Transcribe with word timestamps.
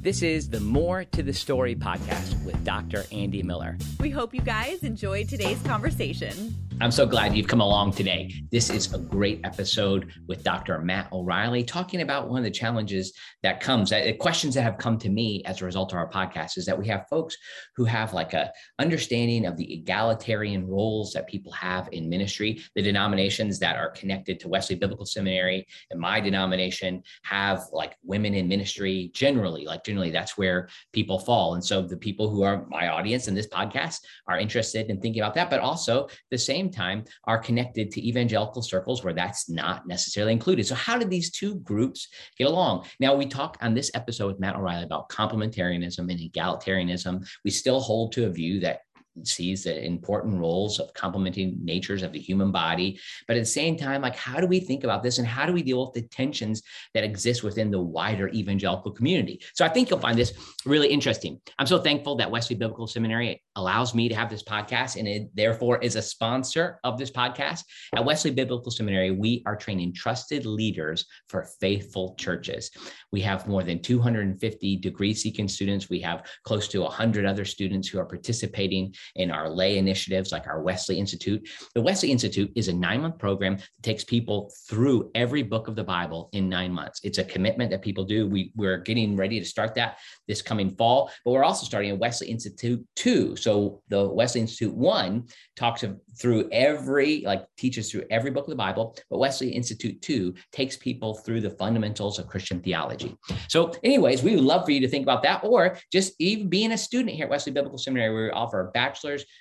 This 0.00 0.22
is 0.22 0.48
the 0.48 0.60
More 0.60 1.02
to 1.04 1.24
the 1.24 1.32
Story 1.32 1.74
podcast 1.74 2.44
with 2.44 2.62
Dr. 2.64 3.04
Andy 3.10 3.42
Miller. 3.42 3.76
We 3.98 4.10
hope 4.10 4.32
you 4.32 4.40
guys 4.40 4.84
enjoyed 4.84 5.28
today's 5.28 5.60
conversation. 5.62 6.54
I'm 6.80 6.92
so 6.92 7.06
glad 7.06 7.34
you've 7.34 7.48
come 7.48 7.60
along 7.60 7.94
today. 7.94 8.32
This 8.52 8.70
is 8.70 8.94
a 8.94 8.98
great 8.98 9.40
episode 9.42 10.12
with 10.28 10.44
Dr. 10.44 10.78
Matt 10.78 11.12
O'Reilly 11.12 11.64
talking 11.64 12.02
about 12.02 12.28
one 12.28 12.38
of 12.38 12.44
the 12.44 12.52
challenges 12.52 13.12
that 13.42 13.58
comes, 13.60 13.90
that 13.90 14.16
questions 14.20 14.54
that 14.54 14.62
have 14.62 14.78
come 14.78 14.96
to 14.98 15.08
me 15.08 15.42
as 15.44 15.60
a 15.60 15.64
result 15.64 15.92
of 15.92 15.98
our 15.98 16.08
podcast 16.08 16.56
is 16.56 16.64
that 16.66 16.78
we 16.78 16.86
have 16.86 17.08
folks 17.10 17.36
who 17.74 17.84
have 17.84 18.14
like 18.14 18.32
a 18.32 18.52
understanding 18.78 19.44
of 19.44 19.56
the 19.56 19.74
egalitarian 19.74 20.68
roles 20.68 21.12
that 21.14 21.26
people 21.26 21.50
have 21.50 21.88
in 21.90 22.08
ministry. 22.08 22.62
The 22.76 22.82
denominations 22.82 23.58
that 23.58 23.74
are 23.74 23.90
connected 23.90 24.38
to 24.38 24.48
Wesley 24.48 24.76
Biblical 24.76 25.06
Seminary 25.06 25.66
and 25.90 25.98
my 25.98 26.20
denomination 26.20 27.02
have 27.24 27.64
like 27.72 27.96
women 28.04 28.34
in 28.34 28.46
ministry 28.46 29.10
generally, 29.14 29.64
like 29.64 29.82
generally 29.88 30.10
that's 30.10 30.38
where 30.38 30.68
people 30.92 31.18
fall. 31.18 31.54
And 31.54 31.64
so 31.64 31.82
the 31.82 31.96
people 31.96 32.28
who 32.30 32.42
are 32.42 32.66
my 32.68 32.88
audience 32.88 33.26
in 33.26 33.34
this 33.34 33.48
podcast 33.48 33.98
are 34.28 34.38
interested 34.38 34.90
in 34.90 35.00
thinking 35.00 35.22
about 35.22 35.34
that, 35.34 35.50
but 35.50 35.60
also 35.60 36.08
the 36.30 36.38
same 36.38 36.58
same 36.58 36.70
time 36.70 37.04
are 37.24 37.38
connected 37.38 37.90
to 37.92 38.06
evangelical 38.06 38.62
circles 38.62 39.04
where 39.04 39.14
that's 39.14 39.48
not 39.48 39.86
necessarily 39.86 40.32
included. 40.32 40.66
So, 40.66 40.74
how 40.74 40.98
did 40.98 41.10
these 41.10 41.30
two 41.30 41.56
groups 41.60 42.08
get 42.36 42.46
along? 42.46 42.86
Now, 43.00 43.14
we 43.14 43.26
talk 43.26 43.56
on 43.60 43.74
this 43.74 43.90
episode 43.94 44.28
with 44.28 44.40
Matt 44.40 44.56
O'Reilly 44.56 44.84
about 44.84 45.08
complementarianism 45.08 46.10
and 46.10 46.18
egalitarianism. 46.18 47.26
We 47.44 47.50
still 47.50 47.80
hold 47.80 48.12
to 48.12 48.26
a 48.26 48.30
view 48.30 48.60
that 48.60 48.80
sees 49.26 49.64
the 49.64 49.84
important 49.84 50.38
roles 50.38 50.78
of 50.78 50.92
complementing 50.94 51.58
natures 51.62 52.02
of 52.02 52.12
the 52.12 52.18
human 52.18 52.52
body. 52.52 52.98
But 53.26 53.36
at 53.36 53.40
the 53.40 53.46
same 53.46 53.76
time, 53.76 54.02
like, 54.02 54.16
how 54.16 54.40
do 54.40 54.46
we 54.46 54.60
think 54.60 54.84
about 54.84 55.02
this 55.02 55.18
and 55.18 55.26
how 55.26 55.46
do 55.46 55.52
we 55.52 55.62
deal 55.62 55.84
with 55.84 55.94
the 55.94 56.08
tensions 56.08 56.62
that 56.94 57.04
exist 57.04 57.42
within 57.42 57.70
the 57.70 57.80
wider 57.80 58.28
evangelical 58.28 58.92
community? 58.92 59.40
So 59.54 59.64
I 59.64 59.68
think 59.68 59.90
you'll 59.90 59.98
find 59.98 60.18
this 60.18 60.32
really 60.64 60.88
interesting. 60.88 61.40
I'm 61.58 61.66
so 61.66 61.78
thankful 61.78 62.16
that 62.16 62.30
Wesley 62.30 62.56
Biblical 62.56 62.86
Seminary 62.86 63.42
allows 63.56 63.94
me 63.94 64.08
to 64.08 64.14
have 64.14 64.30
this 64.30 64.42
podcast 64.42 64.96
and 64.96 65.08
it 65.08 65.28
therefore 65.34 65.78
is 65.78 65.96
a 65.96 66.02
sponsor 66.02 66.78
of 66.84 66.98
this 66.98 67.10
podcast. 67.10 67.64
At 67.94 68.04
Wesley 68.04 68.30
Biblical 68.30 68.70
Seminary, 68.70 69.10
we 69.10 69.42
are 69.46 69.56
training 69.56 69.94
trusted 69.94 70.46
leaders 70.46 71.06
for 71.28 71.48
faithful 71.60 72.14
churches. 72.18 72.70
We 73.10 73.20
have 73.22 73.48
more 73.48 73.62
than 73.62 73.82
250 73.82 74.76
degree 74.76 75.14
seeking 75.14 75.48
students. 75.48 75.88
We 75.88 76.00
have 76.00 76.26
close 76.44 76.68
to 76.68 76.82
100 76.82 77.26
other 77.26 77.44
students 77.44 77.88
who 77.88 77.98
are 77.98 78.04
participating 78.04 78.94
in 79.16 79.30
our 79.30 79.48
lay 79.48 79.78
initiatives 79.78 80.32
like 80.32 80.46
our 80.46 80.62
Wesley 80.62 80.98
Institute. 80.98 81.48
The 81.74 81.82
Wesley 81.82 82.10
Institute 82.10 82.50
is 82.54 82.68
a 82.68 82.72
nine 82.72 83.02
month 83.02 83.18
program 83.18 83.56
that 83.56 83.82
takes 83.82 84.04
people 84.04 84.52
through 84.68 85.10
every 85.14 85.42
book 85.42 85.68
of 85.68 85.76
the 85.76 85.84
Bible 85.84 86.28
in 86.32 86.48
nine 86.48 86.72
months. 86.72 87.00
It's 87.02 87.18
a 87.18 87.24
commitment 87.24 87.70
that 87.70 87.82
people 87.82 88.04
do. 88.04 88.26
We, 88.26 88.52
we're 88.56 88.78
getting 88.78 89.16
ready 89.16 89.38
to 89.38 89.46
start 89.46 89.74
that 89.74 89.98
this 90.26 90.42
coming 90.42 90.70
fall, 90.76 91.10
but 91.24 91.32
we're 91.32 91.44
also 91.44 91.66
starting 91.66 91.90
a 91.90 91.96
Wesley 91.96 92.28
Institute 92.28 92.84
2. 92.96 93.36
So 93.36 93.82
the 93.88 94.08
Wesley 94.08 94.40
Institute 94.40 94.74
1 94.74 95.26
talks 95.56 95.82
of, 95.82 95.98
through 96.20 96.48
every, 96.50 97.22
like 97.22 97.46
teaches 97.56 97.90
through 97.90 98.04
every 98.10 98.30
book 98.30 98.44
of 98.44 98.50
the 98.50 98.56
Bible, 98.56 98.96
but 99.10 99.18
Wesley 99.18 99.50
Institute 99.50 100.00
2 100.02 100.34
takes 100.52 100.76
people 100.76 101.14
through 101.14 101.40
the 101.40 101.50
fundamentals 101.50 102.18
of 102.18 102.26
Christian 102.26 102.60
theology. 102.60 103.16
So, 103.48 103.72
anyways, 103.82 104.22
we 104.22 104.34
would 104.34 104.44
love 104.44 104.64
for 104.64 104.72
you 104.72 104.80
to 104.80 104.88
think 104.88 105.04
about 105.04 105.22
that, 105.22 105.44
or 105.44 105.78
just 105.92 106.14
even 106.18 106.48
being 106.48 106.72
a 106.72 106.78
student 106.78 107.14
here 107.14 107.24
at 107.24 107.30
Wesley 107.30 107.52
Biblical 107.52 107.78
Seminary, 107.78 108.12
where 108.12 108.24
we 108.24 108.30
offer 108.30 108.60
a 108.60 108.70
bachelor's, 108.72 108.97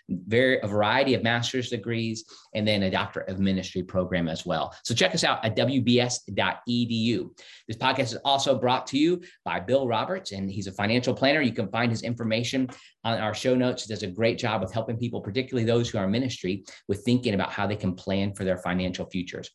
very 0.10 0.60
a 0.62 0.68
variety 0.68 1.14
of 1.14 1.24
master's 1.24 1.70
degrees, 1.70 2.26
and 2.54 2.68
then 2.68 2.84
a 2.84 2.92
doctorate 2.92 3.30
of 3.30 3.40
ministry 3.40 3.84
program 3.84 4.28
as 4.28 4.46
well. 4.46 4.76
So 4.84 4.94
check 4.94 5.14
us 5.14 5.24
out 5.24 5.44
at 5.44 5.56
wbs.edu. 5.56 7.30
This 7.68 7.78
podcast 7.78 8.14
is 8.14 8.18
also 8.26 8.58
brought 8.58 8.88
to 8.88 8.98
you 8.98 9.22
by 9.44 9.60
Bill 9.60 9.88
Roberts, 9.88 10.32
and 10.32 10.50
he's 10.50 10.68
a 10.68 10.72
financial 10.72 11.14
planner. 11.14 11.42
You 11.42 11.54
can 11.54 11.70
find 11.70 11.92
his 11.92 12.04
information 12.04 12.70
on 13.04 13.20
our 13.20 13.34
show 13.34 13.56
notes. 13.56 13.84
He 13.84 13.94
does 13.94 14.04
a 14.04 14.08
great 14.08 14.38
job 14.38 14.64
of 14.64 14.72
helping 14.72 14.98
people, 14.98 15.22
particularly 15.22 15.66
those 15.66 15.90
who 15.90 15.98
are 15.98 16.06
in 16.06 16.12
ministry, 16.12 16.64
with 16.88 17.04
thinking 17.04 17.34
about 17.34 17.52
how 17.52 17.68
they 17.68 17.76
can 17.76 17.96
plan 17.96 18.34
for 18.34 18.44
their 18.44 18.58
financial 18.58 19.06
futures. 19.06 19.50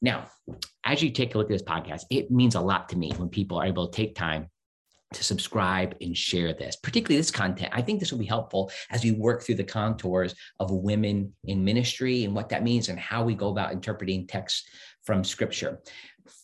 Now, 0.00 0.26
as 0.84 1.00
you 1.00 1.10
take 1.10 1.34
a 1.34 1.38
look 1.38 1.46
at 1.46 1.52
this 1.52 1.62
podcast, 1.62 2.04
it 2.10 2.30
means 2.30 2.56
a 2.56 2.60
lot 2.60 2.88
to 2.88 2.98
me 2.98 3.12
when 3.16 3.28
people 3.28 3.58
are 3.58 3.66
able 3.66 3.88
to 3.88 3.96
take 3.96 4.16
time 4.16 4.48
to 5.14 5.24
subscribe 5.24 5.94
and 6.00 6.16
share 6.16 6.52
this, 6.52 6.76
particularly 6.76 7.18
this 7.18 7.30
content. 7.30 7.70
I 7.72 7.82
think 7.82 8.00
this 8.00 8.12
will 8.12 8.18
be 8.18 8.26
helpful 8.26 8.70
as 8.90 9.04
we 9.04 9.12
work 9.12 9.42
through 9.42 9.56
the 9.56 9.64
contours 9.64 10.34
of 10.60 10.70
women 10.70 11.32
in 11.44 11.64
ministry 11.64 12.24
and 12.24 12.34
what 12.34 12.48
that 12.50 12.62
means 12.62 12.88
and 12.88 12.98
how 12.98 13.24
we 13.24 13.34
go 13.34 13.48
about 13.48 13.72
interpreting 13.72 14.26
texts 14.26 14.68
from 15.04 15.24
scripture. 15.24 15.80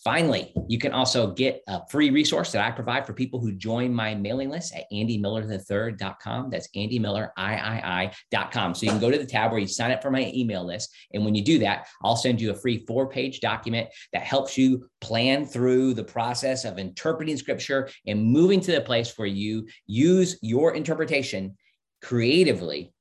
Finally, 0.04 0.52
you 0.68 0.78
can 0.78 0.92
also 0.92 1.32
get 1.32 1.62
a 1.68 1.80
free 1.90 2.10
resource 2.10 2.52
that 2.52 2.64
I 2.64 2.70
provide 2.70 3.06
for 3.06 3.12
people 3.12 3.40
who 3.40 3.52
join 3.52 3.94
my 3.94 4.14
mailing 4.14 4.48
list 4.48 4.74
at 4.74 4.84
andymiller3.com. 4.92 6.50
That's 6.50 6.68
andymilleriii.com. 6.76 8.74
So 8.74 8.84
you 8.84 8.90
can 8.90 9.00
go 9.00 9.10
to 9.10 9.18
the 9.18 9.26
tab 9.26 9.50
where 9.50 9.60
you 9.60 9.66
sign 9.66 9.90
up 9.90 10.02
for 10.02 10.10
my 10.10 10.32
email 10.34 10.64
list. 10.64 10.94
And 11.12 11.24
when 11.24 11.34
you 11.34 11.44
do 11.44 11.58
that, 11.60 11.88
I'll 12.02 12.16
send 12.16 12.40
you 12.40 12.50
a 12.50 12.54
free 12.54 12.84
four 12.86 13.08
page 13.08 13.40
document 13.40 13.88
that 14.12 14.22
helps 14.22 14.58
you 14.58 14.88
plan 15.00 15.46
through 15.46 15.94
the 15.94 16.04
process 16.04 16.64
of 16.64 16.78
interpreting 16.78 17.36
scripture 17.36 17.88
and 18.06 18.22
moving 18.22 18.60
to 18.60 18.72
the 18.72 18.80
place 18.80 19.16
where 19.16 19.28
you 19.28 19.66
use 19.86 20.38
your 20.42 20.74
interpretation 20.74 21.56
creatively 22.02 22.92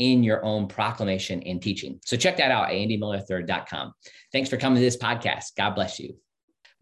in 0.00 0.24
your 0.24 0.44
own 0.44 0.66
proclamation 0.66 1.42
and 1.44 1.62
teaching. 1.62 2.00
So 2.04 2.16
check 2.16 2.38
that 2.38 2.50
out 2.50 2.70
at 2.70 2.72
andymiller3.com. 2.72 3.92
Thanks 4.32 4.50
for 4.50 4.56
coming 4.56 4.76
to 4.76 4.80
this 4.80 4.96
podcast. 4.96 5.54
God 5.56 5.74
bless 5.76 6.00
you. 6.00 6.16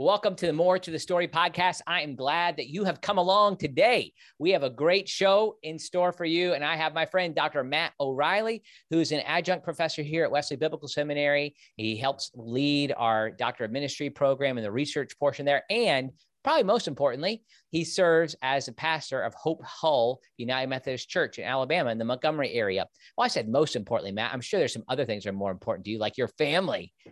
Welcome 0.00 0.36
to 0.36 0.46
the 0.46 0.52
More 0.52 0.78
to 0.78 0.92
the 0.92 0.98
Story 1.00 1.26
podcast. 1.26 1.80
I 1.84 2.02
am 2.02 2.14
glad 2.14 2.58
that 2.58 2.68
you 2.68 2.84
have 2.84 3.00
come 3.00 3.18
along 3.18 3.56
today. 3.56 4.12
We 4.38 4.52
have 4.52 4.62
a 4.62 4.70
great 4.70 5.08
show 5.08 5.56
in 5.64 5.76
store 5.76 6.12
for 6.12 6.24
you. 6.24 6.54
And 6.54 6.64
I 6.64 6.76
have 6.76 6.94
my 6.94 7.04
friend, 7.04 7.34
Dr. 7.34 7.64
Matt 7.64 7.94
O'Reilly, 7.98 8.62
who's 8.90 9.10
an 9.10 9.22
adjunct 9.26 9.64
professor 9.64 10.02
here 10.02 10.22
at 10.22 10.30
Wesley 10.30 10.56
Biblical 10.56 10.86
Seminary. 10.86 11.56
He 11.76 11.96
helps 11.96 12.30
lead 12.36 12.94
our 12.96 13.28
Doctor 13.28 13.64
of 13.64 13.72
Ministry 13.72 14.08
program 14.08 14.56
and 14.56 14.64
the 14.64 14.70
research 14.70 15.18
portion 15.18 15.44
there. 15.44 15.64
And 15.68 16.12
probably 16.44 16.64
most 16.64 16.88
importantly, 16.88 17.42
he 17.70 17.84
serves 17.84 18.36
as 18.42 18.68
a 18.68 18.72
pastor 18.72 19.22
of 19.22 19.34
Hope 19.34 19.62
Hull 19.64 20.20
United 20.36 20.68
Methodist 20.68 21.08
Church 21.08 21.38
in 21.38 21.44
Alabama 21.44 21.90
in 21.90 21.98
the 21.98 22.04
Montgomery 22.04 22.52
area. 22.52 22.86
Well, 23.16 23.24
I 23.24 23.28
said 23.28 23.48
most 23.48 23.76
importantly, 23.76 24.12
Matt. 24.12 24.32
I'm 24.32 24.40
sure 24.40 24.58
there's 24.58 24.72
some 24.72 24.84
other 24.88 25.04
things 25.04 25.24
that 25.24 25.30
are 25.30 25.34
more 25.34 25.50
important 25.50 25.84
to 25.86 25.90
you, 25.90 25.98
like 25.98 26.16
your 26.16 26.28
family. 26.28 26.92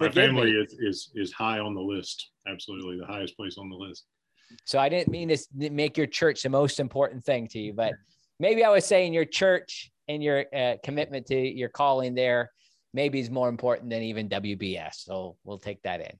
My 0.00 0.10
family 0.10 0.52
is, 0.52 0.76
is 0.78 1.10
is 1.16 1.32
high 1.32 1.58
on 1.58 1.74
the 1.74 1.80
list. 1.80 2.30
Absolutely, 2.46 2.98
the 2.98 3.06
highest 3.06 3.36
place 3.36 3.58
on 3.58 3.68
the 3.68 3.76
list. 3.76 4.04
So 4.64 4.78
I 4.78 4.88
didn't 4.88 5.10
mean 5.10 5.28
to 5.28 5.70
make 5.70 5.96
your 5.96 6.06
church 6.06 6.42
the 6.42 6.48
most 6.48 6.78
important 6.78 7.24
thing 7.24 7.48
to 7.48 7.58
you, 7.58 7.72
but 7.72 7.94
maybe 8.38 8.64
I 8.64 8.70
was 8.70 8.84
saying 8.84 9.12
your 9.12 9.24
church 9.24 9.90
and 10.06 10.22
your 10.22 10.44
uh, 10.54 10.76
commitment 10.84 11.26
to 11.26 11.36
your 11.36 11.68
calling 11.68 12.14
there 12.14 12.50
maybe 12.94 13.20
is 13.20 13.30
more 13.30 13.48
important 13.48 13.90
than 13.90 14.02
even 14.02 14.28
WBS. 14.28 14.94
So 14.94 15.36
we'll 15.44 15.58
take 15.58 15.82
that 15.82 16.00
in. 16.00 16.18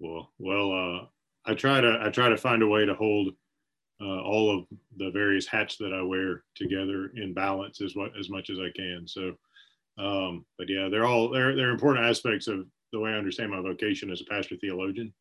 Well, 0.00 0.32
well, 0.38 0.72
uh, 0.72 1.06
I 1.50 1.54
try 1.54 1.80
to 1.80 2.00
I 2.02 2.10
try 2.10 2.28
to 2.28 2.36
find 2.36 2.62
a 2.62 2.66
way 2.66 2.86
to 2.86 2.94
hold 2.94 3.28
uh, 4.00 4.22
all 4.22 4.58
of 4.58 4.64
the 4.96 5.10
various 5.10 5.46
hats 5.46 5.76
that 5.76 5.92
I 5.92 6.02
wear 6.02 6.42
together 6.56 7.12
in 7.16 7.34
balance 7.34 7.80
as 7.82 7.94
what 7.94 8.12
as 8.18 8.30
much 8.30 8.50
as 8.50 8.58
I 8.58 8.70
can. 8.74 9.04
So, 9.06 9.34
um, 9.98 10.44
but 10.58 10.68
yeah, 10.68 10.88
they're 10.90 11.04
all 11.04 11.28
they're 11.28 11.54
they're 11.54 11.70
important 11.70 12.06
aspects 12.06 12.48
of 12.48 12.66
the 12.92 12.98
way 12.98 13.10
I 13.10 13.14
understand 13.18 13.50
my 13.50 13.60
vocation 13.60 14.10
as 14.10 14.22
a 14.22 14.24
pastor 14.24 14.56
theologian. 14.60 15.12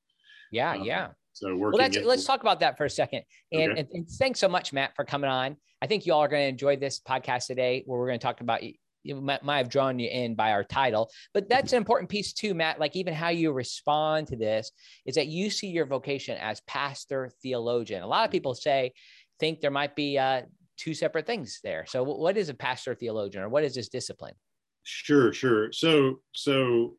Yeah, 0.51 0.71
uh, 0.71 0.83
yeah. 0.83 1.07
So 1.33 1.55
working. 1.55 1.79
Well, 1.79 1.89
let's 1.89 1.97
let's 1.97 2.25
talk 2.25 2.41
about 2.41 2.61
that 2.61 2.77
for 2.77 2.85
a 2.85 2.89
second. 2.89 3.23
And, 3.51 3.71
okay. 3.71 3.81
and, 3.81 3.89
and, 3.93 4.09
thanks 4.09 4.39
so 4.39 4.47
much, 4.47 4.73
Matt, 4.73 4.95
for 4.95 5.05
coming 5.05 5.29
on. 5.29 5.57
I 5.81 5.87
think 5.87 6.05
you 6.05 6.13
all 6.13 6.21
are 6.21 6.27
going 6.27 6.43
to 6.43 6.49
enjoy 6.49 6.77
this 6.77 6.99
podcast 6.99 7.47
today, 7.47 7.83
where 7.85 7.99
we're 7.99 8.07
going 8.07 8.19
to 8.19 8.23
talk 8.23 8.41
about. 8.41 8.61
You 9.03 9.21
might, 9.21 9.43
might 9.43 9.57
have 9.57 9.69
drawn 9.69 9.99
you 9.99 10.09
in 10.09 10.35
by 10.35 10.51
our 10.51 10.63
title, 10.63 11.09
but 11.33 11.49
that's 11.49 11.73
an 11.73 11.77
important 11.77 12.09
piece 12.09 12.33
too, 12.33 12.53
Matt. 12.53 12.79
Like 12.79 12.95
even 12.95 13.13
how 13.13 13.29
you 13.29 13.51
respond 13.51 14.27
to 14.27 14.35
this 14.35 14.71
is 15.05 15.15
that 15.15 15.27
you 15.27 15.49
see 15.49 15.67
your 15.67 15.85
vocation 15.85 16.37
as 16.37 16.61
pastor 16.61 17.31
theologian. 17.41 18.03
A 18.03 18.07
lot 18.07 18.25
of 18.25 18.31
people 18.31 18.55
say 18.55 18.93
think 19.39 19.61
there 19.61 19.71
might 19.71 19.95
be 19.95 20.17
uh, 20.17 20.41
two 20.77 20.93
separate 20.93 21.25
things 21.25 21.59
there. 21.63 21.85
So, 21.87 22.03
what 22.03 22.37
is 22.37 22.49
a 22.49 22.53
pastor 22.53 22.95
theologian, 22.95 23.43
or 23.43 23.49
what 23.49 23.63
is 23.63 23.75
this 23.75 23.89
discipline? 23.89 24.33
Sure, 24.83 25.31
sure. 25.33 25.71
So, 25.71 26.21
so 26.31 26.95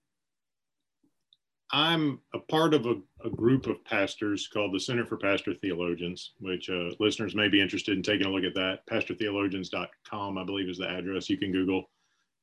I'm 1.72 2.20
a 2.34 2.38
part 2.38 2.74
of 2.74 2.86
a, 2.86 2.96
a, 3.24 3.30
group 3.30 3.66
of 3.66 3.84
pastors 3.84 4.48
called 4.48 4.74
the 4.74 4.80
Center 4.80 5.06
for 5.06 5.16
Pastor 5.16 5.54
Theologians, 5.54 6.32
which 6.40 6.68
uh, 6.68 6.90
listeners 6.98 7.34
may 7.34 7.48
be 7.48 7.60
interested 7.60 7.96
in 7.96 8.02
taking 8.02 8.26
a 8.26 8.30
look 8.30 8.44
at 8.44 8.54
that. 8.54 8.84
PastorTheologians.com, 8.86 10.38
I 10.38 10.44
believe, 10.44 10.68
is 10.68 10.78
the 10.78 10.88
address. 10.88 11.30
You 11.30 11.36
can 11.36 11.52
Google 11.52 11.88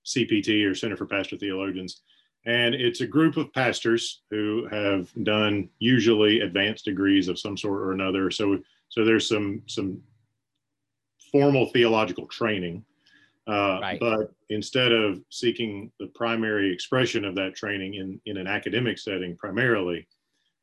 CPT 0.06 0.69
or 0.69 0.74
Center 0.74 0.95
for 0.95 1.06
Pastor 1.06 1.35
Theologians. 1.35 2.01
And 2.45 2.74
it's 2.74 3.01
a 3.01 3.07
group 3.07 3.35
of 3.35 3.51
pastors 3.51 4.21
who 4.29 4.68
have 4.71 5.12
done 5.24 5.69
usually 5.80 6.39
advanced 6.39 6.85
degrees 6.85 7.27
of 7.27 7.38
some 7.38 7.57
sort 7.57 7.81
or 7.81 7.91
another. 7.91 8.31
So, 8.31 8.59
so 8.88 9.03
there's 9.03 9.27
some 9.27 9.62
some 9.68 10.01
formal 11.31 11.65
theological 11.65 12.25
training 12.27 12.85
uh, 13.47 13.79
right. 13.81 13.99
But 13.99 14.33
instead 14.49 14.91
of 14.91 15.21
seeking 15.29 15.91
the 15.99 16.07
primary 16.07 16.71
expression 16.71 17.23
of 17.23 17.35
that 17.35 17.55
training 17.55 17.95
in, 17.95 18.19
in 18.25 18.38
an 18.38 18.47
academic 18.47 18.97
setting 18.97 19.38
primarily, 19.38 20.07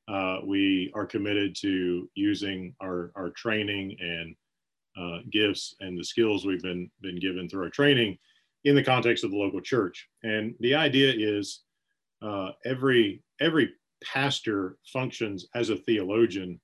uh, 0.08 0.38
we 0.44 0.92
are 0.94 1.06
committed 1.06 1.56
to 1.62 2.08
using 2.14 2.74
our, 2.82 3.10
our 3.16 3.30
training 3.30 3.96
and 4.00 4.36
uh, 5.00 5.18
gifts 5.32 5.74
and 5.80 5.98
the 5.98 6.04
skills 6.04 6.44
we've 6.44 6.62
been, 6.62 6.90
been 7.00 7.18
given 7.18 7.48
through 7.48 7.64
our 7.64 7.70
training 7.70 8.18
in 8.64 8.74
the 8.74 8.84
context 8.84 9.24
of 9.24 9.30
the 9.30 9.36
local 9.36 9.60
church. 9.60 10.06
And 10.22 10.54
the 10.60 10.74
idea 10.74 11.12
is 11.16 11.62
uh, 12.22 12.50
every, 12.66 13.22
every 13.40 13.72
pastor 14.04 14.76
functions 14.92 15.46
as 15.54 15.70
a 15.70 15.76
theologian 15.76 16.60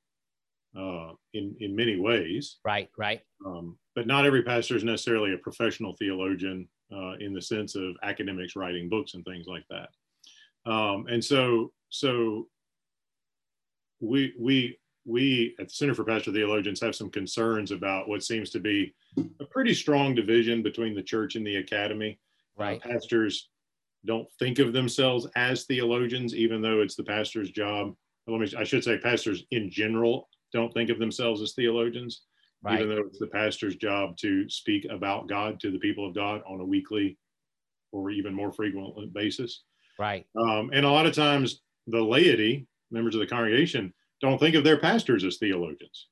uh, 0.78 1.12
in, 1.32 1.56
in 1.60 1.74
many 1.74 1.98
ways. 1.98 2.58
Right, 2.64 2.90
right. 2.96 3.22
Um, 3.44 3.78
but 4.00 4.06
not 4.06 4.24
every 4.24 4.42
pastor 4.42 4.74
is 4.74 4.82
necessarily 4.82 5.34
a 5.34 5.36
professional 5.36 5.94
theologian 5.98 6.66
uh, 6.90 7.18
in 7.20 7.34
the 7.34 7.42
sense 7.42 7.76
of 7.76 7.96
academics 8.02 8.56
writing 8.56 8.88
books 8.88 9.12
and 9.12 9.22
things 9.26 9.46
like 9.46 9.66
that. 9.68 9.90
Um, 10.64 11.04
and 11.10 11.22
so, 11.22 11.70
so 11.90 12.46
we 14.00 14.32
we 14.40 14.78
we 15.04 15.54
at 15.60 15.68
the 15.68 15.74
Center 15.74 15.92
for 15.92 16.04
Pastor 16.04 16.32
Theologians 16.32 16.80
have 16.80 16.94
some 16.94 17.10
concerns 17.10 17.72
about 17.72 18.08
what 18.08 18.22
seems 18.22 18.48
to 18.52 18.58
be 18.58 18.94
a 19.38 19.44
pretty 19.44 19.74
strong 19.74 20.14
division 20.14 20.62
between 20.62 20.94
the 20.94 21.02
church 21.02 21.36
and 21.36 21.46
the 21.46 21.56
academy. 21.56 22.18
Uh, 22.58 22.62
right. 22.62 22.80
Uh, 22.82 22.88
pastors 22.92 23.50
don't 24.06 24.32
think 24.38 24.60
of 24.60 24.72
themselves 24.72 25.26
as 25.36 25.64
theologians, 25.64 26.34
even 26.34 26.62
though 26.62 26.80
it's 26.80 26.96
the 26.96 27.04
pastor's 27.04 27.50
job. 27.50 27.94
Let 28.26 28.40
me, 28.40 28.50
I 28.56 28.64
should 28.64 28.82
say, 28.82 28.96
pastors 28.96 29.44
in 29.50 29.70
general 29.70 30.26
don't 30.54 30.72
think 30.72 30.88
of 30.88 30.98
themselves 30.98 31.42
as 31.42 31.52
theologians, 31.52 32.22
right. 32.62 32.80
even 32.80 32.88
though 32.88 33.02
it's 33.02 33.18
the 33.18 33.26
pastor's 33.26 33.76
job 33.76 34.16
to 34.18 34.48
speak 34.48 34.86
about 34.90 35.28
God 35.28 35.60
to 35.60 35.70
the 35.70 35.78
people 35.78 36.06
of 36.06 36.14
God 36.14 36.42
on 36.46 36.60
a 36.60 36.64
weekly 36.64 37.18
or 37.92 38.10
even 38.10 38.34
more 38.34 38.52
frequent 38.52 39.12
basis. 39.12 39.62
Right. 39.98 40.26
Um, 40.40 40.70
and 40.72 40.86
a 40.86 40.90
lot 40.90 41.06
of 41.06 41.14
times 41.14 41.60
the 41.86 42.00
laity, 42.00 42.66
members 42.90 43.14
of 43.14 43.20
the 43.20 43.26
congregation, 43.26 43.92
don't 44.20 44.38
think 44.38 44.54
of 44.54 44.64
their 44.64 44.78
pastors 44.78 45.24
as 45.24 45.38
theologians. 45.38 46.06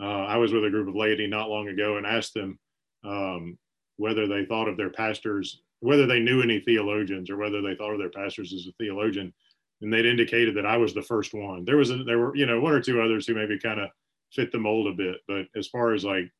Uh, 0.00 0.24
I 0.24 0.36
was 0.36 0.52
with 0.52 0.64
a 0.64 0.70
group 0.70 0.88
of 0.88 0.94
laity 0.94 1.26
not 1.26 1.48
long 1.48 1.68
ago 1.68 1.96
and 1.96 2.06
asked 2.06 2.34
them 2.34 2.58
um, 3.04 3.58
whether 3.96 4.26
they 4.26 4.44
thought 4.44 4.68
of 4.68 4.76
their 4.76 4.90
pastors, 4.90 5.62
whether 5.80 6.06
they 6.06 6.20
knew 6.20 6.42
any 6.42 6.60
theologians 6.60 7.30
or 7.30 7.36
whether 7.36 7.60
they 7.60 7.74
thought 7.74 7.92
of 7.92 7.98
their 7.98 8.10
pastors 8.10 8.52
as 8.52 8.66
a 8.66 8.72
theologian. 8.78 9.32
And 9.80 9.92
they'd 9.92 10.06
indicated 10.06 10.56
that 10.56 10.66
I 10.66 10.76
was 10.76 10.94
the 10.94 11.02
first 11.02 11.34
one. 11.34 11.64
There 11.64 11.76
was, 11.76 11.90
a, 11.90 12.04
there 12.04 12.18
were, 12.18 12.36
you 12.36 12.46
know, 12.46 12.60
one 12.60 12.74
or 12.74 12.80
two 12.80 13.00
others 13.00 13.26
who 13.26 13.34
maybe 13.34 13.58
kind 13.58 13.80
of 13.80 13.90
fit 14.32 14.52
the 14.52 14.58
mold 14.58 14.86
a 14.86 14.92
bit, 14.92 15.16
but 15.26 15.46
as 15.56 15.68
far 15.68 15.94
as 15.94 16.04
like, 16.04 16.30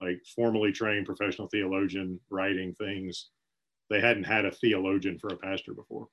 like 0.00 0.20
formally 0.34 0.72
trained 0.72 1.06
professional 1.06 1.48
theologian 1.48 2.18
writing 2.30 2.74
things, 2.74 3.28
they 3.90 4.00
hadn't 4.00 4.24
had 4.24 4.44
a 4.44 4.50
theologian 4.50 5.18
for 5.18 5.28
a 5.28 5.36
pastor 5.36 5.74
before. 5.74 6.08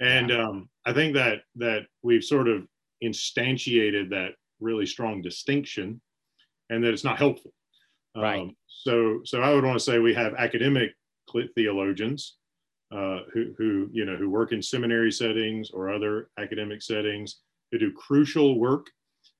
And 0.00 0.30
yeah. 0.30 0.46
um, 0.46 0.68
I 0.84 0.92
think 0.92 1.14
that 1.14 1.42
that 1.56 1.82
we've 2.02 2.24
sort 2.24 2.48
of 2.48 2.66
instantiated 3.02 4.10
that 4.10 4.32
really 4.60 4.86
strong 4.86 5.22
distinction, 5.22 6.00
and 6.70 6.82
that 6.82 6.92
it's 6.92 7.04
not 7.04 7.18
helpful. 7.18 7.52
Right. 8.16 8.40
Um, 8.40 8.56
so 8.66 9.20
so 9.24 9.40
I 9.40 9.52
would 9.54 9.64
want 9.64 9.78
to 9.78 9.84
say 9.84 9.98
we 9.98 10.14
have 10.14 10.34
academic 10.34 10.90
theologians 11.56 12.36
uh, 12.92 13.20
who 13.32 13.54
who 13.56 13.88
you 13.92 14.04
know 14.04 14.16
who 14.16 14.30
work 14.30 14.52
in 14.52 14.62
seminary 14.62 15.10
settings 15.10 15.70
or 15.70 15.92
other 15.92 16.28
academic 16.38 16.82
settings 16.82 17.40
who 17.70 17.78
do 17.78 17.92
crucial 17.92 18.58
work, 18.58 18.86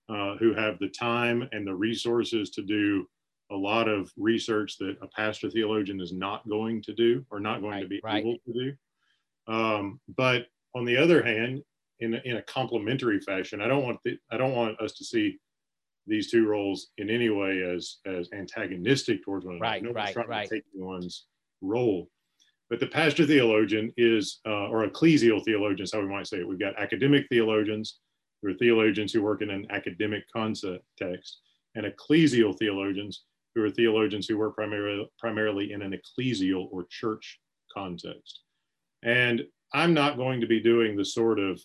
uh, 0.08 0.36
who 0.36 0.54
have 0.54 0.78
the 0.78 0.88
time 0.88 1.48
and 1.52 1.66
the 1.66 1.74
resources 1.74 2.50
to 2.50 2.62
do 2.62 3.06
a 3.50 3.56
lot 3.56 3.88
of 3.88 4.10
research 4.16 4.78
that 4.78 4.96
a 5.02 5.06
pastor 5.08 5.50
theologian 5.50 6.00
is 6.00 6.12
not 6.12 6.48
going 6.48 6.82
to 6.82 6.94
do 6.94 7.24
or 7.30 7.40
not 7.40 7.60
going 7.60 7.72
right, 7.72 7.82
to 7.82 7.88
be 7.88 8.00
right. 8.02 8.24
able 8.24 8.36
to 8.46 8.52
do. 8.52 8.72
Um, 9.52 10.00
but 10.16 10.46
on 10.74 10.84
the 10.84 10.96
other 10.96 11.22
hand, 11.22 11.62
in, 12.00 12.14
in 12.24 12.36
a 12.36 12.42
complementary 12.42 13.20
fashion, 13.20 13.60
I 13.60 13.68
don't 13.68 13.84
want 13.84 13.98
the, 14.04 14.18
I 14.30 14.36
don't 14.36 14.54
want 14.54 14.80
us 14.80 14.94
to 14.94 15.04
see 15.04 15.38
these 16.06 16.30
two 16.30 16.46
roles 16.46 16.88
in 16.98 17.08
any 17.08 17.30
way 17.30 17.62
as 17.62 17.98
as 18.06 18.28
antagonistic 18.32 19.24
towards 19.24 19.46
one 19.46 19.56
another. 19.56 19.70
Right, 19.70 19.82
no 19.82 19.92
right, 19.92 20.12
trying 20.12 20.28
right. 20.28 20.48
to 20.48 20.54
take 20.56 20.64
one's 20.74 21.26
role. 21.60 22.08
But 22.70 22.80
the 22.80 22.86
pastor 22.86 23.26
theologian 23.26 23.92
is, 23.96 24.40
uh, 24.46 24.68
or 24.68 24.88
ecclesial 24.88 25.44
theologians, 25.44 25.92
how 25.92 26.00
we 26.00 26.08
might 26.08 26.26
say 26.26 26.38
it. 26.38 26.48
We've 26.48 26.58
got 26.58 26.78
academic 26.78 27.26
theologians, 27.28 28.00
who 28.44 28.50
are 28.50 28.54
theologians 28.54 29.12
who 29.12 29.22
work 29.22 29.42
in 29.42 29.50
an 29.50 29.66
academic 29.70 30.24
context, 30.30 31.40
and 31.74 31.86
ecclesial 31.86 32.56
theologians, 32.56 33.24
who 33.54 33.64
are 33.64 33.70
theologians 33.70 34.28
who 34.28 34.38
work 34.38 34.54
primarily 34.54 35.08
primarily 35.18 35.72
in 35.72 35.82
an 35.82 35.92
ecclesial 35.92 36.68
or 36.70 36.86
church 36.90 37.40
context. 37.72 38.42
And 39.02 39.44
I'm 39.72 39.94
not 39.94 40.16
going 40.16 40.40
to 40.40 40.46
be 40.46 40.60
doing 40.60 40.96
the 40.96 41.04
sort 41.04 41.38
of 41.38 41.60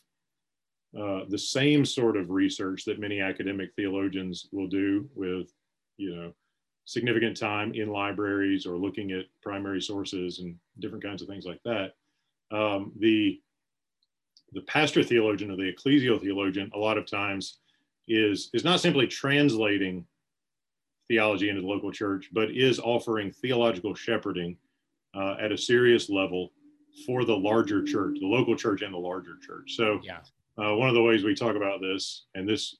uh, 0.99 1.25
the 1.29 1.37
same 1.37 1.85
sort 1.85 2.17
of 2.17 2.31
research 2.31 2.85
that 2.85 2.99
many 2.99 3.21
academic 3.21 3.69
theologians 3.75 4.47
will 4.51 4.67
do 4.67 5.07
with, 5.13 5.51
you 5.97 6.15
know, 6.15 6.33
significant 6.85 7.37
time 7.37 7.73
in 7.75 7.89
libraries 7.89 8.65
or 8.65 8.77
looking 8.77 9.11
at 9.11 9.25
primary 9.43 9.81
sources 9.81 10.39
and 10.39 10.55
different 10.79 11.03
kinds 11.03 11.21
of 11.21 11.27
things 11.27 11.45
like 11.45 11.61
that. 11.63 11.93
Um, 12.51 12.91
the 12.97 13.39
the 14.53 14.61
pastor 14.61 15.03
theologian 15.03 15.51
or 15.51 15.55
the 15.55 15.71
ecclesial 15.71 16.19
theologian, 16.19 16.71
a 16.73 16.79
lot 16.79 16.97
of 16.97 17.05
times, 17.05 17.59
is 18.07 18.49
is 18.53 18.63
not 18.63 18.79
simply 18.79 19.07
translating 19.07 20.05
theology 21.07 21.49
into 21.49 21.61
the 21.61 21.67
local 21.67 21.91
church, 21.91 22.29
but 22.31 22.51
is 22.51 22.79
offering 22.79 23.31
theological 23.31 23.93
shepherding 23.95 24.57
uh, 25.15 25.35
at 25.39 25.51
a 25.51 25.57
serious 25.57 26.09
level 26.09 26.51
for 27.05 27.25
the 27.25 27.35
larger 27.35 27.83
church, 27.83 28.17
the 28.19 28.27
local 28.27 28.55
church 28.55 28.81
and 28.81 28.93
the 28.93 28.97
larger 28.97 29.37
church. 29.41 29.75
So, 29.75 29.99
yeah. 30.03 30.19
uh, 30.57 30.75
one 30.75 30.89
of 30.89 30.95
the 30.95 31.01
ways 31.01 31.23
we 31.23 31.35
talk 31.35 31.55
about 31.55 31.81
this, 31.81 32.25
and 32.35 32.47
this 32.47 32.75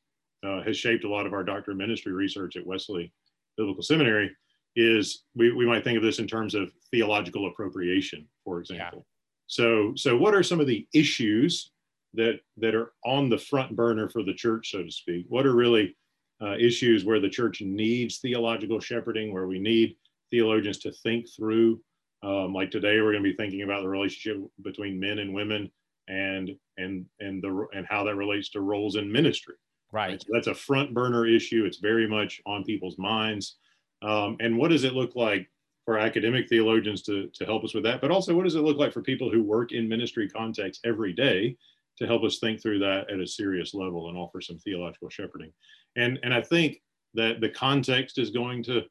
uh, 0.46 0.62
has 0.64 0.78
shaped 0.78 1.04
a 1.04 1.10
lot 1.10 1.26
of 1.26 1.34
our 1.34 1.44
doctor 1.44 1.72
of 1.72 1.78
ministry 1.78 2.12
research 2.12 2.56
at 2.56 2.66
Wesley 2.66 3.12
Biblical 3.58 3.84
Seminary, 3.84 4.32
is 4.76 5.24
we, 5.36 5.52
we 5.52 5.66
might 5.66 5.84
think 5.84 5.98
of 5.98 6.04
this 6.04 6.20
in 6.20 6.28
terms 6.28 6.56
of 6.56 6.72
theological 6.92 7.48
appropriation, 7.48 8.28
for 8.44 8.60
example. 8.60 9.06
So, 9.50 9.94
so 9.96 10.16
what 10.16 10.34
are 10.34 10.44
some 10.44 10.60
of 10.60 10.68
the 10.68 10.88
issues 10.94 11.72
that 12.14 12.40
that 12.58 12.74
are 12.74 12.94
on 13.04 13.30
the 13.30 13.38
front 13.38 13.76
burner 13.76 14.10
for 14.10 14.24
the 14.24 14.34
church, 14.34 14.72
so 14.72 14.84
to 14.84 14.92
speak? 14.92 15.26
What 15.28 15.46
are 15.46 15.54
really 15.54 15.98
uh, 16.42 16.56
issues 16.58 17.04
where 17.04 17.20
the 17.20 17.30
church 17.30 17.62
needs 17.62 18.20
theological 18.20 18.80
shepherding, 18.80 19.34
where 19.34 19.48
we 19.48 19.60
need 19.60 19.98
theologians 20.32 20.78
to 20.80 20.92
think 20.92 21.28
through 21.36 21.82
um, 22.22 22.54
like 22.54 22.72
today, 22.72 23.00
we're 23.00 23.12
going 23.12 23.24
to 23.24 23.30
be 23.30 23.36
thinking 23.36 23.62
about 23.62 23.82
the 23.82 23.88
relationship 23.88 24.42
between 24.62 25.00
men 25.00 25.20
and 25.20 25.34
women, 25.34 25.72
and 26.08 26.52
and 26.78 27.06
and 27.20 27.42
the 27.42 27.68
and 27.74 27.86
how 27.88 28.04
that 28.04 28.16
relates 28.16 28.50
to 28.50 28.62
roles 28.62 28.96
in 28.96 29.12
ministry. 29.12 29.56
Right. 29.92 30.12
right? 30.12 30.22
So 30.22 30.28
that's 30.34 30.48
a 30.48 30.54
front 30.54 30.94
burner 30.94 31.26
issue. 31.26 31.66
It's 31.66 31.78
very 31.78 32.08
much 32.08 32.42
on 32.46 32.64
people's 32.64 32.98
minds. 32.98 33.56
Um, 34.02 34.38
and 34.40 34.58
what 34.58 34.70
does 34.70 34.84
it 34.84 34.94
look 34.94 35.16
like 35.16 35.50
for 35.90 35.98
academic 35.98 36.48
theologians 36.48 37.02
to 37.02 37.32
to 37.34 37.46
help 37.46 37.64
us 37.64 37.74
with 37.74 37.84
that? 37.84 38.00
But 38.00 38.12
also, 38.12 38.36
what 38.36 38.44
does 38.44 38.54
it 38.54 38.62
look 38.62 38.78
like 38.78 38.94
for 38.94 39.02
people 39.02 39.32
who 39.32 39.42
work 39.42 39.72
in 39.72 39.90
ministry 39.90 40.30
context 40.30 40.82
every 40.86 41.14
day 41.14 41.58
to 41.98 42.06
help 42.06 42.24
us 42.24 42.38
think 42.38 42.62
through 42.62 42.78
that 42.78 43.10
at 43.12 43.20
a 43.20 43.26
serious 43.26 43.74
level 43.74 44.08
and 44.08 44.16
offer 44.16 44.40
some 44.40 44.60
theological 44.60 45.10
shepherding? 45.10 45.52
And 45.96 46.20
and 46.22 46.32
I 46.32 46.44
think 46.44 46.78
that 47.16 47.42
the 47.42 47.50
context 47.50 48.20
is 48.20 48.30
going 48.30 48.62
to 48.66 48.84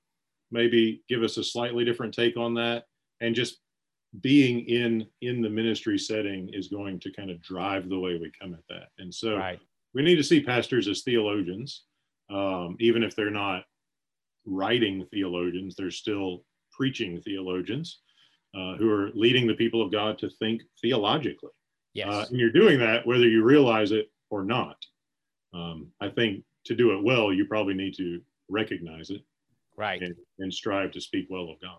maybe 0.50 1.04
give 1.08 1.22
us 1.22 1.36
a 1.36 1.44
slightly 1.44 1.84
different 1.84 2.12
take 2.12 2.36
on 2.36 2.52
that 2.54 2.82
and 3.20 3.32
just 3.32 3.60
being 4.20 4.66
in 4.66 5.06
in 5.20 5.40
the 5.40 5.48
ministry 5.48 6.00
setting 6.00 6.50
is 6.52 6.66
going 6.66 6.98
to 6.98 7.12
kind 7.12 7.30
of 7.30 7.40
drive 7.40 7.88
the 7.88 8.00
way 8.00 8.18
we 8.18 8.32
come 8.42 8.54
at 8.54 8.66
that 8.68 8.88
and 8.98 9.14
so 9.14 9.36
right. 9.36 9.60
we 9.94 10.02
need 10.02 10.16
to 10.16 10.24
see 10.24 10.42
pastors 10.42 10.88
as 10.88 11.02
theologians 11.02 11.84
um, 12.30 12.74
even 12.80 13.02
if 13.04 13.14
they're 13.14 13.30
not 13.30 13.64
writing 14.46 15.06
theologians 15.12 15.76
they're 15.76 15.90
still 15.90 16.42
preaching 16.78 17.20
theologians 17.20 18.00
uh, 18.54 18.74
who 18.76 18.90
are 18.90 19.10
leading 19.14 19.46
the 19.46 19.54
people 19.54 19.82
of 19.82 19.92
god 19.92 20.18
to 20.18 20.30
think 20.38 20.62
theologically 20.80 21.50
yes. 21.92 22.08
Uh, 22.08 22.24
and 22.30 22.38
you're 22.38 22.50
doing 22.62 22.78
that 22.78 23.06
whether 23.06 23.28
you 23.28 23.44
realize 23.44 23.90
it 23.92 24.10
or 24.30 24.44
not 24.44 24.76
um, 25.52 25.88
i 26.00 26.08
think 26.08 26.42
to 26.64 26.74
do 26.74 26.92
it 26.92 27.04
well 27.04 27.32
you 27.32 27.44
probably 27.44 27.74
need 27.74 27.94
to 27.94 28.20
recognize 28.48 29.10
it 29.10 29.22
right 29.76 30.02
and, 30.02 30.14
and 30.38 30.54
strive 30.54 30.90
to 30.90 31.00
speak 31.00 31.26
well 31.28 31.50
of 31.50 31.60
god 31.60 31.78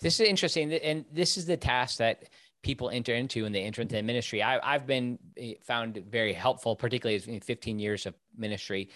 this 0.00 0.20
is 0.20 0.28
interesting, 0.28 0.72
and 0.72 1.04
this 1.12 1.36
is 1.36 1.46
the 1.46 1.56
task 1.56 1.98
that 1.98 2.24
people 2.62 2.90
enter 2.90 3.14
into 3.14 3.42
when 3.42 3.52
they 3.52 3.62
enter 3.62 3.82
into 3.82 3.94
the 3.94 4.02
ministry. 4.02 4.42
I, 4.42 4.72
have 4.72 4.86
been 4.86 5.18
eh, 5.36 5.54
found 5.62 6.02
very 6.08 6.32
helpful, 6.32 6.74
particularly 6.76 7.22
in 7.26 7.40
15 7.40 7.78
years 7.78 8.06
of 8.06 8.14
ministry. 8.36 8.90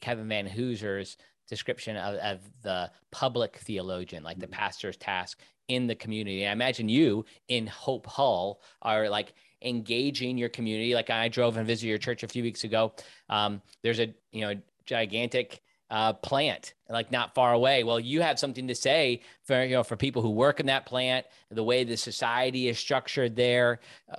Kevin 0.00 0.28
Vanhoozer's 0.28 1.16
description 1.48 1.96
of, 1.96 2.16
of 2.16 2.40
the 2.62 2.90
public 3.10 3.58
theologian, 3.58 4.22
like 4.22 4.38
the 4.38 4.46
mm-hmm. 4.46 4.54
pastor's 4.54 4.96
task 4.96 5.40
in 5.68 5.86
the 5.86 5.94
community. 5.94 6.46
I 6.46 6.52
imagine 6.52 6.88
you 6.88 7.24
in 7.48 7.66
Hope 7.66 8.06
Hull 8.06 8.60
are 8.82 9.08
like 9.08 9.34
engaging 9.62 10.38
your 10.38 10.48
community. 10.48 10.94
Like 10.94 11.10
I 11.10 11.28
drove 11.28 11.56
and 11.56 11.66
visited 11.66 11.88
your 11.88 11.98
church 11.98 12.22
a 12.22 12.28
few 12.28 12.42
weeks 12.42 12.64
ago. 12.64 12.92
Um, 13.28 13.60
there's 13.82 14.00
a 14.00 14.14
you 14.32 14.42
know 14.42 14.54
gigantic 14.84 15.62
uh, 15.90 16.12
plant, 16.12 16.74
like 16.88 17.12
not 17.12 17.34
far 17.34 17.52
away. 17.52 17.84
Well, 17.84 18.00
you 18.00 18.20
have 18.20 18.38
something 18.38 18.66
to 18.68 18.74
say 18.74 19.20
for 19.44 19.62
you 19.64 19.74
know 19.74 19.82
for 19.82 19.96
people 19.96 20.22
who 20.22 20.30
work 20.30 20.60
in 20.60 20.66
that 20.66 20.86
plant, 20.86 21.26
the 21.50 21.64
way 21.64 21.84
the 21.84 21.96
society 21.96 22.68
is 22.68 22.78
structured 22.78 23.36
there. 23.36 23.80
Uh, 24.10 24.16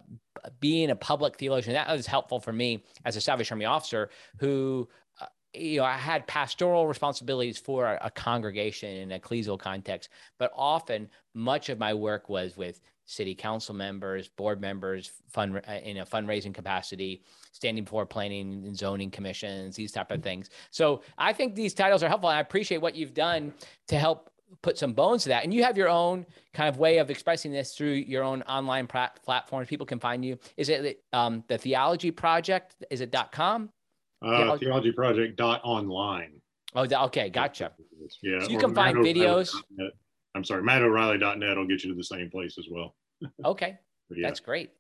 being 0.59 0.91
a 0.91 0.95
public 0.95 1.37
theologian 1.37 1.73
that 1.73 1.89
was 1.89 2.05
helpful 2.05 2.39
for 2.39 2.53
me 2.53 2.83
as 3.05 3.15
a 3.15 3.21
Salvation 3.21 3.55
Army 3.55 3.65
officer 3.65 4.09
who. 4.37 4.87
You 5.53 5.79
know, 5.79 5.85
I 5.85 5.97
had 5.97 6.27
pastoral 6.27 6.87
responsibilities 6.87 7.57
for 7.57 7.97
a, 8.01 8.11
congregation 8.11 8.89
in 8.89 9.11
an 9.11 9.19
ecclesial 9.19 9.57
context, 9.57 10.09
but 10.37 10.51
often 10.55 11.09
much 11.33 11.69
of 11.69 11.79
my 11.79 11.93
work 11.93 12.29
was 12.29 12.57
with 12.57 12.81
city 13.05 13.33
council 13.33 13.73
members, 13.73 14.27
board 14.27 14.59
members, 14.59 15.11
fund 15.29 15.61
uh, 15.67 15.71
in 15.71 15.97
a 15.97 16.05
fundraising 16.05 16.53
capacity, 16.53 17.23
standing 17.53 17.85
before 17.85 18.05
planning 18.05 18.63
and 18.65 18.77
zoning 18.77 19.09
commissions, 19.09 19.75
these 19.75 19.91
type 19.91 20.11
of 20.11 20.21
things. 20.21 20.49
So 20.71 21.01
I 21.17 21.33
think 21.33 21.55
these 21.55 21.73
titles 21.73 22.03
are 22.03 22.09
helpful. 22.09 22.29
I 22.29 22.41
appreciate 22.41 22.81
what 22.81 22.95
you've 22.95 23.13
done 23.13 23.53
to 23.87 23.97
help 23.97 24.29
put 24.61 24.77
some 24.77 24.93
bones 24.93 25.23
to 25.23 25.29
that. 25.29 25.43
And 25.43 25.53
you 25.53 25.63
have 25.63 25.77
your 25.77 25.89
own 25.89 26.25
kind 26.53 26.69
of 26.69 26.77
way 26.77 26.97
of 26.97 27.09
expressing 27.09 27.51
this 27.51 27.75
through 27.75 27.93
your 27.93 28.23
own 28.23 28.41
online 28.43 28.87
platforms. 28.87 29.67
People 29.67 29.85
can 29.85 29.99
find 29.99 30.23
you. 30.23 30.37
Is 30.55 30.69
it 30.69 31.03
um, 31.13 31.43
the 31.47 31.57
Theology 31.57 32.11
Project? 32.11 32.75
Is 32.89 33.01
it 33.01 33.15
.com? 33.31 33.69
Uh, 34.21 34.57
Theology 34.57 34.91
Project 34.91 35.37
dot 35.37 35.61
online. 35.63 36.41
Oh, 36.75 36.87
okay, 37.05 37.29
gotcha. 37.29 37.71
Yeah, 38.21 38.39
so 38.39 38.49
you 38.49 38.57
can 38.57 38.73
find 38.73 38.97
videos. 38.97 39.51
I'm 40.35 40.43
sorry, 40.43 40.63
mattoreilly.net 40.63 41.57
will 41.57 41.65
get 41.65 41.83
you 41.83 41.91
to 41.91 41.95
the 41.95 42.03
same 42.03 42.29
place 42.29 42.57
as 42.57 42.67
well. 42.69 42.95
okay. 43.45 43.79
Yeah. 44.09 44.27
That's 44.27 44.39
great. 44.39 44.71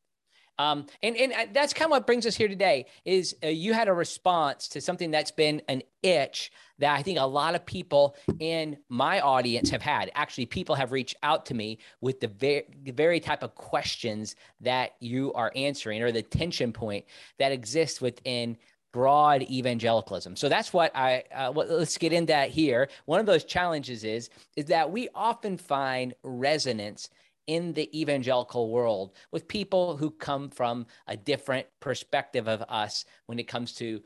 Um, 0.59 0.87
and, 1.03 1.15
and 1.15 1.33
uh, 1.33 1.45
that's 1.53 1.73
kind 1.73 1.85
of 1.87 1.91
what 1.91 2.07
brings 2.07 2.25
us 2.25 2.35
here 2.35 2.47
today 2.47 2.87
is 3.05 3.35
uh, 3.43 3.47
you 3.47 3.73
had 3.73 3.87
a 3.87 3.93
response 3.93 4.67
to 4.69 4.81
something 4.81 5.11
that's 5.11 5.29
been 5.29 5.61
an 5.67 5.83
itch 6.01 6.51
that 6.79 6.95
I 6.95 7.03
think 7.03 7.19
a 7.19 7.25
lot 7.25 7.53
of 7.53 7.65
people 7.65 8.15
in 8.39 8.77
my 8.89 9.19
audience 9.19 9.69
have 9.69 9.83
had. 9.83 10.11
Actually, 10.15 10.47
people 10.47 10.73
have 10.73 10.91
reached 10.91 11.15
out 11.21 11.45
to 11.47 11.53
me 11.53 11.77
with 12.01 12.19
the 12.19 12.27
very, 12.27 12.63
very 12.85 13.19
type 13.19 13.43
of 13.43 13.53
questions 13.53 14.35
that 14.61 14.91
you 14.99 15.31
are 15.33 15.51
answering 15.55 16.01
or 16.01 16.11
the 16.11 16.23
tension 16.23 16.73
point 16.73 17.05
that 17.37 17.51
exists 17.51 18.01
within 18.01 18.57
broad 18.97 19.43
evangelicalism. 19.43 20.35
So 20.35 20.49
that's 20.49 20.73
what 20.73 20.91
I 20.95 21.23
uh, 21.31 21.51
let's 21.51 21.99
get 21.99 22.13
into 22.13 22.33
that 22.33 22.49
here. 22.49 22.89
One 23.05 23.19
of 23.19 23.27
those 23.27 23.43
challenges 23.43 24.03
is 24.03 24.31
is 24.55 24.65
that 24.65 24.91
we 24.91 25.07
often 25.13 25.59
find 25.59 26.15
resonance 26.23 27.07
in 27.45 27.73
the 27.73 27.87
evangelical 28.01 28.71
world 28.71 29.11
with 29.31 29.47
people 29.47 29.97
who 29.97 30.09
come 30.09 30.49
from 30.49 30.87
a 31.05 31.15
different 31.15 31.67
perspective 31.79 32.47
of 32.47 32.63
us 32.69 33.05
when 33.27 33.37
it 33.37 33.47
comes 33.47 33.73
to 33.73 34.01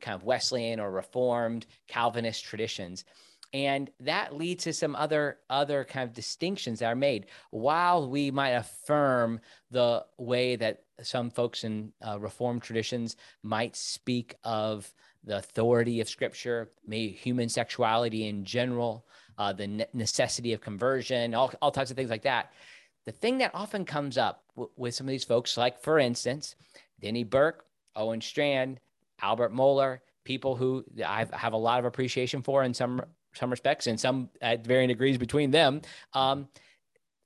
kind 0.00 0.16
of 0.16 0.24
Wesleyan 0.24 0.80
or 0.80 0.90
Reformed 0.90 1.64
Calvinist 1.86 2.44
traditions 2.44 3.04
and 3.52 3.90
that 4.00 4.34
leads 4.34 4.64
to 4.64 4.72
some 4.72 4.96
other 4.96 5.38
other 5.50 5.84
kind 5.84 6.08
of 6.08 6.14
distinctions 6.14 6.78
that 6.78 6.86
are 6.86 6.96
made. 6.96 7.26
While 7.50 8.08
we 8.08 8.30
might 8.30 8.50
affirm 8.50 9.40
the 9.70 10.04
way 10.18 10.56
that 10.56 10.84
some 11.02 11.30
folks 11.30 11.64
in 11.64 11.92
uh, 12.06 12.18
reformed 12.18 12.62
traditions 12.62 13.16
might 13.42 13.76
speak 13.76 14.36
of 14.44 14.92
the 15.24 15.36
authority 15.36 16.00
of 16.00 16.08
scripture 16.08 16.70
maybe 16.86 17.12
human 17.12 17.48
sexuality 17.48 18.26
in 18.26 18.44
general 18.44 19.06
uh, 19.38 19.52
the 19.52 19.66
ne- 19.66 19.86
necessity 19.92 20.52
of 20.52 20.60
conversion 20.60 21.34
all, 21.34 21.52
all 21.60 21.70
types 21.70 21.90
of 21.90 21.96
things 21.96 22.10
like 22.10 22.22
that 22.22 22.52
the 23.04 23.12
thing 23.12 23.38
that 23.38 23.50
often 23.54 23.84
comes 23.84 24.18
up 24.18 24.44
with 24.76 24.94
some 24.94 25.06
of 25.06 25.10
these 25.10 25.24
folks 25.24 25.56
like 25.56 25.80
for 25.80 25.98
instance 25.98 26.56
denny 27.00 27.24
burk 27.24 27.66
owen 27.96 28.20
Strachan 28.20 28.78
albert 29.20 29.52
mohler 29.52 30.00
people 30.24 30.56
who 30.56 30.84
I 31.04 31.26
have 31.32 31.52
a 31.52 31.58
lot 31.58 31.78
of 31.78 31.84
appreciation 31.84 32.42
for 32.42 32.62
in 32.62 32.74
some 32.74 33.02
some 33.34 33.50
respects 33.50 33.86
and 33.86 33.98
some 33.98 34.28
at 34.40 34.66
varying 34.66 34.88
degrees 34.88 35.18
between 35.18 35.50
them. 35.50 35.82
Um, 36.12 36.48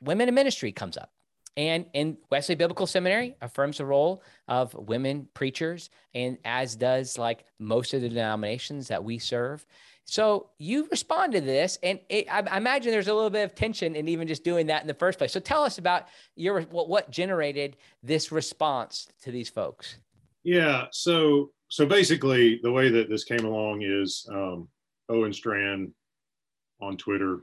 women 0.00 0.28
in 0.28 0.34
ministry 0.34 0.72
comes 0.72 0.96
up. 0.96 1.10
And 1.56 1.86
in 1.94 2.18
Wesley 2.30 2.54
Biblical 2.54 2.86
Seminary 2.86 3.34
affirms 3.40 3.78
the 3.78 3.86
role 3.86 4.22
of 4.46 4.74
women 4.74 5.26
preachers, 5.32 5.88
and 6.14 6.36
as 6.44 6.76
does 6.76 7.16
like 7.16 7.44
most 7.58 7.94
of 7.94 8.02
the 8.02 8.10
denominations 8.10 8.88
that 8.88 9.02
we 9.02 9.18
serve. 9.18 9.64
So 10.04 10.50
you 10.58 10.86
responded 10.90 11.40
to 11.40 11.46
this, 11.46 11.78
and 11.82 11.98
it, 12.10 12.30
I, 12.30 12.40
I, 12.40 12.58
imagine 12.58 12.92
there's 12.92 13.08
a 13.08 13.14
little 13.14 13.30
bit 13.30 13.42
of 13.42 13.54
tension 13.54 13.96
in 13.96 14.06
even 14.06 14.28
just 14.28 14.44
doing 14.44 14.66
that 14.66 14.82
in 14.82 14.86
the 14.86 14.94
first 14.94 15.18
place. 15.18 15.32
So 15.32 15.40
tell 15.40 15.64
us 15.64 15.78
about 15.78 16.08
your 16.36 16.60
what, 16.62 16.88
what 16.88 17.10
generated 17.10 17.76
this 18.02 18.30
response 18.30 19.08
to 19.22 19.32
these 19.32 19.48
folks. 19.48 19.96
Yeah. 20.44 20.86
So 20.92 21.50
so 21.68 21.86
basically, 21.86 22.60
the 22.62 22.70
way 22.70 22.88
that 22.88 23.08
this 23.08 23.24
came 23.24 23.44
along 23.44 23.82
is 23.82 24.28
um, 24.30 24.68
Owen 25.08 25.32
Strachan 25.32 25.94
on 26.80 26.96
Twitter 26.96 27.40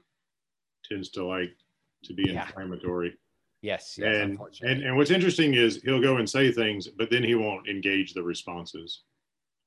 tends 0.84 1.10
to 1.12 1.26
like 1.26 1.56
to 2.04 2.14
be 2.14 2.26
yeah. 2.28 2.46
inflammatory. 2.46 3.18
Yes, 3.62 3.96
yes 3.98 4.16
and, 4.16 4.38
and 4.62 4.84
and 4.84 4.98
what's 4.98 5.12
interesting 5.12 5.54
is 5.54 5.82
he'll 5.84 6.02
go 6.02 6.18
and 6.18 6.30
say 6.30 6.52
things, 6.52 6.90
but 6.90 7.10
then 7.10 7.24
he 7.24 7.36
won't 7.36 7.70
engage 7.70 8.14
the 8.14 8.22
responses, 8.22 9.04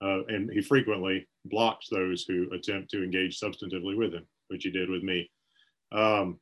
uh, 0.02 0.24
and 0.26 0.50
he 0.52 0.60
frequently 0.60 1.26
blocks 1.46 1.88
those 1.90 2.24
who 2.24 2.46
attempt 2.52 2.90
to 2.90 3.02
engage 3.02 3.40
substantively 3.40 3.96
with 3.96 4.12
him, 4.12 4.26
which 4.48 4.64
he 4.64 4.70
did 4.70 4.90
with 4.90 5.02
me. 5.02 5.30
Um, 5.92 6.38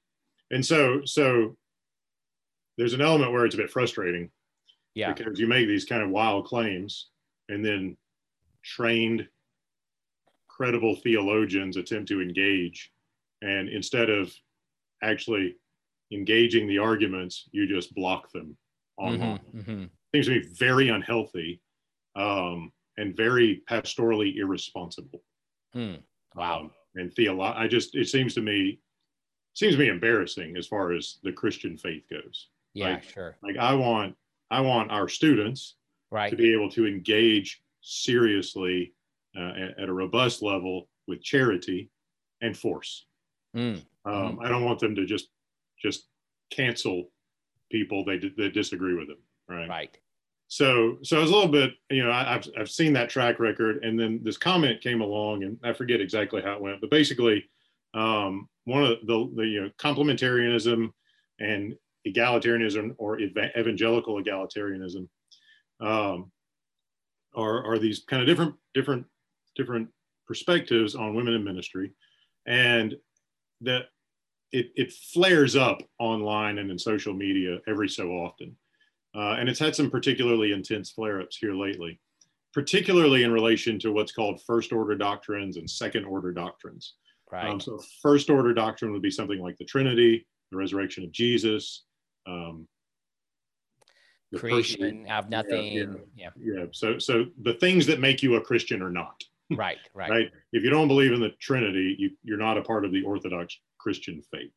and 0.51 0.67
so 0.67 1.03
so 1.05 1.57
there's 2.77 2.95
an 2.95 3.01
element 3.01 3.31
where 3.31 3.47
it's 3.47 3.55
a 3.55 3.59
bit 3.59 3.71
frustrating, 3.71 4.31
yeah, 4.97 5.13
because 5.13 5.39
you 5.39 5.47
make 5.47 5.69
these 5.69 5.85
kind 5.85 6.03
of 6.03 6.11
wild 6.11 6.47
claims, 6.47 7.11
and 7.49 7.65
then 7.65 7.97
trained, 8.65 9.29
credible 10.55 10.95
theologians 10.97 11.77
attempt 11.77 12.09
to 12.09 12.23
engage 12.23 12.93
and 13.43 13.69
instead 13.69 14.09
of 14.09 14.33
actually 15.03 15.57
engaging 16.13 16.67
the 16.67 16.79
arguments, 16.79 17.49
you 17.53 17.67
just 17.67 17.95
block 17.95 18.31
them 18.33 18.57
online. 18.97 19.39
Mm-hmm, 19.55 19.59
mm-hmm. 19.59 19.85
Seems 20.15 20.27
to 20.27 20.41
be 20.41 20.49
very 20.55 20.89
unhealthy 20.89 21.61
um, 22.17 22.73
and 22.97 23.17
very 23.17 23.63
pastorally 23.69 24.37
irresponsible. 24.37 25.23
Mm, 25.75 26.01
wow. 26.35 26.61
Um, 26.61 26.71
and 26.95 27.11
theolo- 27.11 27.57
I 27.57 27.67
just 27.67 27.97
it 27.97 28.09
seems 28.09 28.35
to 28.35 28.41
me 28.41 28.79
seems 29.55 29.75
to 29.75 29.81
me 29.81 29.89
embarrassing 29.89 30.57
as 30.57 30.67
far 30.67 30.93
as 30.93 31.19
the 31.25 31.33
Christian 31.33 31.77
faith 31.77 32.05
goes. 32.09 32.49
Yeah, 32.75 32.91
like, 32.91 33.05
sure. 33.05 33.37
Like 33.43 33.57
I 33.57 33.75
want 33.75 34.15
I 34.51 34.61
want 34.61 34.93
our 34.93 35.09
students 35.09 35.75
right. 36.13 36.31
to 36.31 36.37
be 36.37 36.53
able 36.53 36.71
to 36.71 36.87
engage 36.87 37.61
seriously 37.81 38.95
at, 39.37 39.79
at, 39.79 39.89
a 39.89 39.93
robust 39.93 40.43
level 40.43 40.89
with 41.07 41.23
charity 41.23 41.91
and 42.41 42.57
force. 42.57 43.07
Mm. 43.57 43.85
Um, 44.05 44.39
I 44.43 44.49
don't 44.49 44.65
want 44.65 44.79
them 44.79 44.95
to 44.95 45.07
just 45.07 45.29
just 45.81 46.09
cancel 46.51 47.11
people 47.71 48.05
they 48.05 48.19
that 48.19 48.55
disagree 48.55 48.95
with 48.95 49.09
them. 49.09 49.19
Right. 49.49 49.69
Right. 49.69 49.99
So 50.49 50.99
so 51.03 51.19
I 51.19 51.21
was 51.21 51.31
a 51.31 51.35
little 51.35 51.51
bit 51.51 51.73
you 51.91 52.05
know 52.05 52.11
I, 52.11 52.25
have 52.25 52.47
I've 52.59 52.71
seen 52.71 52.93
that 52.95 53.11
track 53.11 53.41
record 53.41 53.83
and 53.83 53.99
then 53.99 54.21
this 54.23 54.37
comment 54.37 54.81
came 54.81 55.01
along 55.01 55.43
and 55.43 55.59
I 55.65 55.73
forget 55.73 56.01
exactly 56.01 56.43
how 56.43 56.53
it 56.53 56.61
went 56.61 56.81
but 56.81 56.91
basically 56.91 57.45
um, 57.95 58.49
one 58.65 58.83
of 58.85 58.99
the, 59.07 59.31
the 59.37 59.43
you 59.43 59.63
know 59.63 59.71
complementarianism 59.79 60.91
and 61.41 61.75
egalitarianism 62.07 62.95
or 62.99 63.19
evangelical 63.19 64.23
egalitarianism 64.23 65.09
um, 65.81 66.31
are, 67.35 67.65
are 67.65 67.79
these 67.79 68.05
kind 68.09 68.23
of 68.23 68.29
different 68.29 68.55
different 68.75 69.07
different 69.55 69.89
perspectives 70.27 70.95
on 70.95 71.15
women 71.15 71.35
in 71.35 71.45
ministry 71.45 71.93
and 72.47 72.95
that 73.61 73.85
it, 74.53 74.71
it 74.77 74.93
flares 74.93 75.57
up 75.57 75.83
online 75.99 76.59
and 76.59 76.71
in 76.71 76.79
social 76.79 77.13
media 77.13 77.59
every 77.67 77.89
so 77.89 78.11
often. 78.11 78.57
Uh, 79.15 79.37
and 79.39 79.49
it's 79.49 79.59
had 79.59 79.75
some 79.75 79.91
particularly 79.91 80.53
intense 80.53 80.91
flare 80.91 81.21
ups 81.21 81.37
here 81.37 81.55
lately, 81.55 82.01
particularly 82.53 83.23
in 83.23 83.33
relation 83.33 83.79
to 83.79 83.93
what's 83.93 84.13
called 84.13 84.41
first 84.47 84.73
order 84.73 84.95
doctrines 84.95 85.57
and 85.57 85.69
second 85.69 86.05
order 86.05 86.33
doctrines. 86.33 86.95
Right. 87.33 87.47
Um, 87.47 87.61
so, 87.61 87.81
first 88.03 88.31
order 88.31 88.53
doctrine 88.53 88.93
would 88.93 89.03
be 89.03 89.11
something 89.11 89.41
like 89.41 89.57
the 89.57 89.65
Trinity, 89.65 90.27
the 90.51 90.57
resurrection 90.57 91.05
of 91.05 91.13
Jesus, 91.13 91.85
um, 92.27 92.69
creation 94.37 94.81
person, 94.81 95.07
of 95.11 95.31
nothing. 95.31 95.73
Yeah, 95.73 95.85
yeah, 96.17 96.29
yeah. 96.37 96.55
yeah. 96.59 96.65
So, 96.73 96.99
so 96.99 97.27
the 97.43 97.55
things 97.55 97.87
that 97.87 98.01
make 98.01 98.23
you 98.23 98.35
a 98.37 98.41
Christian 98.41 98.83
or 98.83 98.91
not. 98.91 99.23
Right, 99.51 99.79
right. 99.93 100.11
right. 100.11 100.31
If 100.53 100.65
you 100.65 100.71
don't 100.71 100.89
believe 100.89 101.13
in 101.13 101.21
the 101.21 101.31
Trinity, 101.41 101.97
you, 101.99 102.11
you're 102.23 102.39
not 102.39 102.59
a 102.59 102.63
part 102.63 102.85
of 102.85 102.93
the 102.93 103.03
Orthodox 103.03 103.59
Christian 103.79 104.23
faith. 104.33 104.51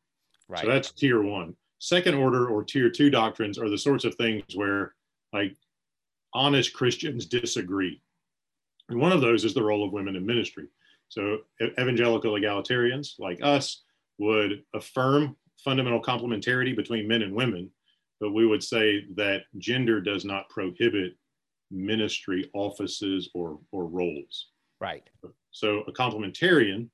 Right. 0.48 0.62
So 0.62 0.68
that's 0.68 0.92
tier 0.92 1.22
one. 1.22 1.54
Second 1.78 2.14
order 2.14 2.48
or 2.48 2.64
tier 2.64 2.90
two 2.90 3.10
doctrines 3.10 3.58
are 3.58 3.68
the 3.68 3.78
sorts 3.78 4.04
of 4.04 4.14
things 4.14 4.42
where 4.54 4.94
like 5.32 5.54
honest 6.34 6.72
Christians 6.72 7.26
disagree. 7.26 8.00
And 8.88 8.98
one 8.98 9.12
of 9.12 9.20
those 9.20 9.44
is 9.44 9.54
the 9.54 9.62
role 9.62 9.84
of 9.84 9.92
women 9.92 10.16
in 10.16 10.24
ministry. 10.24 10.68
So 11.08 11.38
evangelical 11.78 12.32
egalitarians 12.32 13.18
like 13.18 13.38
us 13.42 13.82
would 14.18 14.62
affirm 14.74 15.36
fundamental 15.62 16.02
complementarity 16.02 16.74
between 16.74 17.08
men 17.08 17.22
and 17.22 17.34
women, 17.34 17.70
but 18.20 18.32
we 18.32 18.46
would 18.46 18.62
say 18.62 19.04
that 19.16 19.42
gender 19.58 20.00
does 20.00 20.24
not 20.24 20.48
prohibit 20.48 21.14
ministry 21.70 22.50
offices 22.54 23.30
or, 23.34 23.58
or 23.72 23.86
roles. 23.86 24.48
Right. 24.80 25.08
So 25.50 25.80
a 25.88 25.92
complementarian 25.92 26.88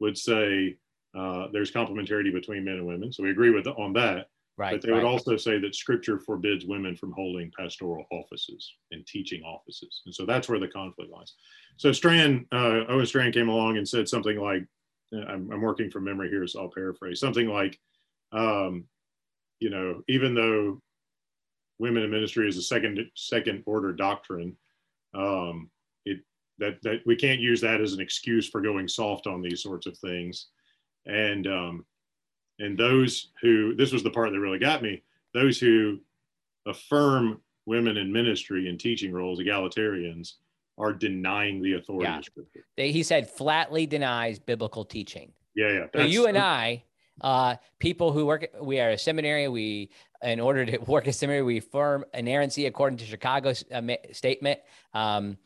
would 0.00 0.16
say 0.16 0.76
uh, 1.16 1.48
there's 1.52 1.72
complementarity 1.72 2.32
between 2.32 2.64
men 2.64 2.74
and 2.74 2.86
women. 2.86 3.12
So 3.12 3.22
we 3.22 3.30
agree 3.30 3.50
with 3.50 3.66
on 3.66 3.92
that. 3.94 4.28
Right. 4.58 4.72
But 4.72 4.82
they 4.82 4.92
right. 4.92 5.02
would 5.02 5.08
also 5.08 5.36
say 5.36 5.58
that 5.58 5.74
scripture 5.74 6.18
forbids 6.18 6.64
women 6.64 6.96
from 6.96 7.12
holding 7.12 7.50
pastoral 7.58 8.06
offices 8.10 8.74
and 8.90 9.06
teaching 9.06 9.42
offices. 9.42 10.02
And 10.06 10.14
so 10.14 10.24
that's 10.24 10.48
where 10.48 10.58
the 10.58 10.68
conflict 10.68 11.10
lies. 11.10 11.34
So 11.76 11.92
Strachan, 11.92 12.46
uh, 12.52 12.84
Owen 12.88 13.04
Strachan 13.04 13.32
came 13.32 13.48
along 13.48 13.76
and 13.76 13.86
said 13.86 14.08
something 14.08 14.38
like, 14.38 14.64
I'm, 15.12 15.50
I'm 15.52 15.60
working 15.60 15.90
from 15.90 16.04
memory 16.04 16.30
here, 16.30 16.46
so 16.46 16.62
I'll 16.62 16.70
paraphrase 16.70 17.20
something 17.20 17.48
like, 17.48 17.78
um, 18.32 18.84
you 19.60 19.70
know, 19.70 20.02
even 20.08 20.34
though 20.34 20.80
women 21.78 22.02
in 22.02 22.10
ministry 22.10 22.48
is 22.48 22.56
a 22.56 22.62
second 22.62 22.98
second 23.14 23.62
order 23.66 23.92
doctrine, 23.92 24.56
um, 25.14 25.70
that 26.58 26.80
that 26.82 27.00
we 27.06 27.16
can't 27.16 27.40
use 27.40 27.60
that 27.60 27.80
as 27.80 27.92
an 27.92 28.00
excuse 28.00 28.48
for 28.48 28.60
going 28.60 28.88
soft 28.88 29.26
on 29.26 29.42
these 29.42 29.62
sorts 29.62 29.86
of 29.86 29.96
things, 29.98 30.46
and 31.06 31.46
um, 31.46 31.84
and 32.58 32.76
those 32.78 33.30
who 33.42 33.74
this 33.74 33.92
was 33.92 34.02
the 34.02 34.10
part 34.10 34.30
that 34.32 34.40
really 34.40 34.58
got 34.58 34.82
me, 34.82 35.02
those 35.34 35.58
who 35.58 35.98
affirm 36.66 37.40
women 37.66 37.96
in 37.96 38.12
ministry 38.12 38.68
and 38.68 38.78
teaching 38.78 39.12
roles, 39.12 39.40
egalitarians, 39.40 40.34
are 40.78 40.92
denying 40.92 41.62
the 41.62 41.74
authority 41.74 42.04
Yeah. 42.10 42.18
of 42.18 42.24
Scripture. 42.24 42.66
They- 42.76 42.92
he 42.92 43.02
said 43.02 43.28
flatly 43.28 43.86
denies 43.86 44.38
biblical 44.38 44.84
teaching. 44.84 45.32
Yeah, 45.54 45.72
yeah. 45.72 45.86
So 45.94 46.02
you 46.02 46.26
and 46.26 46.36
I, 46.38 46.84
uh, 47.22 47.56
people 47.78 48.12
who 48.12 48.26
work, 48.26 48.46
we 48.60 48.78
are 48.78 48.90
a 48.90 48.98
seminary. 48.98 49.48
We, 49.48 49.90
in 50.22 50.38
order 50.38 50.66
to 50.66 50.78
work 50.86 51.06
a 51.06 51.12
seminary, 51.12 51.42
we 51.42 51.58
affirm 51.58 52.04
inerrancy 52.14 52.66
according 52.66 52.98
to 52.98 53.04
Chicago's 53.04 53.64
uh, 53.72 53.82
statement. 54.12 54.60
Um, 54.92 55.38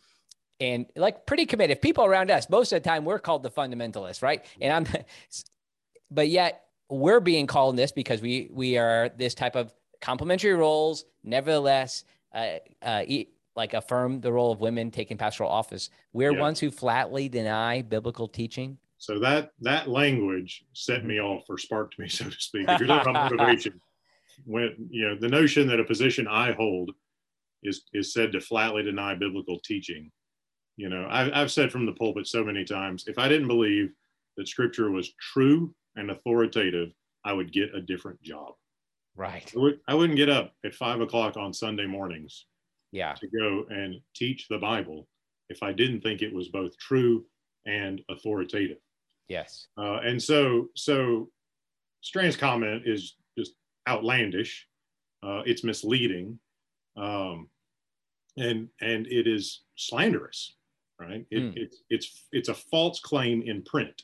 and 0.61 0.87
like 0.95 1.27
pretty 1.27 1.47
committed. 1.47 1.81
People 1.81 2.05
around 2.05 2.31
us, 2.31 2.49
most 2.51 2.73
of 2.73 2.83
the 2.83 2.89
time, 2.89 3.05
we're 3.05 3.19
called 3.19 3.43
the 3.43 3.51
fundamentalists, 3.51 4.23
right? 4.23 4.45
And 4.61 4.73
I'm, 4.73 5.03
but 6.11 6.29
yet 6.29 6.65
we're 6.89 7.21
being 7.21 7.47
called 7.47 7.77
this 7.77 7.93
because 7.93 8.21
we 8.21 8.49
we 8.53 8.77
are 8.77 9.11
this 9.17 9.35
type 9.35 9.57
of 9.57 9.73
complementary 10.01 10.55
roles. 10.55 11.05
Nevertheless, 11.25 12.05
uh, 12.35 12.57
uh, 12.83 13.05
like 13.57 13.75
affirm 13.75 14.21
the 14.21 14.33
role 14.33 14.53
of 14.53 14.61
women 14.61 14.91
taking 14.91 15.17
pastoral 15.17 15.51
office. 15.51 15.91
We're 16.13 16.33
Yeah. 16.33 16.41
ones 16.41 16.61
who 16.61 16.71
flatly 16.71 17.29
deny 17.29 17.83
biblical 17.83 18.29
teaching. 18.29 18.79
So 18.99 19.19
that 19.21 19.53
that 19.61 19.89
language 19.89 20.65
set 20.75 21.05
me 21.05 21.21
off 21.21 21.45
or 21.49 21.59
sparked 21.59 21.99
me, 21.99 22.09
so 22.09 22.25
to 22.27 22.41
speak. 22.41 22.69
If 22.69 22.81
you're 22.81 22.89
talking 22.89 23.17
about 23.17 23.31
motivation, 23.33 23.81
when 24.45 24.89
you 24.91 25.09
know 25.09 25.17
the 25.17 25.29
notion 25.29 25.67
that 25.69 25.81
a 25.81 25.85
position 25.85 26.27
I 26.29 26.53
hold 26.53 26.91
is 27.63 27.85
is 27.93 28.13
said 28.13 28.33
to 28.33 28.41
flatly 28.41 28.83
deny 28.83 29.15
biblical 29.15 29.59
teaching, 29.61 30.11
you 30.81 30.89
know, 30.89 31.07
I've, 31.11 31.31
I've 31.35 31.53
said 31.53 31.71
from 31.71 31.85
the 31.85 31.93
pulpit 31.93 32.27
so 32.27 32.43
many 32.43 32.65
times, 32.65 33.05
if 33.07 33.19
I 33.19 33.29
didn't 33.29 33.49
believe 33.49 33.93
that 34.39 34.49
Scripture 34.49 34.91
was 34.91 35.13
true 35.33 35.75
and 35.97 36.11
authoritative, 36.11 36.91
I 37.23 37.35
would 37.35 37.53
get 37.53 37.75
a 37.75 37.83
different 37.83 38.21
job. 38.23 38.55
Right. 39.15 39.53
I, 39.55 39.59
would, 39.59 39.81
wouldn't 39.91 40.17
get 40.17 40.31
up 40.31 40.55
at 40.65 40.75
five 40.75 41.01
o'clock 41.03 41.37
on 41.37 41.53
Sunday 41.53 41.85
mornings 41.87 42.47
Yeah. 42.93 43.13
to 43.15 43.27
go 43.29 43.67
and 43.69 43.97
teach 44.15 44.47
the 44.49 44.57
Bible 44.57 45.07
if 45.51 45.63
I 45.63 45.73
didn't 45.75 46.01
think 46.01 46.23
it 46.23 46.33
was 46.33 46.49
both 46.49 46.73
true 46.79 47.27
and 47.67 48.01
authoritative. 48.09 48.79
Yes. 49.29 49.67
Uh, 49.77 49.99
and 50.03 50.23
so, 50.23 50.69
so 50.75 51.29
Strachan's 52.03 52.37
comment 52.37 52.85
is 52.87 53.17
just 53.37 53.53
outlandish. 53.87 54.67
Uh, 55.23 55.43
it's 55.45 55.63
misleading, 55.65 56.39
um, 56.97 57.49
and 58.39 58.69
and 58.81 59.07
it 59.09 59.27
is 59.27 59.65
slanderous, 59.77 60.57
right? 61.01 61.27
It, 61.31 61.43
Mm. 61.43 61.57
It's 61.57 61.83
it's 61.91 62.25
it's 62.33 62.49
a 62.49 62.55
false 62.55 63.01
claim 63.01 63.43
in 63.43 63.63
print, 63.63 64.03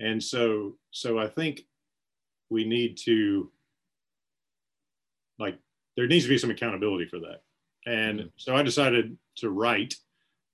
and 0.00 0.22
so 0.22 0.78
so 0.90 1.18
I 1.18 1.28
think 1.28 1.62
we 2.50 2.64
need 2.64 2.96
to 3.04 3.50
like 5.38 5.58
there 5.96 6.06
needs 6.06 6.24
to 6.24 6.28
be 6.30 6.38
some 6.38 6.50
accountability 6.50 7.06
for 7.06 7.20
that, 7.20 7.42
and 7.86 8.20
Mm. 8.20 8.32
so 8.36 8.56
I 8.56 8.62
decided 8.62 9.16
to 9.36 9.50
write 9.50 9.94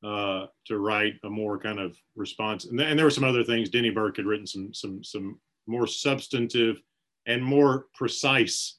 uh, 0.03 0.47
to 0.67 0.79
write 0.79 1.17
a 1.25 1.29
more 1.29 1.59
kind 1.59 1.79
of 1.79 1.95
response. 2.17 2.65
And, 2.65 2.79
th- 2.79 2.89
and 2.89 2.99
there 2.99 3.05
were 3.05 3.11
some 3.11 3.25
other 3.25 3.45
things. 3.45 3.69
Denny 3.69 3.91
Burk 3.91 4.17
had 4.17 4.25
written 4.27 4.47
some 4.47 4.73
some 4.75 5.05
some 5.05 5.39
more 5.67 5.87
substantive 5.87 6.81
and 7.27 7.45
more 7.45 7.87
precise 7.95 8.79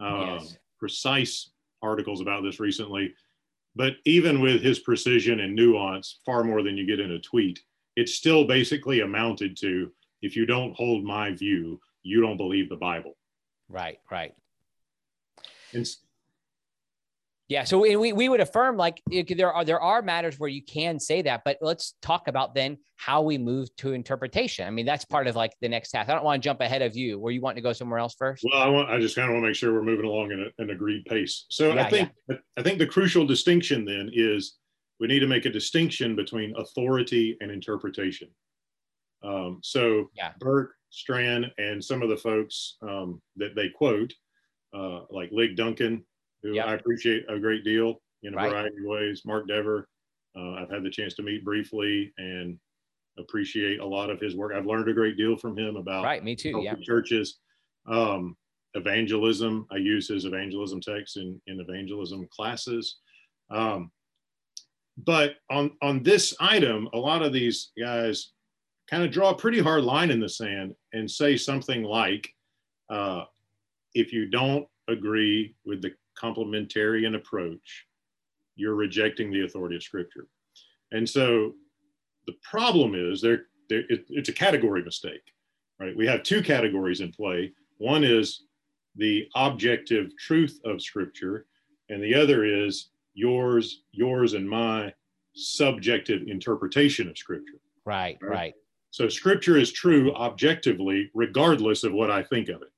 uh, 0.00 0.38
Yes. 0.40 0.56
precise 0.78 1.50
articles 1.82 2.20
about 2.20 2.42
this 2.44 2.60
recently. 2.60 3.12
But 3.76 3.94
even 4.04 4.40
with 4.40 4.62
his 4.62 4.80
precision 4.80 5.40
and 5.40 5.54
nuance, 5.54 6.18
far 6.26 6.44
more 6.44 6.62
than 6.62 6.76
you 6.76 6.86
get 6.86 7.00
in 7.00 7.12
a 7.12 7.20
tweet, 7.20 7.60
it 7.96 8.08
still 8.08 8.44
basically 8.44 9.00
amounted 9.00 9.56
to 9.58 9.92
if 10.22 10.36
you 10.36 10.46
don't 10.46 10.76
hold 10.76 11.04
my 11.04 11.32
view, 11.32 11.80
you 12.02 12.20
don't 12.20 12.36
believe 12.36 12.68
the 12.68 12.76
Bible. 12.76 13.16
Right. 13.68 13.98
Right. 14.10 14.34
And 15.72 15.86
Yeah. 17.50 17.64
So 17.64 17.80
we, 17.80 17.96
we- 17.96 18.12
we 18.12 18.28
would 18.28 18.40
affirm 18.40 18.76
like 18.76 19.02
there 19.28 19.52
are 19.52 19.64
there 19.64 19.80
are 19.80 20.02
matters 20.02 20.38
where 20.38 20.48
you 20.48 20.62
can 20.62 21.00
say 21.00 21.20
that, 21.22 21.42
but 21.44 21.58
let's 21.60 21.94
talk 22.00 22.28
about 22.28 22.54
then 22.54 22.78
how 22.96 23.22
we 23.22 23.38
move 23.38 23.74
to 23.78 23.92
interpretation. 23.92 24.66
I 24.66 24.70
mean, 24.70 24.86
that's 24.86 25.04
part 25.04 25.26
of 25.26 25.34
like 25.34 25.52
the 25.60 25.68
next 25.68 25.90
task. 25.90 26.08
I 26.08 26.14
don't 26.14 26.24
want 26.24 26.40
to 26.40 26.46
jump 26.46 26.60
ahead 26.60 26.80
of 26.80 26.96
you. 26.96 27.18
Were 27.18 27.32
you 27.32 27.40
wanting 27.40 27.56
to 27.56 27.68
go 27.68 27.72
somewhere 27.72 27.98
else 27.98 28.14
first? 28.14 28.44
Well, 28.48 28.62
I 28.62 28.68
want. 28.68 28.88
I 28.88 29.00
just 29.00 29.16
kind 29.16 29.28
of 29.28 29.34
want 29.34 29.42
to 29.42 29.48
make 29.48 29.56
sure 29.56 29.72
we're 29.72 29.82
moving 29.82 30.06
along 30.06 30.30
in 30.30 30.40
a, 30.42 30.62
an 30.62 30.70
agreed 30.70 31.04
pace. 31.06 31.46
So 31.50 31.74
Yeah, 31.74 31.84
I 31.86 31.90
think 31.90 32.10
I 32.56 32.62
think 32.62 32.78
the 32.78 32.86
crucial 32.86 33.26
distinction 33.26 33.84
then 33.84 34.10
is 34.12 34.56
we 35.00 35.08
need 35.08 35.20
to 35.20 35.26
make 35.26 35.44
a 35.44 35.50
distinction 35.50 36.14
between 36.14 36.54
authority 36.56 37.36
and 37.40 37.50
interpretation. 37.50 38.28
Um, 39.24 39.58
so 39.62 40.10
Yeah. 40.14 40.32
Burk, 40.38 40.74
Strachan, 40.90 41.50
and 41.58 41.82
some 41.84 42.00
of 42.02 42.10
the 42.10 42.16
folks 42.16 42.76
um, 42.82 43.20
that 43.36 43.56
they 43.56 43.70
quote, 43.70 44.14
uh, 44.72 45.00
like 45.10 45.30
Lig 45.32 45.56
Duncan, 45.56 46.04
who 46.42 46.54
Yep. 46.54 46.66
I 46.66 46.74
appreciate 46.74 47.24
a 47.28 47.38
great 47.38 47.64
deal 47.64 48.00
in 48.22 48.34
a 48.34 48.36
Right. 48.36 48.50
variety 48.50 48.76
of 48.78 48.84
ways. 48.84 49.24
Mark 49.24 49.46
Dever, 49.48 49.88
uh, 50.36 50.52
I've 50.54 50.70
had 50.70 50.82
the 50.82 50.90
chance 50.90 51.14
to 51.14 51.22
meet 51.22 51.44
briefly 51.44 52.12
and 52.18 52.58
appreciate 53.18 53.80
a 53.80 53.86
lot 53.86 54.10
of 54.10 54.20
his 54.20 54.34
work. 54.36 54.52
I've 54.54 54.66
learned 54.66 54.88
a 54.88 54.94
great 54.94 55.16
deal 55.16 55.36
from 55.36 55.56
him 55.58 55.76
about 55.76 56.04
Right. 56.04 56.22
Me 56.24 56.34
too. 56.36 56.60
Yeah. 56.62 56.74
churches. 56.82 57.38
Um, 57.86 58.36
evangelism, 58.74 59.66
I 59.70 59.76
use 59.76 60.06
his 60.08 60.24
evangelism 60.24 60.80
text 60.80 61.16
in, 61.16 61.40
in 61.46 61.60
evangelism 61.60 62.26
classes. 62.30 62.98
Um, 63.50 63.90
but 64.96 65.36
on, 65.50 65.76
on 65.82 66.02
this 66.02 66.34
item, 66.40 66.88
a 66.92 66.98
lot 66.98 67.22
of 67.22 67.32
these 67.32 67.72
guys 67.78 68.32
kind 68.88 69.02
of 69.02 69.10
draw 69.10 69.30
a 69.30 69.36
pretty 69.36 69.60
hard 69.60 69.82
line 69.84 70.10
in 70.10 70.20
the 70.20 70.28
sand 70.28 70.74
and 70.92 71.10
say 71.10 71.36
something 71.36 71.82
like, 71.82 72.32
uh, 72.90 73.24
if 73.94 74.12
you 74.12 74.26
don't 74.28 74.66
agree 74.88 75.54
with 75.64 75.80
the 75.82 75.92
complementarian 76.20 77.16
approach, 77.16 77.86
you're 78.56 78.74
rejecting 78.74 79.30
the 79.30 79.44
authority 79.44 79.76
of 79.76 79.82
Scripture. 79.82 80.26
And 80.92 81.08
so 81.08 81.54
the 82.26 82.34
problem 82.42 82.94
is 82.94 83.20
there, 83.20 83.42
there 83.68 83.84
it, 83.88 84.04
it's 84.08 84.28
a 84.28 84.32
category 84.32 84.82
mistake, 84.82 85.22
right? 85.78 85.96
We 85.96 86.06
have 86.06 86.22
two 86.22 86.42
categories 86.42 87.00
in 87.00 87.12
play. 87.12 87.52
One 87.78 88.04
is 88.04 88.44
the 88.96 89.26
objective 89.34 90.10
truth 90.18 90.60
of 90.64 90.82
Scripture, 90.82 91.46
and 91.88 92.02
the 92.02 92.14
other 92.14 92.44
is 92.44 92.90
yours, 93.14 93.82
yours, 93.92 94.34
and 94.34 94.48
my 94.48 94.92
subjective 95.34 96.22
interpretation 96.26 97.08
of 97.08 97.16
Scripture. 97.16 97.60
Right. 97.84 98.18
Right. 98.20 98.30
Right. 98.30 98.54
So 98.90 99.08
Scripture 99.08 99.56
is 99.56 99.72
true 99.72 100.12
objectively, 100.14 101.10
regardless 101.14 101.84
of 101.84 101.92
what 101.92 102.10
I 102.10 102.22
think 102.24 102.48
of 102.48 102.62
it. 102.62 102.72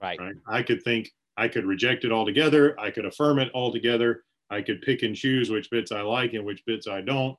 Right. 0.00 0.20
Right? 0.20 0.34
I 0.46 0.62
could 0.62 0.82
think 0.82 1.12
I 1.36 1.48
could 1.48 1.66
reject 1.66 2.04
it 2.04 2.12
altogether. 2.12 2.78
I 2.78 2.90
could 2.90 3.04
affirm 3.04 3.38
it 3.38 3.50
altogether. 3.54 4.24
I 4.50 4.62
could 4.62 4.82
pick 4.82 5.02
and 5.02 5.16
choose 5.16 5.50
which 5.50 5.70
bits 5.70 5.90
I 5.90 6.02
like 6.02 6.34
and 6.34 6.44
which 6.44 6.62
bits 6.66 6.86
I 6.86 7.00
don't. 7.00 7.36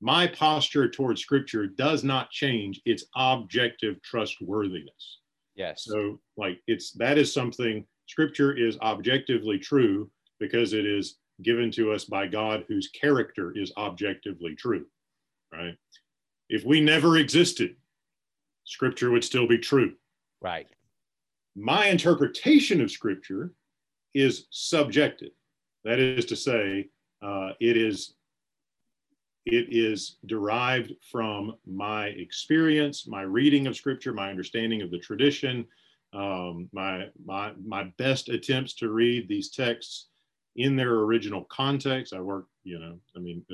My 0.00 0.26
posture 0.26 0.88
towards 0.88 1.22
Scripture 1.22 1.66
does 1.66 2.04
not 2.04 2.30
change 2.30 2.80
its 2.84 3.04
objective 3.16 4.00
trustworthiness. 4.02 5.18
Yes. 5.54 5.84
So, 5.84 6.20
like, 6.36 6.60
it's 6.66 6.92
that 6.92 7.18
is 7.18 7.32
something 7.32 7.84
Scripture 8.06 8.56
is 8.56 8.78
objectively 8.80 9.58
true 9.58 10.10
because 10.38 10.72
it 10.72 10.86
is 10.86 11.16
given 11.42 11.70
to 11.72 11.92
us 11.92 12.04
by 12.04 12.26
God, 12.26 12.64
whose 12.68 12.88
character 12.88 13.52
is 13.56 13.72
objectively 13.76 14.54
true. 14.54 14.86
Right? 15.52 15.76
If 16.48 16.64
we 16.64 16.80
never 16.80 17.16
existed, 17.16 17.76
Scripture 18.64 19.10
would 19.10 19.24
still 19.24 19.48
be 19.48 19.58
true. 19.58 19.94
right. 20.40 20.68
My 21.58 21.86
interpretation 21.86 22.80
of 22.80 22.90
Scripture 22.90 23.52
is 24.14 24.46
subjective. 24.50 25.32
That 25.84 25.98
is 25.98 26.24
to 26.26 26.36
say, 26.36 26.88
uh, 27.20 27.50
it 27.60 27.76
is 27.76 28.14
it 29.44 29.68
is 29.70 30.18
derived 30.26 30.92
from 31.10 31.56
my 31.66 32.08
experience, 32.08 33.08
my 33.08 33.22
reading 33.22 33.66
of 33.66 33.76
Scripture, 33.76 34.12
my 34.12 34.30
understanding 34.30 34.82
of 34.82 34.90
the 34.90 34.98
tradition, 34.98 35.66
um, 36.12 36.68
my 36.72 37.06
my 37.24 37.52
my 37.64 37.84
best 37.98 38.28
attempts 38.28 38.74
to 38.74 38.90
read 38.90 39.28
these 39.28 39.50
texts 39.50 40.08
in 40.56 40.76
their 40.76 40.92
original 40.92 41.44
context. 41.44 42.12
I 42.12 42.20
work, 42.20 42.46
you 42.62 42.78
know, 42.78 42.98
I 43.16 43.18
mean, 43.18 43.44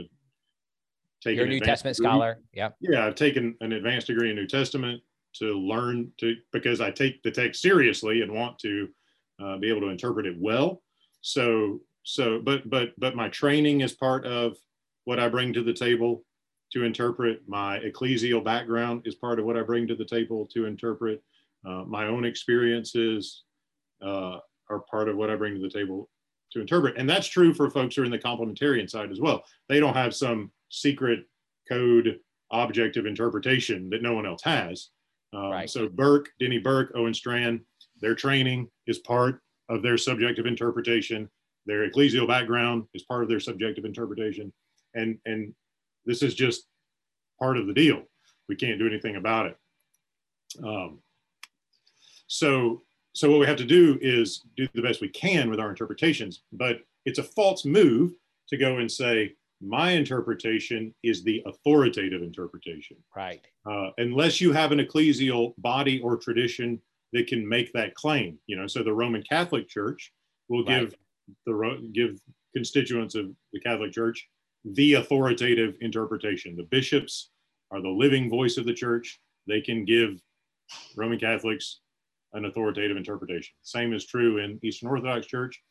taken 1.23 1.37
You're 1.37 1.47
a 1.47 1.49
New 1.49 1.61
Testament 1.61 1.97
degree- 1.97 2.11
scholar. 2.11 2.43
Yep. 2.53 2.77
Yeah, 2.81 3.07
I've 3.07 3.15
taken 3.15 3.57
an 3.61 3.73
advanced 3.73 4.09
degree 4.09 4.29
in 4.29 4.37
New 4.37 4.47
Testament 4.47 5.01
to 5.39 5.59
learn 5.59 6.13
to 6.19 6.35
because 6.53 6.81
I 6.81 6.91
take 6.91 7.23
the 7.23 7.31
text 7.31 7.63
seriously 7.63 8.23
and 8.23 8.33
want 8.33 8.59
to 8.61 8.89
uh, 9.43 9.57
be 9.59 9.69
able 9.69 9.81
to 9.83 9.89
interpret 9.89 10.27
it 10.27 10.37
well. 10.39 10.83
So 11.21 11.81
so 12.05 12.41
but 12.41 12.69
but 12.69 12.91
but 12.99 13.17
my 13.17 13.29
training 13.29 13.81
is 13.81 13.93
part 13.93 14.27
of 14.27 14.57
what 15.05 15.19
I 15.19 15.29
bring 15.29 15.53
to 15.55 15.63
the 15.63 15.73
table 15.73 16.25
to 16.73 16.85
interpret. 16.85 17.43
My 17.47 17.79
ecclesial 17.81 18.45
background 18.45 19.03
is 19.05 19.15
part 19.15 19.39
of 19.39 19.45
what 19.45 19.57
I 19.57 19.63
bring 19.63 19.87
to 19.89 19.95
the 19.95 20.05
table 20.05 20.47
to 20.55 20.67
interpret. 20.67 21.23
Uh, 21.67 21.85
my 21.87 22.07
own 22.07 22.25
experiences 22.25 23.45
uh, 24.05 24.39
are 24.69 24.81
part 24.91 25.09
of 25.09 25.17
what 25.17 25.31
I 25.31 25.37
bring 25.37 25.55
to 25.55 25.61
the 25.61 25.71
table 25.71 26.11
to 26.53 26.61
interpret. 26.61 26.97
And 26.97 27.09
that's 27.09 27.27
true 27.27 27.55
for 27.55 27.71
folks 27.71 27.97
who 27.97 28.03
are 28.03 28.05
in 28.05 28.11
the 28.11 28.19
complementarian 28.19 28.89
side 28.89 29.11
as 29.11 29.21
well. 29.21 29.45
They 29.69 29.81
don't 29.81 29.95
have 29.95 30.15
some 30.15 30.51
secret 30.69 31.21
code 31.69 32.19
object 32.51 32.97
of 32.97 33.07
interpretation 33.07 33.89
that 33.91 34.03
no 34.03 34.15
one 34.15 34.27
else 34.27 34.43
has. 34.43 34.91
Um, 35.35 35.51
Right. 35.51 35.71
So 35.71 35.89
Burk, 35.89 36.31
Denny 36.39 36.59
Burk, 36.59 36.93
Owen 36.95 37.15
Strachan, 37.15 37.65
their 38.01 38.15
training 38.15 38.69
is 38.87 38.99
part 38.99 39.41
of 39.69 39.83
their 39.83 39.97
subjective 39.97 40.47
interpretation. 40.47 41.29
Their 41.67 41.89
ecclesial 41.89 42.29
background 42.29 42.85
is 42.95 43.03
part 43.05 43.23
of 43.23 43.29
their 43.29 43.41
subjective 43.41 43.85
interpretation. 43.85 44.53
And, 44.95 45.19
and 45.25 45.55
this 46.05 46.23
is 46.23 46.35
just 46.35 46.67
part 47.41 47.57
of 47.57 47.67
the 47.67 47.73
deal. 47.73 48.03
We 48.49 48.57
can't 48.57 48.79
do 48.79 48.87
anything 48.87 49.17
about 49.17 49.47
it. 49.47 49.57
Um, 50.63 51.01
so, 52.27 52.83
so 53.15 53.31
what 53.31 53.41
we 53.41 53.47
have 53.47 53.57
to 53.57 53.65
do 53.65 53.99
is 54.03 54.43
do 54.57 54.69
the 54.75 54.83
best 54.83 55.01
we 55.01 55.09
can 55.09 55.49
with 55.51 55.61
our 55.61 55.71
interpretations, 55.71 56.43
but 56.53 56.81
it's 57.05 57.19
a 57.19 57.25
false 57.25 57.65
move 57.65 58.13
to 58.49 58.57
go 58.57 58.79
and 58.79 58.91
say, 58.91 59.35
my 59.67 59.93
interpretation 59.93 60.95
is 61.03 61.25
the 61.25 61.43
authoritative 61.47 62.23
interpretation. 62.23 62.97
Right. 63.17 63.41
Uh, 63.69 63.91
unless 63.99 64.41
you 64.41 64.53
have 64.53 64.73
an 64.73 64.79
ecclesial 64.79 65.55
body 65.59 66.01
or 66.01 66.17
tradition 66.17 66.81
that 67.13 67.27
can 67.27 67.49
make 67.49 67.73
that 67.73 67.95
claim, 67.95 68.39
you 68.47 68.57
know, 68.57 68.67
so 68.67 68.83
the 68.83 68.93
Roman 68.93 69.23
Catholic 69.23 69.69
Church 69.69 70.13
will 70.49 70.65
Right. 70.65 70.81
give 70.81 70.95
the 71.47 71.91
give 71.93 72.21
constituents 72.55 73.15
of 73.15 73.31
the 73.53 73.61
Catholic 73.61 73.93
Church 73.93 74.29
the 74.65 74.95
authoritative 74.95 75.77
interpretation. 75.81 76.57
The 76.57 76.65
bishops 76.65 77.31
are 77.71 77.81
the 77.81 77.89
living 77.89 78.29
voice 78.29 78.57
of 78.57 78.67
the 78.67 78.75
church. 78.75 79.21
They 79.47 79.61
can 79.61 79.85
give 79.85 80.21
Roman 80.97 81.19
Catholics 81.19 81.81
an 82.35 82.45
authoritative 82.45 82.97
interpretation. 82.97 83.55
Same 83.63 83.93
is 83.93 84.07
true 84.07 84.39
in 84.39 84.59
Eastern 84.63 84.89
Orthodox 84.89 85.27
Church. 85.27 85.63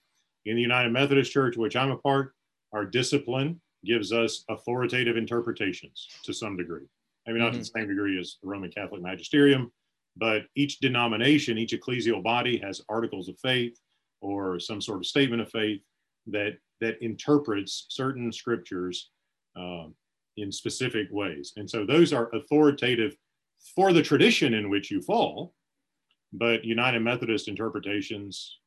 In 0.46 0.56
the 0.56 0.62
United 0.62 0.92
Methodist 0.92 1.32
Church, 1.32 1.56
which 1.58 1.76
I'm 1.76 1.92
a 1.92 1.98
part, 1.98 2.34
our 2.74 2.86
discipline 2.86 3.62
gives 3.86 4.12
us 4.12 4.44
authoritative 4.50 5.18
interpretations 5.18 6.08
to 6.24 6.34
some 6.34 6.58
degree. 6.58 6.86
Maybe 7.28 7.40
not 7.40 7.54
to 7.54 7.60
the 7.60 7.66
same 7.66 7.88
degree 7.88 8.20
as 8.20 8.38
the 8.42 8.50
Roman 8.50 8.72
Catholic 8.72 9.02
magisterium, 9.02 9.72
but 10.18 10.44
each 10.56 10.80
denomination, 10.80 11.58
each 11.58 11.74
ecclesial 11.74 12.22
body 12.22 12.58
has 12.58 12.82
articles 12.90 13.30
of 13.30 13.40
faith 13.40 13.80
or 14.22 14.60
some 14.60 14.82
sort 14.82 15.00
of 15.00 15.06
statement 15.06 15.42
of 15.42 15.50
faith 15.50 15.82
that 16.28 16.58
that 16.82 17.02
interprets 17.02 17.86
certain 17.90 18.32
scriptures 18.32 19.12
um, 19.56 19.94
in 20.38 20.52
specific 20.52 21.08
ways. 21.12 21.54
And 21.56 21.70
so 21.70 21.86
those 21.86 22.12
are 22.12 22.34
authoritative 22.36 23.16
for 23.76 23.94
the 23.94 24.02
tradition 24.02 24.54
in 24.54 24.70
which 24.70 24.92
you 24.92 25.02
fall, 25.02 25.54
but 26.34 26.66
United 26.66 27.00
Methodist 27.00 27.48
interpretations, 27.48 28.60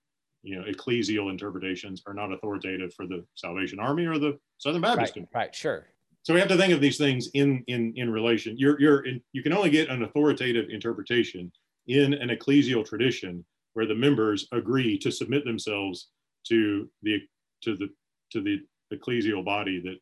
you 0.46 0.54
know, 0.54 0.64
ecclesial 0.64 1.28
interpretations 1.28 2.02
are 2.06 2.14
not 2.14 2.32
authoritative 2.32 2.94
for 2.94 3.06
the 3.06 3.24
Salvation 3.34 3.80
Army 3.80 4.06
or 4.06 4.16
the 4.16 4.38
Southern 4.58 4.80
Baptist. 4.80 5.16
Right. 5.16 5.26
Right. 5.34 5.54
Sure. 5.54 5.86
So 6.22 6.32
we 6.32 6.40
have 6.40 6.48
to 6.48 6.56
think 6.56 6.72
of 6.72 6.80
these 6.80 6.98
things 6.98 7.28
in 7.34 7.64
in 7.66 7.92
in 7.96 8.10
relation. 8.10 8.56
You're 8.56 8.80
you're 8.80 9.04
in, 9.06 9.20
you 9.32 9.42
can 9.42 9.52
only 9.52 9.70
get 9.70 9.90
an 9.90 10.04
authoritative 10.04 10.70
interpretation 10.70 11.50
in 11.88 12.14
an 12.14 12.28
ecclesial 12.28 12.86
tradition 12.86 13.44
where 13.74 13.86
the 13.86 13.94
members 13.94 14.46
agree 14.52 14.96
to 14.98 15.10
submit 15.10 15.44
themselves 15.44 16.10
to 16.48 16.88
the 17.02 17.18
to 17.62 17.76
the 17.76 17.88
to 18.32 18.40
the 18.40 18.60
ecclesial 18.94 19.44
body 19.44 19.80
that 19.80 19.98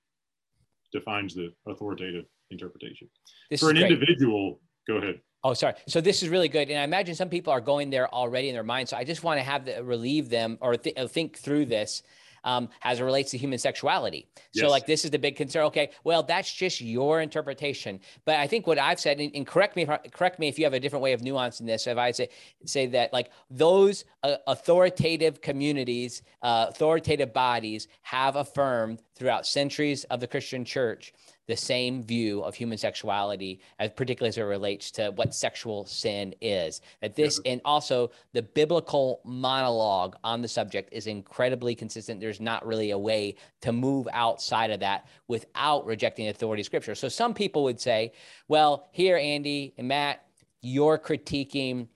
defines 0.92 1.34
the 1.34 1.52
authoritative 1.66 2.26
interpretation. 2.50 3.08
This 3.50 3.60
For 3.60 3.70
an 3.70 3.76
great. 3.76 3.92
individual, 3.92 4.60
go 4.86 4.96
ahead. 4.98 5.20
Oh, 5.44 5.52
sorry. 5.52 5.74
So 5.86 6.00
this 6.00 6.22
is 6.22 6.30
really 6.30 6.48
good, 6.48 6.70
and 6.70 6.78
I 6.78 6.84
imagine 6.84 7.14
some 7.14 7.28
people 7.28 7.52
are 7.52 7.60
going 7.60 7.90
there 7.90 8.12
already 8.12 8.48
in 8.48 8.54
their 8.54 8.64
mind. 8.64 8.88
So 8.88 8.96
I 8.96 9.04
just 9.04 9.22
want 9.22 9.38
to 9.38 9.44
have 9.44 9.66
the, 9.66 9.84
relieve 9.84 10.30
them 10.30 10.56
or 10.62 10.76
th- 10.76 10.96
uh, 10.96 11.06
think 11.06 11.36
through 11.36 11.66
this 11.66 12.02
um, 12.44 12.68
as 12.82 13.00
it 13.00 13.04
relates 13.04 13.30
to 13.32 13.38
human 13.38 13.58
sexuality. 13.58 14.26
So 14.52 14.68
like 14.68 14.86
this 14.86 15.04
is 15.04 15.10
the 15.10 15.18
big 15.18 15.36
concern. 15.36 15.64
Okay, 15.64 15.90
well 16.04 16.22
that's 16.22 16.52
just 16.52 16.80
your 16.80 17.20
interpretation, 17.20 18.00
but 18.24 18.36
I 18.36 18.46
think 18.46 18.66
what 18.66 18.78
I've 18.78 19.00
said, 19.00 19.20
and, 19.20 19.34
and 19.34 19.46
correct 19.46 19.76
me 19.76 19.82
if 19.82 20.12
correct 20.12 20.38
me 20.38 20.48
if 20.48 20.58
you 20.58 20.64
have 20.64 20.74
a 20.74 20.80
different 20.80 21.02
way 21.02 21.12
of 21.12 21.20
nuancing 21.20 21.66
this. 21.66 21.86
If 21.86 21.98
I 21.98 22.10
say 22.10 22.28
say 22.64 22.86
that 22.86 23.12
like 23.12 23.30
those 23.50 24.04
uh, 24.22 24.36
authoritative 24.46 25.40
communities, 25.40 26.22
uh, 26.42 26.66
authoritative 26.68 27.32
bodies 27.32 27.88
have 28.02 28.36
affirmed 28.36 29.02
throughout 29.14 29.46
centuries 29.46 30.04
of 30.04 30.20
the 30.20 30.26
Christian 30.26 30.64
church 30.64 31.12
the 31.46 31.56
same 31.56 32.02
view 32.02 32.40
of 32.42 32.54
human 32.54 32.78
sexuality, 32.78 33.60
as 33.78 33.90
particularly 33.90 34.28
as 34.28 34.38
it 34.38 34.42
relates 34.42 34.90
to 34.92 35.10
what 35.12 35.34
sexual 35.34 35.84
sin 35.86 36.34
is. 36.40 36.80
That 37.00 37.14
this 37.14 37.40
and 37.44 37.60
also 37.64 38.10
the 38.32 38.42
biblical 38.42 39.20
monologue 39.24 40.16
on 40.24 40.42
the 40.42 40.48
subject 40.48 40.92
is 40.92 41.06
incredibly 41.06 41.74
consistent. 41.74 42.20
There's 42.20 42.40
not 42.40 42.66
really 42.66 42.92
a 42.92 42.98
way 42.98 43.36
to 43.60 43.72
move 43.72 44.08
outside 44.12 44.70
of 44.70 44.80
that 44.80 45.06
without 45.28 45.84
rejecting 45.86 46.26
the 46.26 46.30
authority 46.30 46.62
of 46.62 46.66
scripture. 46.66 46.94
So 46.94 47.08
some 47.08 47.34
people 47.34 47.62
would 47.64 47.80
say, 47.80 48.12
well, 48.48 48.88
here, 48.92 49.16
Andy 49.16 49.74
and 49.76 49.88
Matt, 49.88 50.24
you're 50.62 50.98
critiquing 50.98 51.88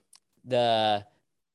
the 0.45 1.05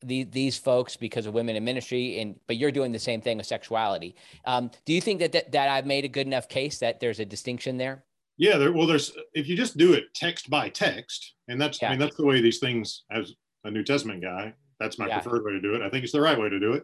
the, 0.07 0.25
these 0.25 0.57
folks 0.57 0.97
because 0.97 1.27
of 1.27 1.35
women 1.35 1.57
in 1.57 1.65
ministry 1.65 2.21
and 2.21 2.39
but 2.47 2.57
you're 2.57 2.71
doing 2.73 2.93
the 2.93 2.99
same 2.99 3.21
thing 3.21 3.37
with 3.37 3.47
sexuality 3.47 4.15
um, 4.45 4.71
do 4.85 4.93
you 4.93 5.01
think 5.01 5.21
that, 5.21 5.33
that 5.33 5.51
that 5.53 5.69
i've 5.69 5.87
made 5.87 6.05
a 6.05 6.09
good 6.09 6.27
enough 6.27 6.49
case 6.49 6.79
that 6.79 7.01
there's 7.01 7.21
a 7.21 7.25
distinction 7.25 7.77
there 7.77 8.05
Yeah, 8.37 8.59
there, 8.59 8.73
well, 8.73 8.87
there's 8.87 9.13
if 9.33 9.47
you 9.49 9.57
just 9.57 9.77
do 9.77 9.93
it 9.95 10.05
text 10.15 10.51
by 10.51 10.69
text, 10.69 11.35
and 11.49 11.61
that's 11.61 11.81
I 11.83 11.91
mean 11.91 12.01
that's 12.01 12.17
the 12.17 12.27
way 12.27 12.41
these 12.41 12.59
things 12.59 13.05
as 13.11 13.33
a 13.65 13.71
New 13.71 13.85
Testament 13.85 14.21
guy, 14.23 14.53
that's 14.81 14.99
my 14.99 15.07
Yeah. 15.07 15.21
preferred 15.21 15.45
way 15.45 15.53
to 15.53 15.61
do 15.61 15.75
it. 15.77 15.83
I 15.83 15.89
think 15.89 16.03
it's 16.05 16.13
the 16.13 16.21
right 16.29 16.39
way 16.39 16.49
to 16.49 16.59
do 16.59 16.73
it. 16.73 16.83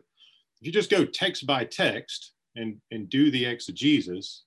If 0.61 0.67
you 0.67 0.73
just 0.73 0.91
go 0.91 1.05
text 1.05 1.47
by 1.47 1.65
text 1.65 2.33
and 2.55 2.81
and 2.93 3.11
do 3.11 3.31
the 3.33 3.45
exegesis, 3.53 4.45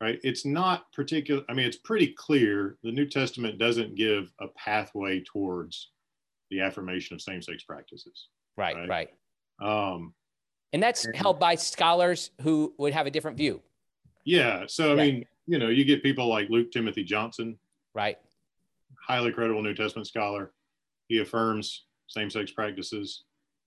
right? 0.00 0.18
It's 0.22 0.44
not 0.46 0.90
particular. 0.92 1.42
I 1.50 1.52
mean, 1.52 1.66
it's 1.66 1.76
pretty 1.90 2.14
clear 2.26 2.78
the 2.82 2.92
New 2.92 3.06
Testament 3.06 3.58
doesn't 3.58 3.94
give 3.94 4.32
a 4.40 4.48
pathway 4.56 5.22
towards 5.32 5.90
the 6.50 6.60
affirmation 6.60 7.14
of 7.14 7.22
same-sex 7.22 7.64
practices. 7.64 8.28
right 8.56 8.74
Right. 8.76 8.88
right, 8.88 9.14
Um, 9.60 10.14
and 10.72 10.82
that's 10.82 11.06
Mhm. 11.06 11.14
held 11.14 11.38
by 11.38 11.54
scholars 11.54 12.30
who 12.42 12.74
would 12.78 12.92
have 12.92 13.06
a 13.06 13.10
different 13.10 13.36
view 13.36 13.62
yeah, 14.24 14.66
so 14.66 14.92
I 14.92 14.94
Yeah. 14.94 15.02
mean, 15.12 15.26
you 15.46 15.58
know, 15.58 15.68
you 15.70 15.84
get 15.86 16.02
people 16.02 16.26
like 16.26 16.50
Luke 16.50 16.70
Timothy 16.70 17.02
Johnson, 17.04 17.58
right 17.94 18.18
highly 19.06 19.32
credible 19.32 19.62
New 19.62 19.74
Testament 19.74 20.06
scholar. 20.06 20.52
He 21.08 21.18
affirms 21.18 21.86
same-sex 22.08 22.50
practices. 22.52 23.24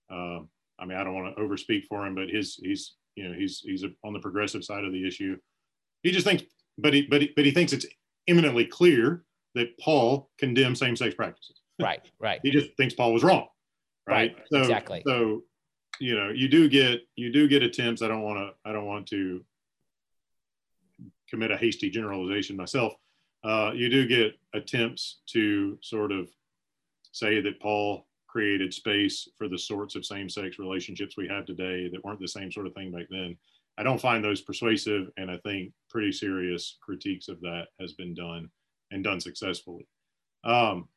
Um, 0.10 0.52
I 0.78 0.86
mean, 0.86 0.98
I 1.00 1.04
don't 1.04 1.16
want 1.16 1.36
to 1.36 1.42
overspeak 1.42 1.86
for 1.88 2.06
him, 2.06 2.14
but 2.16 2.30
his 2.30 2.58
he's 2.58 2.96
you 3.16 3.28
know 3.28 3.34
he's 3.34 3.60
he's 3.62 3.84
on 4.04 4.14
the 4.14 4.20
progressive 4.20 4.64
side 4.64 4.84
of 4.86 4.92
the 4.92 5.08
issue. 5.08 5.40
He 6.04 6.12
just 6.12 6.26
thinks, 6.28 6.44
but 6.78 6.94
he 6.94 7.04
but 7.08 7.22
he, 7.22 7.34
but 7.36 7.46
he 7.46 7.52
thinks 7.52 7.74
it's 7.74 7.88
eminently 8.28 8.66
clear 8.66 9.26
that 9.56 9.78
Paul 9.80 10.30
condemns 10.38 10.80
same-sex 10.80 11.16
practices. 11.16 11.61
right 11.84 12.02
right 12.20 12.40
He 12.44 12.52
just 12.52 12.76
thinks 12.78 12.94
Paul 12.94 13.14
was 13.14 13.24
wrong, 13.24 13.48
right? 14.08 14.36
Right, 14.36 14.46
So, 14.52 14.58
exactly. 14.60 15.04
So 15.06 15.44
you 16.00 16.16
know, 16.16 16.30
you 16.30 16.48
do 16.48 16.68
get 16.68 17.02
you 17.16 17.32
do 17.32 17.48
get 17.48 17.64
attempts. 17.64 18.02
I 18.02 18.08
don't 18.08 18.24
want 18.24 18.40
to 18.40 18.70
I 18.70 18.74
don't 18.74 18.86
want 18.86 19.08
to 19.08 19.44
commit 21.30 21.52
a 21.52 21.58
hasty 21.58 21.90
generalization 21.90 22.58
myself. 22.58 22.94
Uh, 23.44 23.72
you 23.74 23.90
do 23.90 24.08
get 24.08 24.34
attempts 24.54 25.22
to 25.28 25.78
sort 25.82 26.12
of 26.12 26.30
say 27.12 27.42
that 27.42 27.60
Paul 27.60 28.08
created 28.28 28.74
space 28.74 29.28
for 29.38 29.48
the 29.48 29.58
sorts 29.58 29.96
of 29.96 30.06
same-sex 30.06 30.58
relationships 30.58 31.18
we 31.18 31.28
have 31.28 31.46
today 31.46 31.90
that 31.92 32.04
weren't 32.04 32.20
the 32.20 32.28
same 32.28 32.52
sort 32.52 32.68
of 32.68 32.74
thing 32.74 32.92
back 32.92 33.08
then. 33.10 33.36
I 33.78 33.84
don't 33.84 34.00
find 34.00 34.24
those 34.24 34.42
persuasive, 34.42 35.10
and 35.18 35.30
I 35.30 35.38
think 35.38 35.74
pretty 35.90 36.12
serious 36.12 36.78
critiques 36.82 37.28
of 37.28 37.42
that 37.42 37.68
has 37.80 37.94
been 37.94 38.14
done 38.14 38.50
and 38.92 39.04
done 39.04 39.20
successfully. 39.20 39.88
Um, 40.44 40.88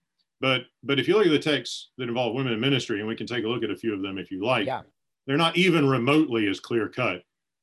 but 0.40 0.62
but 0.83 0.99
if 0.99 1.09
you 1.09 1.14
look 1.14 1.27
at 1.27 1.31
the 1.33 1.38
texts 1.38 1.90
that 1.99 2.09
involve 2.09 2.35
women 2.35 2.53
in 2.53 2.61
ministry, 2.61 2.99
and 3.01 3.09
we 3.09 3.16
can 3.16 3.27
take 3.27 3.44
a 3.44 3.49
look 3.49 3.62
at 3.62 3.70
a 3.70 3.77
few 3.77 3.94
of 3.94 4.03
them 4.03 4.18
if 4.18 4.31
you 4.31 4.44
like, 4.44 4.66
Yeah. 4.66 4.83
they're 5.27 5.37
not 5.37 5.57
even 5.57 5.88
remotely 5.88 6.49
as 6.49 6.61
clear 6.61 6.88
cut 6.88 7.23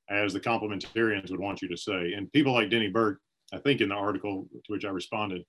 as 0.09 0.33
the 0.33 0.39
complementarians 0.39 1.29
would 1.31 1.39
want 1.39 1.61
you 1.61 1.67
to 1.69 1.77
say. 1.77 2.13
And 2.13 2.31
people 2.33 2.53
like 2.53 2.69
Denny 2.69 2.89
Burk, 2.89 3.19
I 3.53 3.59
think 3.59 3.81
in 3.81 3.89
the 3.89 3.95
article 3.95 4.47
to 4.53 4.61
which 4.71 4.85
I 4.85 4.89
responded 4.89 5.43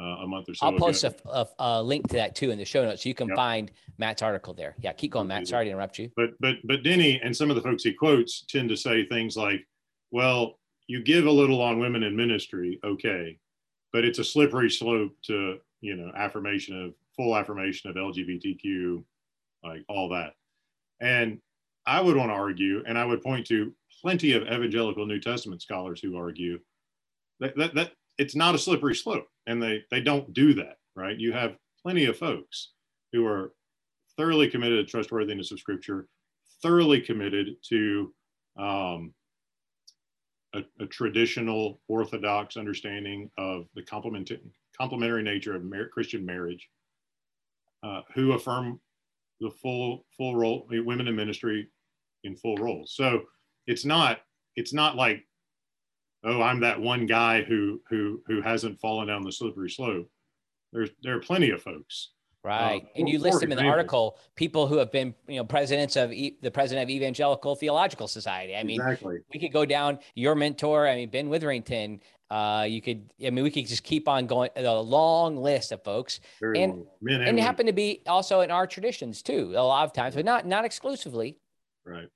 uh, 0.00 0.02
a 0.02 0.26
month 0.26 0.48
or 0.48 0.54
so 0.56 0.66
i'll 0.66 0.74
ago, 0.74 0.86
post 0.86 1.04
a, 1.04 1.14
a, 1.28 1.46
a 1.60 1.80
link 1.82 2.08
to 2.08 2.16
that 2.16 2.34
too 2.34 2.50
in 2.50 2.58
the 2.58 2.64
show 2.64 2.84
notes 2.84 3.04
so 3.04 3.08
you 3.08 3.14
can 3.14 3.28
Yep. 3.28 3.36
find 3.36 3.70
matt's 3.96 4.22
article 4.22 4.52
there 4.52 4.74
yeah 4.80 4.92
keep 4.92 5.12
going 5.12 5.28
matt 5.28 5.46
sorry 5.46 5.66
to 5.66 5.70
interrupt 5.70 6.00
you 6.00 6.10
but 6.16 6.30
but 6.40 6.56
but 6.64 6.82
Denny 6.82 7.20
and 7.22 7.34
some 7.36 7.48
of 7.48 7.54
the 7.54 7.62
folks 7.62 7.84
he 7.84 7.92
quotes 7.92 8.44
tend 8.46 8.68
to 8.70 8.76
say 8.76 9.06
things 9.06 9.36
like, 9.36 9.64
"Well, 10.10 10.58
you 10.88 11.00
give 11.00 11.26
a 11.26 11.30
little 11.30 11.62
on 11.62 11.78
women 11.78 12.02
in 12.02 12.16
ministry, 12.16 12.80
okay, 12.82 13.38
but 13.92 14.04
it's 14.04 14.18
a 14.18 14.24
slippery 14.24 14.68
slope 14.68 15.12
to 15.26 15.58
you 15.84 15.96
know 15.96 16.10
affirmation 16.16 16.82
of 16.82 16.94
full 17.14 17.36
affirmation 17.36 17.90
of 17.90 17.96
LGBTQ, 17.96 19.04
like 19.62 19.84
all 19.88 20.08
that. 20.08 20.32
And 21.00 21.38
I 21.86 22.00
would 22.00 22.16
want 22.16 22.30
to 22.30 22.34
argue, 22.34 22.82
and 22.86 22.98
I 22.98 23.04
would 23.04 23.22
point 23.22 23.46
to 23.48 23.72
plenty 24.00 24.32
of 24.32 24.42
evangelical 24.44 25.06
New 25.06 25.20
Testament 25.20 25.60
scholars 25.60 26.00
who 26.00 26.16
argue 26.16 26.58
that, 27.40 27.56
that, 27.56 27.74
that 27.74 27.92
it's 28.16 28.34
not 28.34 28.54
a 28.54 28.58
slippery 28.58 28.94
slope, 28.94 29.28
and 29.46 29.62
they 29.62 29.82
they 29.90 30.00
don't 30.00 30.32
do 30.32 30.54
that, 30.54 30.78
right? 30.96 31.18
You 31.18 31.32
have 31.32 31.56
plenty 31.82 32.06
of 32.06 32.16
folks 32.16 32.70
who 33.12 33.26
are 33.26 33.52
thoroughly 34.16 34.48
committed 34.48 34.86
to 34.86 34.90
trustworthiness 34.90 35.52
of 35.52 35.60
Scripture, 35.60 36.08
thoroughly 36.62 37.00
committed 37.00 37.56
to 37.68 38.14
um, 38.58 39.12
a, 40.54 40.62
a, 40.80 40.86
traditional 40.86 41.80
Orthodox 41.88 42.56
understanding 42.56 43.28
of 43.36 43.66
the 43.74 43.82
complementary, 43.82 44.38
complementary 44.78 45.22
nature 45.22 45.56
of 45.56 45.64
mar- 45.64 45.88
Christian 45.88 46.24
marriage, 46.24 46.68
uh, 47.82 48.02
who 48.14 48.32
affirm 48.32 48.80
the 49.40 49.50
full 49.50 50.06
full 50.16 50.36
role 50.36 50.66
women 50.70 51.08
in 51.08 51.16
ministry 51.16 51.68
in 52.24 52.36
full 52.36 52.56
roles. 52.56 52.94
So 52.94 53.22
it's 53.66 53.84
not 53.84 54.20
it's 54.56 54.72
not 54.72 54.96
like 54.96 55.26
oh 56.24 56.40
I'm 56.40 56.60
that 56.60 56.80
one 56.80 57.06
guy 57.06 57.42
who 57.42 57.80
who 57.88 58.22
who 58.26 58.40
hasn't 58.40 58.80
fallen 58.80 59.08
down 59.08 59.22
the 59.22 59.32
slippery 59.32 59.70
slope. 59.70 60.10
There's 60.72 60.90
there 61.02 61.16
are 61.16 61.20
plenty 61.20 61.50
of 61.50 61.62
folks 61.62 62.10
Right. 62.44 62.82
Uh, 62.84 62.88
and 62.96 63.08
you 63.08 63.18
list 63.18 63.40
them 63.40 63.52
in 63.52 63.56
the 63.56 63.64
article, 63.64 64.18
people 64.36 64.66
who 64.66 64.76
have 64.76 64.92
been, 64.92 65.14
you 65.26 65.36
know, 65.36 65.44
presidents 65.44 65.96
of 65.96 66.12
e- 66.12 66.36
the 66.42 66.50
president 66.50 66.84
of 66.84 66.90
Evangelical 66.90 67.54
Theological 67.54 68.06
Society. 68.06 68.54
I 68.54 68.62
mean, 68.62 68.82
exactly. 68.82 69.20
we 69.32 69.40
could 69.40 69.52
go 69.52 69.64
down 69.64 69.98
your 70.14 70.34
mentor. 70.34 70.86
I 70.86 70.94
mean, 70.94 71.08
Ben 71.08 71.30
Witherington. 71.30 72.00
Uh, 72.30 72.66
you 72.68 72.80
could, 72.80 73.10
I 73.24 73.30
mean, 73.30 73.44
we 73.44 73.50
could 73.50 73.66
just 73.66 73.84
keep 73.84 74.08
on 74.08 74.26
going 74.26 74.50
a 74.56 74.80
long 74.80 75.36
list 75.36 75.72
of 75.72 75.84
folks, 75.84 76.20
Very 76.40 76.62
and 76.62 76.84
and, 77.06 77.22
and 77.22 77.40
happen 77.40 77.66
to 77.66 77.72
be 77.72 78.02
also 78.06 78.40
in 78.40 78.50
our 78.50 78.66
traditions 78.66 79.22
too. 79.22 79.52
A 79.56 79.62
lot 79.62 79.84
of 79.84 79.92
times, 79.92 80.14
but 80.14 80.24
not 80.24 80.46
not 80.46 80.64
exclusively. 80.64 81.38
Right. 81.84 82.08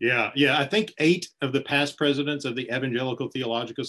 Yeah, 0.00 0.30
yeah. 0.34 0.58
I 0.58 0.66
think 0.66 0.92
eight 0.98 1.28
of 1.40 1.52
the 1.52 1.62
past 1.62 1.96
presidents 1.96 2.44
of 2.44 2.56
the 2.56 2.68
Evangelical 2.74 3.28
Theological 3.28 3.84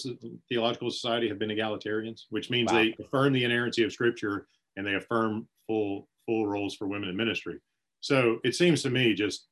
Theological 0.48 0.90
Society 0.90 1.28
have 1.28 1.38
been 1.38 1.50
egalitarians, 1.50 2.22
which 2.30 2.50
means 2.50 2.72
wow. 2.72 2.78
they 2.78 2.96
affirm 3.00 3.32
the 3.32 3.44
inerrancy 3.44 3.84
of 3.84 3.92
Scripture 3.92 4.46
and 4.76 4.86
they 4.86 4.94
affirm 4.94 5.46
full 5.66 6.08
full 6.26 6.46
roles 6.46 6.74
for 6.74 6.88
women 6.88 7.08
in 7.08 7.16
ministry. 7.16 7.58
So 8.00 8.38
it 8.44 8.54
seems 8.54 8.82
to 8.82 8.90
me 8.90 9.14
just 9.14 9.46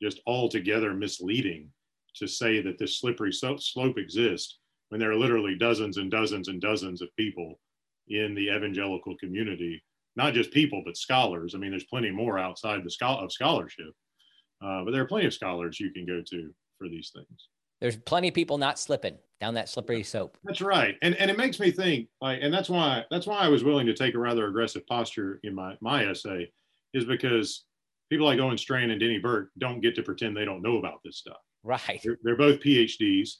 just 0.00 0.20
altogether 0.26 0.94
misleading 0.94 1.68
to 2.14 2.26
say 2.26 2.62
that 2.62 2.78
this 2.78 2.98
slippery 2.98 3.32
slope 3.32 3.98
exists 3.98 4.59
when 4.90 5.00
there 5.00 5.10
are 5.10 5.16
literally 5.16 5.56
dozens 5.56 5.96
and 5.96 6.10
dozens 6.10 6.48
and 6.48 6.60
dozens 6.60 7.02
of 7.02 7.08
people 7.16 7.58
in 8.08 8.34
the 8.34 8.48
evangelical 8.48 9.16
community, 9.18 9.82
not 10.16 10.34
just 10.34 10.52
people 10.52 10.82
but 10.84 10.96
scholars. 10.96 11.54
I 11.54 11.58
mean, 11.58 11.70
there's 11.70 11.84
plenty 11.84 12.10
more 12.10 12.38
outside 12.38 12.82
the 12.84 13.06
of 13.06 13.32
scholarship, 13.32 13.92
uh, 14.64 14.84
but 14.84 14.92
there 14.92 15.02
are 15.02 15.08
plenty 15.08 15.26
of 15.26 15.34
scholars 15.34 15.80
you 15.80 15.90
can 15.90 16.06
go 16.06 16.22
to 16.30 16.54
for 16.78 16.88
these 16.88 17.10
things 17.14 17.48
there's 17.80 17.96
plenty 17.96 18.28
of 18.28 18.34
people 18.34 18.58
not 18.58 18.78
slipping 18.78 19.16
down 19.40 19.54
that 19.54 19.68
slippery 19.68 20.02
slope. 20.02 20.36
That's 20.44 20.60
right, 20.60 20.96
and 21.02 21.14
and 21.16 21.30
it 21.30 21.38
makes 21.38 21.58
me 21.58 21.70
think 21.70 22.08
like, 22.20 22.40
and 22.42 22.52
that's 22.52 22.68
why 22.68 23.04
that's 23.10 23.26
why 23.26 23.38
I 23.38 23.48
was 23.48 23.64
willing 23.64 23.86
to 23.86 23.94
take 23.94 24.14
a 24.14 24.18
rather 24.18 24.46
aggressive 24.46 24.86
posture 24.86 25.40
in 25.42 25.54
my 25.54 25.76
my 25.80 26.08
essay, 26.08 26.50
is 26.92 27.04
because 27.04 27.64
people 28.10 28.26
like 28.26 28.38
Owen 28.38 28.58
Strachan 28.58 28.90
and 28.90 29.00
Denny 29.00 29.18
Burk 29.18 29.50
don't 29.58 29.80
get 29.80 29.94
to 29.96 30.02
pretend 30.02 30.36
they 30.36 30.44
don't 30.44 30.62
know 30.62 30.78
about 30.78 31.00
this 31.04 31.18
stuff. 31.18 31.38
Right. 31.62 32.00
They're, 32.02 32.18
they're 32.22 32.36
both 32.36 32.60
PhDs. 32.60 33.30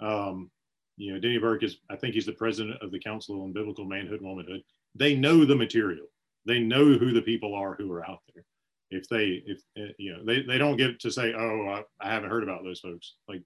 Um, 0.00 0.50
you 0.96 1.12
know, 1.12 1.18
Denny 1.18 1.38
Burk 1.38 1.62
is 1.62 1.78
I 1.90 1.96
think 1.96 2.14
he's 2.14 2.26
the 2.26 2.32
president 2.32 2.82
of 2.82 2.90
the 2.90 3.00
Council 3.00 3.42
on 3.42 3.52
Biblical 3.52 3.84
Manhood 3.84 4.20
and 4.20 4.28
Womanhood. 4.28 4.62
They 4.94 5.14
know 5.14 5.44
the 5.44 5.56
material. 5.56 6.06
They 6.46 6.60
know 6.60 6.84
who 6.84 7.12
the 7.12 7.22
people 7.22 7.54
are 7.54 7.74
who 7.74 7.90
are 7.92 8.08
out 8.08 8.20
there. 8.34 8.44
If 8.90 9.08
they 9.08 9.42
if 9.46 9.60
eh, 9.76 9.92
you 9.98 10.12
know 10.12 10.24
they, 10.24 10.42
they 10.42 10.58
don't 10.58 10.76
get 10.76 11.00
to 11.00 11.10
say 11.10 11.34
oh 11.34 11.66
I, 11.68 12.06
I 12.06 12.10
haven't 12.10 12.30
heard 12.30 12.42
about 12.42 12.62
those 12.62 12.80
folks 12.80 13.14
like 13.28 13.42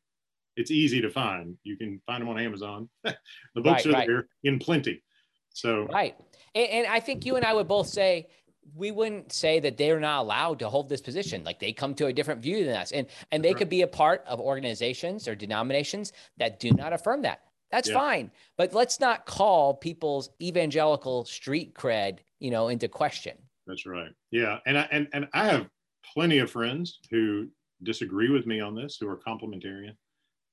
it's 0.56 0.70
easy 0.70 1.00
to 1.00 1.10
find. 1.10 1.56
You 1.62 1.76
can 1.76 2.00
find 2.04 2.20
them 2.20 2.28
on 2.28 2.38
Amazon. 2.38 2.88
the 3.04 3.14
books 3.54 3.86
right, 3.86 3.86
are 3.86 3.92
right. 3.92 4.08
there 4.08 4.28
in 4.42 4.58
plenty. 4.58 5.02
So 5.50 5.86
right, 5.92 6.16
and, 6.54 6.68
and 6.68 6.86
I 6.86 7.00
think 7.00 7.24
you 7.24 7.36
and 7.36 7.44
I 7.44 7.54
would 7.54 7.68
both 7.68 7.86
say 7.86 8.26
we 8.74 8.90
wouldn't 8.90 9.32
say 9.32 9.60
that 9.60 9.76
they're 9.76 10.00
not 10.00 10.20
allowed 10.20 10.58
to 10.58 10.68
hold 10.68 10.88
this 10.88 11.00
position 11.00 11.44
like 11.44 11.58
they 11.58 11.72
come 11.72 11.94
to 11.94 12.06
a 12.06 12.12
different 12.12 12.40
view 12.40 12.64
than 12.64 12.74
us 12.74 12.92
and 12.92 13.06
and 13.32 13.44
they 13.44 13.54
could 13.54 13.68
be 13.68 13.82
a 13.82 13.86
part 13.86 14.24
of 14.26 14.40
organizations 14.40 15.26
or 15.28 15.34
denominations 15.34 16.12
that 16.36 16.60
do 16.60 16.70
not 16.72 16.92
affirm 16.92 17.22
that 17.22 17.40
that's 17.70 17.88
yeah. 17.88 17.94
fine 17.94 18.30
but 18.56 18.72
let's 18.72 19.00
not 19.00 19.26
call 19.26 19.74
people's 19.74 20.30
evangelical 20.40 21.24
street 21.24 21.74
cred 21.74 22.18
you 22.38 22.50
know 22.50 22.68
into 22.68 22.88
question 22.88 23.36
that's 23.66 23.86
right 23.86 24.12
yeah 24.30 24.58
and 24.66 24.78
i 24.78 24.88
and, 24.90 25.08
and 25.12 25.28
i 25.34 25.44
have 25.46 25.68
plenty 26.14 26.38
of 26.38 26.50
friends 26.50 27.00
who 27.10 27.46
disagree 27.82 28.30
with 28.30 28.46
me 28.46 28.60
on 28.60 28.74
this 28.74 28.96
who 29.00 29.08
are 29.08 29.16
complementarian 29.16 29.94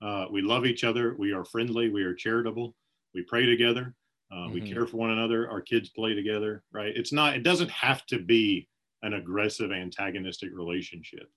uh, 0.02 0.26
we 0.32 0.42
love 0.42 0.66
each 0.66 0.84
other. 0.84 1.16
We 1.18 1.32
are 1.34 1.46
friendly. 1.46 1.90
We 1.90 2.04
are 2.04 2.14
charitable. 2.14 2.76
We 3.14 3.24
pray 3.24 3.46
together. 3.46 3.94
Uh, 4.32 4.36
mm-hmm. 4.36 4.54
We 4.54 4.62
care 4.62 4.86
for 4.86 4.98
one 4.98 5.12
another. 5.12 5.50
Our 5.50 5.62
kids 5.62 5.90
play 5.90 6.14
together, 6.14 6.64
right? 6.72 6.94
It's 6.96 7.14
not, 7.14 7.36
it 7.36 7.44
doesn't 7.44 7.72
have 7.72 8.06
to 8.08 8.20
be 8.20 8.68
an 9.04 9.14
aggressive, 9.14 9.72
antagonistic 9.72 10.50
relationship. 10.54 11.30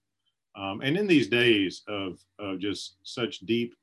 Um, 0.57 0.81
and 0.83 0.97
in 0.97 1.07
these 1.07 1.29
days 1.29 1.83
of, 1.87 2.19
of 2.39 2.59
just 2.59 2.97
such 3.03 3.41
deep 3.41 3.75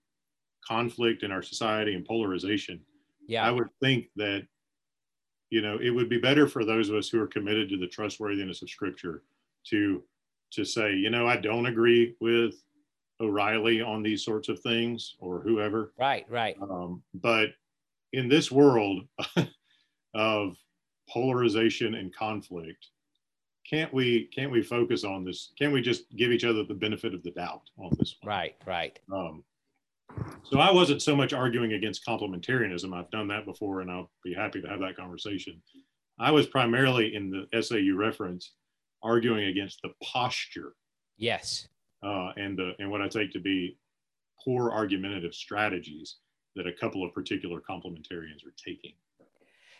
conflict 0.68 1.24
in 1.24 1.32
our 1.32 1.44
society 1.44 1.94
and 1.94 2.04
polarization, 2.06 2.82
yeah. 3.28 3.48
I 3.48 3.52
would 3.52 3.70
think 3.82 4.08
that, 4.15 4.48
you 5.52 5.62
know, 5.62 5.78
it 5.82 5.91
would 5.91 6.10
be 6.10 6.18
better 6.18 6.48
for 6.48 6.65
those 6.65 6.89
of 6.89 6.96
us 6.96 7.08
who 7.08 7.22
are 7.22 7.28
committed 7.28 7.70
to 7.70 7.78
the 7.78 7.88
trustworthiness 7.88 8.62
of 8.62 8.70
Scripture 8.70 9.24
to 9.70 10.04
to 10.52 10.63
say, 10.63 10.94
you 10.94 11.10
know, 11.10 11.28
I 11.28 11.38
don't 11.38 11.65
agree 11.65 12.15
with 12.22 12.56
O'Reilly 13.20 13.82
on 13.82 14.04
these 14.04 14.24
sorts 14.24 14.48
of 14.48 14.60
things 14.60 15.15
or 15.20 15.41
whoever. 15.41 15.94
Right, 15.98 16.26
right. 16.30 16.56
Um, 16.62 17.02
but 17.13 17.50
in 18.15 18.28
this 18.30 18.51
world 18.51 19.04
of 20.15 20.56
polarization 21.10 21.95
and 21.95 22.15
conflict, 22.15 22.88
can't 23.69 23.93
we 23.93 24.30
can't 24.34 24.51
we 24.51 24.62
focus 24.62 25.04
on 25.04 25.23
this? 25.23 25.51
Can't 25.58 25.73
we 25.73 25.82
just 25.82 26.04
give 26.15 26.32
each 26.32 26.45
other 26.45 26.63
the 26.63 26.73
benefit 26.73 27.13
of 27.13 27.23
the 27.23 27.32
doubt 27.32 27.63
on 27.78 27.91
this 27.97 28.15
one? 28.21 28.30
Right, 28.30 28.56
right. 28.65 28.99
Um, 29.12 29.43
so 30.43 30.60
I 30.60 30.71
wasn't 30.71 31.01
so 31.01 31.15
much 31.15 31.34
arguing 31.34 31.73
against 31.73 32.06
complementarianism. 32.06 32.93
I've 32.93 33.12
done 33.12 33.28
that 33.30 33.45
before, 33.45 33.82
and 33.82 33.91
I'll 33.91 34.12
be 34.23 34.34
happy 34.34 34.62
to 34.62 34.67
have 34.67 34.80
that 34.80 34.95
conversation. 34.95 35.62
I 36.19 36.32
was 36.32 36.47
primarily 36.47 37.15
in 37.15 37.30
the 37.30 37.62
SAU 37.62 37.95
reference 37.95 38.54
arguing 39.04 39.45
against 39.45 39.82
the 39.82 39.89
posture. 40.01 40.75
Yes 41.17 41.67
uh, 42.06 42.32
and 42.38 42.58
the 42.58 42.73
and 42.80 42.89
what 42.89 43.01
I 43.01 43.08
take 43.08 43.32
to 43.34 43.39
be 43.39 43.78
poor 44.43 44.71
argumentative 44.71 45.34
strategies 45.34 46.17
that 46.56 46.68
a 46.68 46.74
couple 46.74 47.04
of 47.04 47.13
particular 47.13 47.60
complementarians 47.60 48.46
are 48.46 48.54
taking. 48.58 48.94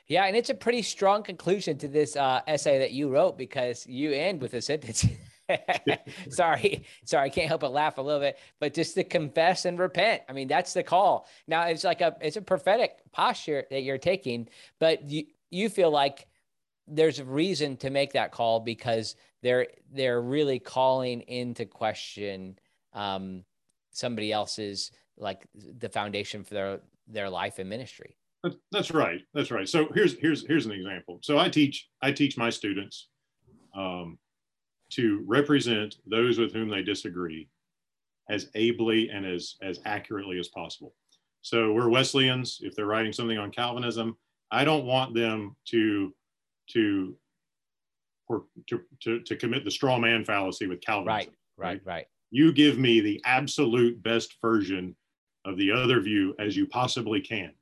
Yeah, 0.07 0.25
and 0.25 0.35
it's 0.35 0.51
a 0.51 0.55
pretty 0.55 0.83
strong 0.83 1.23
conclusion 1.23 1.77
to 1.79 1.88
this 1.88 2.15
uh, 2.15 2.41
essay 2.45 2.77
that 2.79 2.91
you 2.91 3.09
wrote 3.09 3.38
because 3.38 3.88
you 3.88 4.11
end 4.11 4.39
with 4.39 4.53
a 4.53 4.61
sentence. 4.61 5.05
sorry, 6.29 6.85
sorry, 7.05 7.25
I 7.25 7.29
can't 7.29 7.47
help 7.47 7.61
but 7.61 7.71
laugh 7.71 7.97
a 7.97 8.01
little 8.01 8.19
bit. 8.19 8.38
But 8.59 8.73
just 8.73 8.93
to 8.95 9.03
confess 9.03 9.65
and 9.65 9.79
repent. 9.79 10.21
I 10.29 10.33
mean, 10.33 10.47
that's 10.47 10.73
the 10.73 10.83
call. 10.83 11.27
Now 11.47 11.63
it's 11.63 11.83
like 11.83 12.01
a 12.01 12.15
it's 12.21 12.38
a 12.38 12.41
prophetic 12.41 12.99
posture 13.11 13.65
that 13.71 13.81
you're 13.81 13.97
taking, 13.97 14.47
but 14.79 15.09
you 15.09 15.25
you 15.49 15.69
feel 15.69 15.89
like 15.89 16.27
there's 16.88 17.19
a 17.19 17.25
reason 17.25 17.77
to 17.77 17.89
make 17.89 18.13
that 18.13 18.31
call 18.31 18.59
because 18.59 19.15
they're 19.41 19.67
they're 19.91 20.21
really 20.21 20.59
calling 20.59 21.21
into 21.21 21.65
question 21.65 22.59
um, 22.93 23.43
somebody 23.91 24.31
else's 24.31 24.91
like 25.17 25.45
the 25.56 25.89
foundation 25.89 26.43
for 26.43 26.54
their 26.54 26.80
their 27.08 27.30
life 27.30 27.60
and 27.60 27.69
ministry. 27.69 28.17
That's 28.71 28.91
right. 28.91 29.21
That's 29.34 29.51
right. 29.51 29.67
So 29.67 29.88
here's 29.93 30.17
here's 30.19 30.45
here's 30.45 30.65
an 30.65 30.71
example. 30.71 31.19
So 31.21 31.38
I 31.38 31.49
teach 31.49 31.88
I 32.01 32.12
teach 32.12 32.38
my 32.38 32.49
students 32.49 33.10
um, 33.75 34.17
to 34.91 35.23
represent 35.25 35.95
those 36.06 36.38
with 36.38 36.54
whom 36.54 36.69
they 36.69 36.84
disagree 36.84 37.49
as 38.30 38.49
ably 38.56 39.10
and 39.10 39.25
as 39.25 39.56
as 39.62 39.80
accurately 39.86 40.39
as 40.39 40.49
possible. 40.49 40.93
So 41.41 41.73
we're 41.73 41.89
Wesleyans. 41.89 42.60
If 42.62 42.75
they're 42.75 42.86
writing 42.86 43.13
something 43.13 43.38
on 43.38 43.51
Calvinism, 43.51 44.17
I 44.51 44.63
don't 44.63 44.86
want 44.86 45.13
them 45.13 45.56
to 45.69 46.13
to 46.71 47.15
or 48.28 48.45
to, 48.67 48.82
to, 49.01 49.19
to 49.19 49.36
commit 49.36 49.63
the 49.63 49.71
straw 49.71 49.99
man 49.99 50.25
fallacy 50.25 50.65
with 50.65 50.82
Calvinism. 50.82 51.08
Right, 51.15 51.32
right, 51.58 51.82
right. 51.86 52.08
You 52.32 52.51
give 52.51 52.80
me 52.80 52.99
the 52.99 53.21
absolute 53.23 54.01
best 54.01 54.36
version 54.41 54.95
of 55.45 55.58
the 55.58 55.71
other 55.71 56.01
view 56.01 56.36
as 56.39 56.58
you 56.58 56.67
possibly 56.67 57.21
can. 57.21 57.53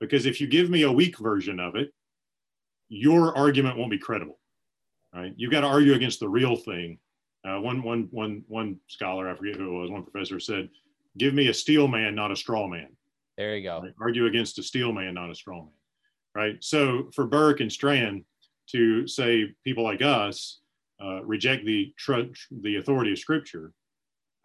Because 0.00 0.26
if 0.26 0.40
you 0.40 0.46
give 0.46 0.68
me 0.68 0.82
a 0.82 0.92
weak 0.92 1.18
version 1.18 1.60
of 1.60 1.76
it, 1.76 1.92
your 2.88 3.36
argument 3.36 3.78
won't 3.78 3.90
be 3.90 3.98
credible. 3.98 4.38
Right? 5.14 5.32
You've 5.36 5.52
got 5.52 5.60
to 5.60 5.68
argue 5.68 5.94
against 5.94 6.20
the 6.20 6.28
real 6.28 6.56
thing. 6.56 6.98
Uh, 7.44 7.60
one, 7.60 7.82
one, 7.82 8.08
one, 8.10 8.44
one 8.48 8.78
scholar, 8.88 9.28
I 9.28 9.34
forget 9.34 9.56
who 9.56 9.76
it 9.76 9.80
was, 9.80 9.90
one 9.90 10.04
professor 10.04 10.38
said, 10.38 10.68
give 11.18 11.34
me 11.34 11.48
a 11.48 11.54
steel 11.54 11.88
man, 11.88 12.14
not 12.14 12.30
a 12.30 12.36
straw 12.36 12.66
man. 12.66 12.88
There 13.36 13.56
you 13.56 13.62
go. 13.62 13.80
Right? 13.82 13.94
Argue 14.00 14.26
against 14.26 14.58
a 14.58 14.62
steel 14.62 14.92
man, 14.92 15.14
not 15.14 15.30
a 15.30 15.34
straw 15.34 15.60
man. 15.60 15.72
Right. 16.34 16.56
So 16.60 17.10
for 17.14 17.26
Burk 17.26 17.60
and 17.60 17.70
Strachan 17.70 18.24
to 18.70 19.06
say 19.06 19.52
people 19.64 19.84
like 19.84 20.00
us 20.02 20.60
uh, 21.02 21.22
reject 21.24 21.64
the 21.66 21.92
tr- 21.98 22.32
the 22.62 22.76
authority 22.76 23.12
of 23.12 23.18
Scripture 23.18 23.72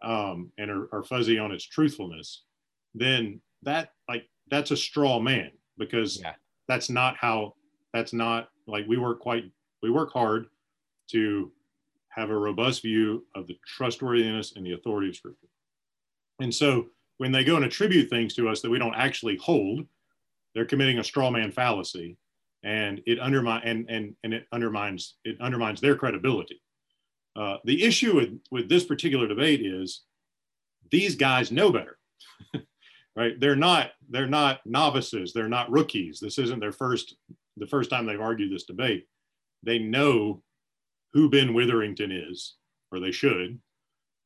um, 0.02 0.52
and 0.58 0.70
are, 0.70 0.88
are 0.92 1.02
fuzzy 1.02 1.38
on 1.38 1.52
its 1.52 1.64
truthfulness, 1.64 2.44
then 2.94 3.40
that 3.62 3.92
like 4.08 4.28
that's 4.50 4.70
a 4.70 4.76
straw 4.76 5.18
man 5.18 5.50
because 5.76 6.20
yeah. 6.20 6.34
that's 6.66 6.90
not 6.90 7.16
how 7.16 7.54
that's 7.92 8.12
not 8.12 8.48
like 8.66 8.86
we 8.86 8.96
work 8.96 9.20
quite 9.20 9.50
we 9.82 9.90
work 9.90 10.12
hard 10.12 10.46
to 11.10 11.50
have 12.08 12.30
a 12.30 12.36
robust 12.36 12.82
view 12.82 13.24
of 13.34 13.46
the 13.46 13.56
trustworthiness 13.66 14.54
and 14.56 14.66
the 14.66 14.72
authority 14.72 15.08
of 15.08 15.16
scripture. 15.16 15.46
And 16.40 16.54
so 16.54 16.86
when 17.18 17.32
they 17.32 17.44
go 17.44 17.56
and 17.56 17.64
attribute 17.64 18.10
things 18.10 18.34
to 18.34 18.48
us 18.48 18.60
that 18.62 18.70
we 18.70 18.78
don't 18.78 18.94
actually 18.94 19.36
hold 19.36 19.86
they're 20.54 20.64
committing 20.64 20.98
a 20.98 21.04
straw 21.04 21.30
man 21.30 21.52
fallacy 21.52 22.16
and 22.64 23.00
it 23.06 23.20
undermine 23.20 23.62
and, 23.64 23.88
and 23.88 24.14
and 24.24 24.34
it 24.34 24.46
undermines 24.52 25.14
it 25.24 25.40
undermines 25.40 25.80
their 25.80 25.94
credibility. 25.94 26.60
Uh, 27.36 27.58
the 27.64 27.84
issue 27.84 28.16
with 28.16 28.38
with 28.50 28.68
this 28.68 28.84
particular 28.84 29.28
debate 29.28 29.64
is 29.64 30.02
these 30.90 31.14
guys 31.14 31.52
know 31.52 31.70
better 31.70 31.98
right? 33.18 33.38
They're 33.40 33.56
not 33.56 33.90
they're 34.08 34.28
not 34.28 34.60
novices. 34.64 35.32
They're 35.32 35.48
not 35.48 35.70
rookies. 35.70 36.20
This 36.20 36.38
isn't 36.38 36.60
their 36.60 36.72
first 36.72 37.16
the 37.56 37.66
first 37.66 37.90
time 37.90 38.06
they've 38.06 38.20
argued 38.20 38.52
this 38.52 38.64
debate. 38.64 39.06
They 39.64 39.80
know 39.80 40.42
who 41.12 41.28
ben 41.28 41.52
witherington 41.52 42.12
is 42.12 42.54
or 42.92 43.00
they 43.00 43.10
should 43.10 43.58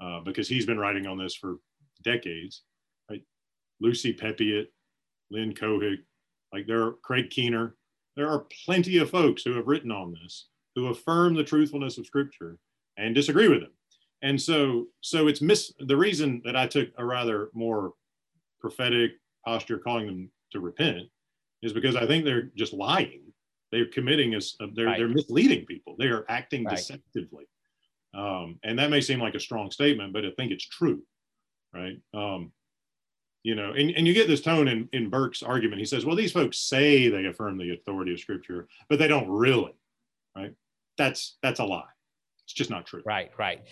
uh, 0.01 0.21
because 0.21 0.47
he's 0.47 0.67
been 0.67 0.79
writing 0.79 1.07
on 1.07 1.17
this 1.17 1.35
for 1.35 1.57
decades 2.05 2.65
right? 3.11 3.23
Lucy 3.81 4.13
peppiatt 4.13 4.67
lynn 5.31 5.55
cohick 5.55 5.99
like 6.53 6.67
there 6.67 6.83
are 6.83 6.97
craig 7.03 7.31
keener. 7.31 7.75
There 8.15 8.29
are 8.29 8.47
plenty 8.67 8.99
of 8.99 9.09
folks 9.09 9.43
who 9.43 9.55
have 9.55 9.69
written 9.69 9.91
on 9.91 10.13
this 10.13 10.49
who 10.75 10.89
affirm 10.89 11.35
the 11.35 11.45
truthfulness 11.45 11.97
of 11.97 12.05
scripture 12.05 12.59
and 12.99 13.15
disagree 13.15 13.49
with 13.49 13.61
them. 13.61 13.73
And 14.21 14.41
so 14.41 14.89
so 15.01 15.29
it's 15.29 15.41
miss 15.41 15.73
the 15.79 15.97
reason 15.97 16.43
that 16.45 16.57
i 16.57 16.67
took 16.67 16.91
a 16.99 17.05
rather 17.05 17.49
more 17.55 17.95
prophetic 18.63 19.13
posture 19.45 19.79
calling 19.79 20.07
them 20.07 20.31
to 20.53 20.61
repent 20.61 21.03
is 21.63 21.73
because 21.73 21.97
I 21.97 22.07
think 22.07 22.25
they're 22.25 22.51
just 22.57 22.73
lying. 22.73 23.23
They're 23.71 23.87
committing 23.87 24.35
us. 24.35 24.57
They're 24.75 24.87
right. 24.87 24.99
they're 24.99 25.09
misleading 25.09 25.67
people. 25.67 25.97
They 25.99 26.07
are 26.07 26.25
acting 26.29 26.65
right. 26.65 26.77
deceptively, 26.77 27.45
um, 28.15 28.59
and 28.65 28.79
that 28.79 28.91
may 28.91 29.01
seem 29.01 29.21
like 29.21 29.35
a 29.35 29.41
strong 29.41 29.71
statement, 29.71 30.13
but 30.13 30.25
I 30.25 30.31
think 30.37 30.53
it's 30.53 30.67
true, 30.67 31.03
right? 31.75 31.97
Um, 32.15 32.53
you 33.43 33.55
know, 33.55 33.73
and, 33.73 33.91
and 33.91 34.07
you 34.07 34.15
get 34.15 34.29
this 34.29 34.41
tone 34.41 34.69
in, 34.69 34.89
in 34.93 35.11
Burk's 35.11 35.43
argument. 35.43 35.81
He 35.81 35.85
says, 35.85 36.05
well, 36.05 36.15
these 36.15 36.33
folks 36.33 36.59
say 36.59 37.09
they 37.09 37.25
affirm 37.25 37.59
the 37.59 37.73
authority 37.73 38.13
of 38.13 38.21
scripture, 38.21 38.69
but 38.89 38.99
they 38.99 39.09
don't 39.09 39.29
really, 39.29 39.75
right? 40.37 40.55
That's 40.99 41.39
that's 41.43 41.61
a 41.61 41.65
lie. 41.65 41.92
It's 42.53 42.59
just 42.59 42.69
not 42.69 42.85
true. 42.85 43.01
Right, 43.07 43.31
right. 43.39 43.63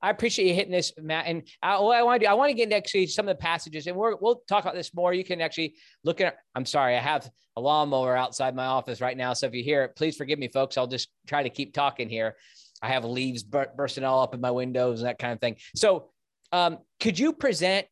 I 0.00 0.10
appreciate 0.10 0.46
you 0.46 0.54
hitting 0.54 0.70
this, 0.70 0.92
Matt. 0.96 1.26
And 1.26 1.42
I, 1.60 1.80
what 1.80 1.96
I 1.96 2.04
want 2.04 2.20
to 2.20 2.26
do, 2.26 2.30
I 2.30 2.34
want 2.34 2.50
to 2.50 2.54
get 2.54 2.64
into 2.64 2.76
actually 2.76 3.08
some 3.08 3.26
of 3.26 3.36
the 3.36 3.42
passages, 3.42 3.88
and 3.88 3.96
we 3.96 4.14
will 4.20 4.44
talk 4.48 4.62
about 4.62 4.76
this 4.76 4.94
more. 4.94 5.12
You 5.12 5.24
can 5.24 5.40
actually 5.40 5.74
look 6.04 6.20
at. 6.20 6.36
I'm 6.54 6.64
sorry, 6.64 6.96
I 6.96 7.00
have 7.00 7.28
a 7.56 7.60
lawnmower 7.60 8.16
outside 8.16 8.54
my 8.54 8.66
office 8.66 9.00
right 9.00 9.16
now, 9.16 9.32
so 9.32 9.48
if 9.48 9.54
you 9.54 9.64
hear 9.64 9.82
it, 9.82 9.96
please 9.96 10.16
forgive 10.16 10.38
me, 10.38 10.46
folks. 10.46 10.78
I'll 10.78 10.86
just 10.86 11.08
try 11.26 11.42
to 11.42 11.50
keep 11.50 11.74
talking 11.74 12.08
here. 12.08 12.36
I 12.80 12.90
have 12.90 13.04
leaves 13.04 13.42
bur- 13.42 13.72
bursting 13.76 14.04
all 14.04 14.22
up 14.22 14.32
in 14.32 14.40
my 14.40 14.52
windows 14.52 15.00
and 15.00 15.08
that 15.08 15.18
kind 15.18 15.32
of 15.32 15.40
thing. 15.40 15.56
So, 15.74 16.10
um, 16.52 16.78
could 17.00 17.18
you 17.18 17.32
present, 17.32 17.88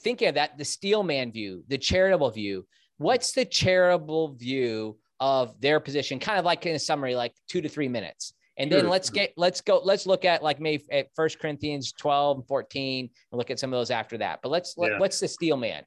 thinking 0.00 0.28
of 0.28 0.34
that, 0.34 0.58
the 0.58 0.66
steelman 0.66 1.32
view, 1.32 1.64
the 1.68 1.78
charitable 1.78 2.30
view? 2.30 2.66
What's 2.98 3.32
the 3.32 3.46
charitable 3.46 4.34
view 4.34 4.98
of 5.18 5.58
their 5.62 5.80
position? 5.80 6.18
Kind 6.18 6.38
of 6.38 6.44
like 6.44 6.66
in 6.66 6.74
a 6.74 6.78
summary, 6.78 7.14
like 7.14 7.32
two 7.48 7.62
to 7.62 7.70
three 7.70 7.88
minutes. 7.88 8.34
And 8.58 8.70
sure. 8.70 8.82
then 8.82 8.90
let's 8.90 9.08
get 9.08 9.32
let's 9.36 9.60
go 9.60 9.80
let's 9.82 10.06
look 10.06 10.24
at 10.24 10.42
like 10.42 10.60
maybe 10.60 10.84
at 10.92 11.08
First 11.14 11.38
Corinthians 11.38 11.92
12 11.92 12.38
and 12.38 12.46
14 12.46 13.08
and 13.32 13.38
look 13.38 13.50
at 13.50 13.58
some 13.58 13.72
of 13.72 13.78
those 13.78 13.90
after 13.90 14.18
that. 14.18 14.40
But 14.42 14.50
let's 14.50 14.74
yeah. 14.76 14.88
let, 14.88 15.00
what's 15.00 15.20
the 15.20 15.28
steel 15.28 15.56
man? 15.56 15.84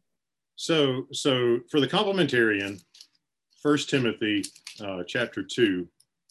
So 0.56 1.06
so 1.12 1.60
for 1.70 1.80
the 1.80 1.88
complementarian, 1.88 2.82
First 3.62 3.90
Timothy 3.90 4.44
uh, 4.84 5.04
chapter 5.08 5.44
two 5.44 5.88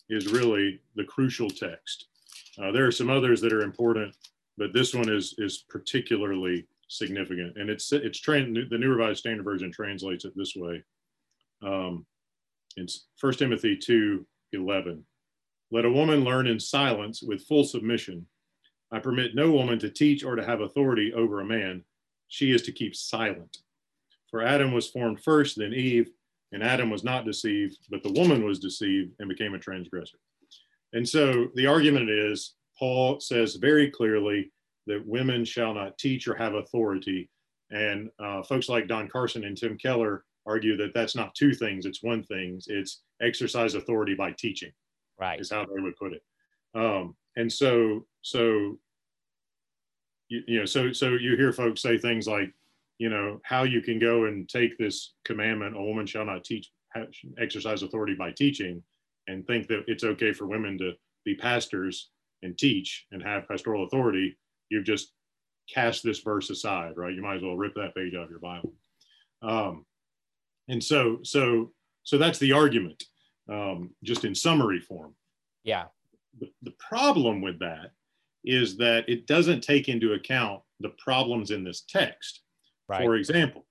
is 0.09 0.33
really 0.33 0.81
the 0.97 1.05
crucial 1.05 1.49
text. 1.49 2.07
Uh, 2.59 2.71
there 2.73 2.87
are 2.87 2.93
some 2.93 3.11
others 3.11 3.41
that 3.41 3.53
are 3.53 3.63
important, 3.63 4.15
but 4.57 4.73
this 4.73 4.95
one 4.95 5.09
is 5.09 5.35
is 5.39 5.65
particularly 5.69 6.67
significant, 6.89 7.57
and 7.57 7.71
it's 7.71 7.93
it's 7.93 8.21
trained. 8.21 8.57
The 8.71 8.79
New 8.79 8.91
Revised 8.91 9.21
Standard 9.21 9.45
Version 9.45 9.71
translates 9.71 10.25
it 10.25 10.33
this 10.37 10.55
way. 10.57 10.83
Um, 11.63 12.07
it's 12.77 13.07
First 13.17 13.39
Timothy 13.39 13.77
two 13.77 14.27
eleven. 14.53 15.05
Let 15.75 15.85
a 15.85 15.91
woman 15.91 16.23
learn 16.23 16.47
in 16.47 16.61
silence 16.61 17.21
with 17.21 17.49
full 17.49 17.65
submission. 17.65 18.29
I 18.93 19.01
permit 19.01 19.35
no 19.35 19.51
woman 19.51 19.81
to 19.81 19.91
teach 19.91 20.23
or 20.23 20.37
to 20.37 20.47
have 20.47 20.61
authority 20.61 21.13
over 21.13 21.41
a 21.41 21.45
man. 21.45 21.83
She 22.29 22.53
is 22.53 22.63
to 22.63 22.73
keep 22.73 22.95
silent. 22.95 23.59
For 24.31 24.41
Adam 24.41 24.71
was 24.71 24.89
formed 24.89 25.25
first, 25.25 25.59
then 25.59 25.75
Eve, 25.75 26.13
and 26.53 26.63
Adam 26.63 26.91
was 26.91 27.03
not 27.03 27.25
deceived, 27.25 27.79
but 27.91 28.05
the 28.05 28.13
woman 28.13 28.45
was 28.45 28.61
deceived 28.61 29.15
and 29.19 29.29
became 29.29 29.55
a 29.55 29.59
transgressor. 29.59 30.17
And 30.93 31.09
so 31.09 31.49
the 31.57 31.67
argument 31.67 32.09
is 32.09 32.55
Paul 32.79 33.19
says 33.19 33.57
very 33.57 33.91
clearly 33.91 34.53
that 34.87 35.05
women 35.05 35.45
shall 35.45 35.75
not 35.75 35.99
teach 35.99 36.29
or 36.29 36.37
have 36.37 36.55
authority. 36.55 37.29
And 37.73 38.11
uh, 38.21 38.45
folks 38.45 38.69
like 38.69 38.87
Don 38.87 39.09
Carson 39.09 39.43
and 39.43 39.57
Tim 39.57 39.77
Keller 39.77 40.25
argue 40.47 40.77
that 40.77 40.95
that's 40.95 41.17
not 41.17 41.35
two 41.35 41.53
things, 41.53 41.85
it's 41.85 42.01
one 42.01 42.23
thing. 42.23 42.61
It's 42.69 43.03
exercise 43.21 43.75
authority 43.75 44.15
by 44.15 44.37
teaching 44.39 44.71
right. 45.19 45.41
is 45.41 45.51
how 45.51 45.65
they 45.65 45.81
would 45.81 45.97
put 45.97 46.13
it. 46.13 46.23
Um, 46.75 47.17
and 47.37 47.53
so 47.53 48.07
so 48.23 48.79
you, 50.29 50.43
you 50.47 50.59
know 50.61 50.65
so 50.65 50.93
so 50.93 51.11
you 51.11 51.37
hear 51.37 51.53
folks 51.53 51.83
say 51.83 51.99
things 51.99 52.27
like 52.27 52.53
you 52.99 53.09
know 53.09 53.41
how 53.45 53.65
you 53.65 53.81
can 53.81 53.99
go 53.99 54.25
and 54.25 54.49
take 54.49 54.79
this 54.79 55.15
commandment 55.25 55.77
a 55.77 55.83
woman 55.83 56.07
shall 56.07 56.25
not 56.25 56.45
teach 56.45 56.71
exercise 57.39 57.83
authority 57.83 58.15
by 58.15 58.31
teaching 58.31 58.83
and 59.27 59.47
think 59.47 59.67
that 59.67 59.85
it's 59.89 60.05
okay 60.05 60.33
for 60.33 60.47
women 60.47 60.79
to 60.79 60.93
be 61.25 61.35
pastors 61.35 62.11
and 62.43 62.57
teach 62.57 63.07
and 63.11 63.23
have 63.23 63.49
pastoral 63.49 63.85
authority. 63.85 64.37
You've 64.69 64.85
just 64.85 65.13
cast 65.73 66.03
this 66.03 66.21
verse 66.21 66.51
aside 66.51 66.93
right? 66.97 67.15
You 67.15 67.23
might 67.23 67.37
as 67.37 67.43
well 67.43 67.57
rip 67.57 67.75
that 67.75 67.95
page 67.95 68.15
out 68.15 68.25
of 68.25 68.31
your 68.31 68.39
bible. 68.39 68.75
Um, 69.43 69.87
and 70.69 70.83
so 70.83 71.19
so 71.23 71.73
so 72.03 72.19
that's 72.19 72.39
the 72.39 72.53
argument 72.53 73.05
um, 73.51 73.91
just 74.03 74.25
in 74.25 74.35
summary 74.35 74.81
form. 74.81 75.15
Yeah. 75.65 75.85
The, 76.41 76.51
the 76.63 76.75
problem 76.79 77.41
with 77.41 77.59
that 77.61 77.93
is 78.45 78.77
that 78.77 79.09
it 79.09 79.27
doesn't 79.27 79.63
take 79.63 79.89
into 79.89 80.13
account 80.13 80.63
the 80.81 80.91
problems 80.99 81.51
in 81.51 81.65
this 81.65 81.83
text. 81.89 82.43
Right. 82.89 83.03
For 83.03 83.17
example, 83.17 83.67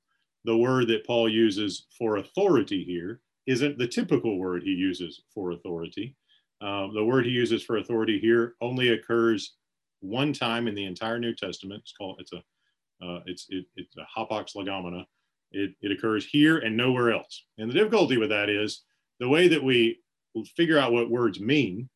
the 0.46 0.58
word 0.58 0.88
that 0.88 1.06
Paul 1.06 1.30
uses 1.30 1.86
for 1.98 2.18
authority 2.18 2.84
here 2.84 3.22
isn't 3.46 3.78
the 3.78 3.88
typical 3.88 4.38
word 4.38 4.64
he 4.64 4.72
uses 4.72 5.22
for 5.34 5.52
authority. 5.52 6.16
Um, 6.62 6.94
the 6.94 7.04
word 7.04 7.26
he 7.26 7.32
uses 7.32 7.64
for 7.64 7.78
authority 7.78 8.20
here 8.20 8.56
only 8.62 8.90
occurs 8.90 9.56
one 10.00 10.34
time 10.34 10.68
in 10.68 10.76
the 10.76 10.86
entire 10.86 11.20
New 11.20 11.36
Testament. 11.36 11.82
It's 11.84 11.94
called 11.94 12.18
it's 12.20 12.34
a 12.34 12.44
uh, 13.06 13.20
it's 13.26 13.48
it, 13.50 13.66
it's 13.76 13.96
a 13.98 14.08
hapax 14.18 14.56
legomena. 14.56 15.06
It, 15.52 15.76
it 15.82 15.92
occurs 15.92 16.26
here 16.26 16.60
and 16.60 16.76
nowhere 16.76 17.12
else. 17.12 17.46
And 17.58 17.70
the 17.70 17.76
difficulty 17.76 18.18
with 18.18 18.30
that 18.30 18.50
is 18.50 18.84
the 19.20 19.30
way 19.30 19.48
that 19.48 19.64
we 19.64 20.00
figure 20.56 20.78
out 20.78 20.92
what 20.92 21.10
words 21.10 21.40
mean 21.40 21.90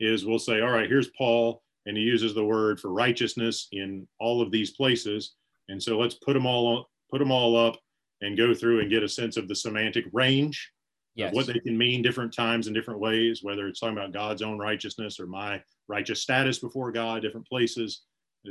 is 0.00 0.24
we'll 0.24 0.38
say, 0.38 0.60
all 0.60 0.70
right, 0.70 0.88
here's 0.88 1.10
Paul, 1.16 1.62
and 1.86 1.96
he 1.96 2.02
uses 2.02 2.34
the 2.34 2.44
word 2.44 2.80
for 2.80 2.92
righteousness 2.92 3.68
in 3.72 4.06
all 4.18 4.42
of 4.42 4.50
these 4.50 4.72
places. 4.72 5.34
And 5.68 5.82
so 5.82 5.98
let's 5.98 6.14
put 6.14 6.34
them 6.34 6.46
all 6.46 6.88
put 7.10 7.18
them 7.18 7.30
all 7.30 7.56
up 7.56 7.78
and 8.22 8.36
go 8.36 8.54
through 8.54 8.80
and 8.80 8.90
get 8.90 9.02
a 9.02 9.08
sense 9.08 9.36
of 9.36 9.48
the 9.48 9.54
semantic 9.54 10.04
range 10.12 10.72
yes. 11.14 11.28
of 11.28 11.34
what 11.34 11.46
they 11.46 11.60
can 11.60 11.76
mean 11.76 12.02
different 12.02 12.34
times 12.34 12.66
in 12.66 12.72
different 12.72 13.00
ways, 13.00 13.40
whether 13.42 13.68
it's 13.68 13.80
talking 13.80 13.96
about 13.96 14.12
God's 14.12 14.42
own 14.42 14.58
righteousness 14.58 15.20
or 15.20 15.26
my 15.26 15.62
righteous 15.88 16.22
status 16.22 16.58
before 16.58 16.90
God, 16.90 17.22
different 17.22 17.46
places. 17.46 18.02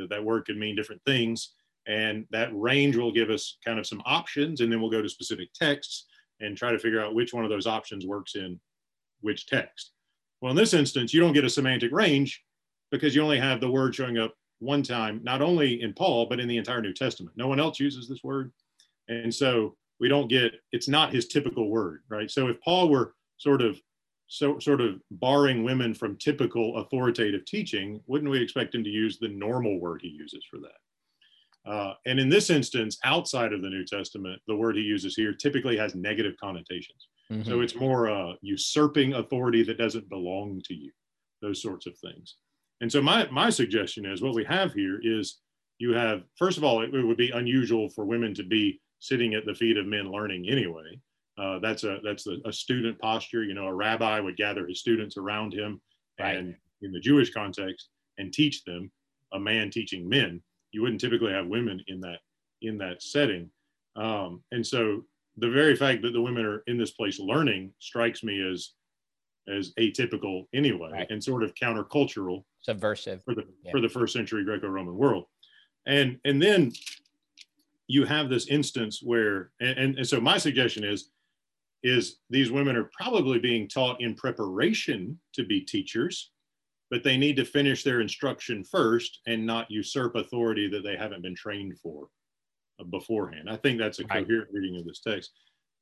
That 0.09 0.23
word 0.23 0.45
could 0.45 0.57
mean 0.57 0.75
different 0.75 1.01
things. 1.05 1.53
And 1.87 2.25
that 2.31 2.49
range 2.53 2.95
will 2.95 3.11
give 3.11 3.29
us 3.29 3.57
kind 3.65 3.79
of 3.79 3.85
some 3.85 4.01
options, 4.05 4.61
and 4.61 4.71
then 4.71 4.79
we'll 4.79 4.89
go 4.89 5.01
to 5.01 5.09
specific 5.09 5.49
texts 5.53 6.05
and 6.43 6.57
try 6.57 6.71
to 6.71 6.79
figure 6.79 7.01
out 7.01 7.15
which 7.15 7.33
one 7.33 7.43
of 7.43 7.49
those 7.49 7.67
options 7.67 8.05
works 8.05 8.35
in 8.35 8.59
which 9.21 9.47
text. 9.47 9.91
Well, 10.41 10.51
in 10.51 10.57
this 10.57 10.73
instance, 10.73 11.13
you 11.13 11.21
don't 11.21 11.33
get 11.33 11.45
a 11.45 11.49
semantic 11.49 11.91
range 11.91 12.43
because 12.91 13.15
you 13.15 13.23
only 13.23 13.39
have 13.39 13.61
the 13.61 13.71
word 13.71 13.95
showing 13.95 14.17
up 14.17 14.33
one 14.59 14.83
time, 14.83 15.21
not 15.23 15.41
only 15.41 15.81
in 15.81 15.93
Paul, 15.93 16.25
but 16.27 16.39
in 16.39 16.47
the 16.47 16.57
entire 16.57 16.81
New 16.81 16.93
Testament. 16.93 17.35
No 17.37 17.47
one 17.47 17.59
else 17.59 17.79
uses 17.79 18.07
this 18.07 18.23
word. 18.23 18.51
And 19.07 19.33
so 19.33 19.75
we 19.99 20.07
don't 20.07 20.27
get, 20.27 20.53
it's 20.71 20.87
not 20.87 21.13
his 21.13 21.27
typical 21.27 21.69
word, 21.69 22.01
right? 22.09 22.29
So 22.29 22.47
if 22.47 22.59
Paul 22.61 22.89
were 22.89 23.15
sort 23.37 23.61
of 23.61 23.79
so 24.27 24.57
sort 24.57 24.81
of 24.81 24.99
barring 25.11 25.63
women 25.63 25.93
from 25.93 26.17
typical 26.17 26.77
authoritative 26.77 27.45
teaching, 27.45 28.01
wouldn't 28.07 28.31
we 28.31 28.41
expect 28.41 28.73
him 28.73 28.83
to 28.83 28.89
use 28.89 29.19
the 29.19 29.27
normal 29.27 29.79
word 29.79 30.01
he 30.01 30.09
uses 30.09 30.43
for 30.49 30.59
that? 30.59 30.82
Uh, 31.65 31.93
and 32.05 32.19
in 32.19 32.29
this 32.29 32.49
instance, 32.49 32.97
outside 33.03 33.53
of 33.53 33.61
the 33.61 33.69
New 33.69 33.85
Testament, 33.85 34.41
the 34.47 34.55
word 34.55 34.75
he 34.75 34.81
uses 34.81 35.15
here 35.15 35.33
typically 35.33 35.77
has 35.77 35.95
negative 35.95 36.33
connotations. 36.41 37.07
Mm-hmm. 37.31 37.49
So 37.49 37.61
it's 37.61 37.75
more 37.75 38.09
uh, 38.09 38.33
usurping 38.41 39.13
authority 39.13 39.63
that 39.63 39.77
doesn't 39.77 40.09
belong 40.09 40.61
to 40.65 40.73
you, 40.73 40.91
those 41.41 41.61
sorts 41.61 41.85
of 41.85 41.97
things. 41.97 42.35
And 42.81 42.91
so 42.91 43.01
my 43.01 43.29
my 43.31 43.49
suggestion 43.49 44.05
is 44.05 44.21
what 44.21 44.33
we 44.33 44.43
have 44.43 44.73
here 44.73 44.99
is 45.01 45.39
you 45.77 45.93
have 45.93 46.23
first 46.37 46.57
of 46.57 46.65
all 46.65 46.81
it, 46.81 46.93
it 46.93 47.05
would 47.05 47.17
be 47.17 47.31
unusual 47.31 47.89
for 47.89 48.03
women 48.03 48.33
to 48.33 48.43
be 48.43 48.81
sitting 48.99 49.33
at 49.33 49.45
the 49.45 49.53
feet 49.53 49.77
of 49.77 49.85
men 49.85 50.11
learning 50.11 50.49
anyway. 50.49 50.99
Uh, 51.37 51.59
that's 51.59 51.83
a 51.83 51.99
that's 52.03 52.27
a, 52.27 52.37
a, 52.45 52.53
student 52.53 52.99
posture. 52.99 53.43
You 53.43 53.53
know, 53.53 53.67
a 53.67 53.73
rabbi 53.73 54.19
would 54.19 54.37
gather 54.37 54.67
his 54.67 54.79
students 54.79 55.17
around 55.17 55.53
him, 55.53 55.81
right. 56.19 56.37
and 56.37 56.55
in 56.81 56.91
the 56.91 56.99
Jewish 56.99 57.31
context, 57.31 57.89
and 58.17 58.31
teach 58.31 58.63
them. 58.65 58.91
A 59.33 59.39
man 59.39 59.71
teaching 59.71 60.07
men. 60.07 60.43
You 60.73 60.81
wouldn't 60.81 61.01
typically 61.01 61.31
have 61.31 61.47
women 61.47 61.81
in 61.87 62.01
that 62.01 62.19
in 62.61 62.77
that 62.79 63.01
setting. 63.01 63.49
Um, 63.95 64.43
and 64.51 64.65
so 64.65 65.03
the 65.37 65.49
very 65.49 65.75
fact 65.75 66.01
that 66.03 66.13
the 66.13 66.21
women 66.21 66.45
are 66.45 66.63
in 66.67 66.77
this 66.77 66.91
place 66.91 67.19
learning 67.19 67.73
strikes 67.79 68.23
me 68.23 68.41
as 68.41 68.71
as 69.49 69.73
atypical 69.79 70.45
anyway 70.53 70.89
right. 70.91 71.07
and 71.09 71.21
sort 71.21 71.43
of 71.43 71.53
countercultural 71.55 72.43
subversive 72.61 73.21
for 73.23 73.35
the 73.35 73.43
yeah. 73.63 73.71
for 73.71 73.81
the 73.81 73.89
first 73.89 74.13
century 74.13 74.43
greco-roman 74.45 74.95
world 74.95 75.25
and 75.85 76.17
and 76.23 76.41
then 76.41 76.71
you 77.87 78.05
have 78.05 78.29
this 78.29 78.47
instance 78.47 79.01
where 79.03 79.51
and, 79.59 79.77
and, 79.77 79.97
and 79.97 80.07
so 80.07 80.21
my 80.21 80.37
suggestion 80.37 80.83
is 80.83 81.09
is 81.83 82.19
these 82.29 82.51
women 82.51 82.77
are 82.77 82.89
probably 82.97 83.37
being 83.37 83.67
taught 83.67 83.99
in 84.01 84.15
preparation 84.15 85.19
to 85.33 85.43
be 85.43 85.59
teachers 85.59 86.31
but 86.93 87.03
they 87.03 87.17
need 87.17 87.35
to 87.35 87.43
finish 87.45 87.83
their 87.83 88.01
instruction 88.01 88.63
first 88.63 89.21
and 89.25 89.43
not 89.43 89.71
usurp 89.71 90.15
authority 90.15 90.69
that 90.69 90.83
they 90.83 90.95
haven't 90.95 91.23
been 91.23 91.35
trained 91.35 91.77
for 91.79 92.07
beforehand 92.91 93.49
i 93.49 93.55
think 93.55 93.79
that's 93.79 93.99
a 93.99 94.03
right. 94.05 94.25
coherent 94.25 94.49
reading 94.51 94.77
of 94.79 94.85
this 94.85 94.99
text 94.99 95.31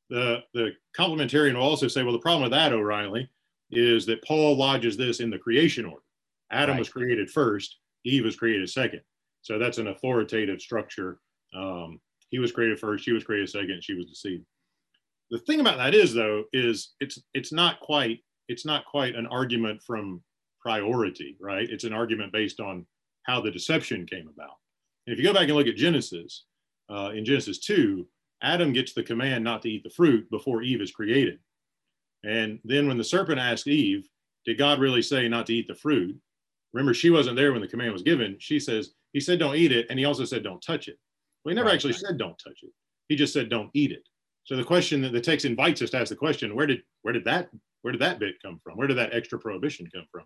the 0.10 0.40
the 0.54 0.72
complementarian 0.98 1.56
will 1.56 1.62
also 1.62 1.88
say 1.88 2.04
well 2.04 2.14
the 2.14 2.20
problem 2.20 2.44
with 2.44 2.52
that 2.52 2.74
o'reilly 2.74 3.30
is 3.72 4.06
that 4.06 4.24
Paul 4.24 4.56
lodges 4.58 4.98
this 4.98 5.20
in 5.20 5.30
the 5.30 5.40
creation 5.40 5.86
order. 5.86 6.04
Adam 6.52 6.74
right. 6.74 6.80
was 6.80 6.90
created 6.90 7.30
first, 7.30 7.78
Eve 8.06 8.26
was 8.26 8.36
created 8.36 8.70
second. 8.70 9.02
So 9.42 9.58
that's 9.58 9.78
an 9.78 9.88
authoritative 9.88 10.62
structure. 10.62 11.20
Um, 11.56 12.00
he 12.30 12.40
was 12.40 12.52
created 12.52 12.80
first, 12.80 13.04
she 13.04 13.14
was 13.14 13.24
created 13.24 13.50
second, 13.50 13.84
she 13.84 13.94
was 13.94 14.06
deceived. 14.06 14.46
The 15.32 15.40
thing 15.40 15.62
about 15.62 15.78
that 15.78 15.96
is 15.96 16.14
though, 16.14 16.44
is 16.52 16.94
it's 17.00 17.20
it's 17.34 17.54
not 17.54 17.80
quite 17.80 18.20
it's 18.50 18.66
not 18.66 18.86
quite 18.86 19.16
an 19.16 19.28
argument 19.28 19.82
from 19.82 20.22
priority, 20.62 21.38
right? 21.40 21.68
It's 21.70 21.84
an 21.84 21.94
argument 21.94 22.32
based 22.32 22.60
on 22.60 22.86
how 23.24 23.42
the 23.42 23.52
deception 23.52 24.06
came 24.06 24.28
about. 24.28 24.56
And 25.06 25.14
if 25.14 25.20
you 25.20 25.26
go 25.26 25.34
back 25.34 25.48
and 25.48 25.56
look 25.56 25.68
at 25.68 25.76
Genesis, 25.76 26.46
uh, 26.90 27.12
in 27.14 27.26
Genesis 27.26 27.60
2, 27.60 28.06
Adam 28.44 28.74
gets 28.74 28.94
the 28.94 29.04
command 29.04 29.44
not 29.44 29.62
to 29.62 29.70
eat 29.70 29.84
the 29.84 29.90
fruit 29.90 30.30
before 30.30 30.62
Eve 30.62 30.82
is 30.82 30.92
created. 30.92 31.40
And 32.24 32.60
then 32.64 32.88
when 32.88 32.98
the 32.98 33.04
serpent 33.04 33.40
asked 33.40 33.68
Eve, 33.68 34.08
Did 34.46 34.58
God 34.58 34.80
really 34.80 35.02
say 35.02 35.28
not 35.28 35.46
to 35.48 35.54
eat 35.54 35.68
the 35.68 35.76
fruit? 35.76 36.18
Remember, 36.74 36.94
she 36.94 37.10
wasn't 37.10 37.36
there 37.36 37.52
when 37.52 37.62
the 37.62 37.68
command 37.68 37.94
was 37.94 38.04
given. 38.04 38.38
She 38.40 38.60
says, 38.60 38.92
He 39.14 39.20
said, 39.20 39.40
Don't 39.40 39.56
eat 39.56 39.72
it. 39.72 39.88
And 39.90 39.98
he 39.98 40.06
also 40.06 40.26
said, 40.26 40.44
Don't 40.44 40.62
touch 40.62 40.88
it. 40.88 40.98
Well, 41.44 41.52
he 41.52 41.56
never 41.56 41.68
right. 41.68 41.76
actually 41.76 41.94
said, 41.94 42.18
Don't 42.18 42.38
touch 42.38 42.60
it. 42.64 42.72
He 43.10 43.16
just 43.16 43.34
said, 43.34 43.50
Don't 43.50 43.70
eat 43.74 43.92
it. 43.92 44.04
So 44.44 44.56
the 44.56 44.64
question 44.64 45.02
that 45.02 45.14
the 45.14 45.22
text 45.22 45.46
invites 45.46 45.82
us 45.82 45.92
to 45.92 46.00
ask 46.00 46.10
the 46.10 46.16
question, 46.16 46.56
where 46.56 46.68
did 46.68 46.82
where 47.04 47.14
did 47.14 47.26
that 47.26 47.50
where 47.82 47.92
did 47.92 48.02
that 48.02 48.20
bit 48.20 48.36
come 48.44 48.60
from? 48.64 48.78
Where 48.78 48.88
did 48.88 48.98
that 48.98 49.14
extra 49.14 49.40
prohibition 49.40 49.88
come 49.94 50.06
from? 50.12 50.24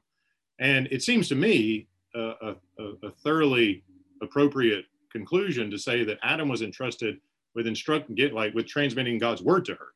And 0.60 0.88
it 0.92 1.04
seems 1.04 1.28
to 1.30 1.36
me 1.36 1.88
uh, 2.16 2.34
a, 2.42 2.56
a, 3.04 3.12
thoroughly 3.24 3.84
appropriate 4.22 4.86
conclusion 5.12 5.70
to 5.70 5.78
say 5.78 6.04
that 6.06 6.18
Adam 6.24 6.48
was 6.48 6.62
entrusted 6.62 7.18
with 7.56 7.68
instructing, 7.68 8.16
get 8.16 8.34
like 8.34 8.54
with 8.54 8.68
transmitting 8.68 9.18
God's 9.18 9.42
word 9.42 9.66
to 9.66 9.74
her. 9.74 9.88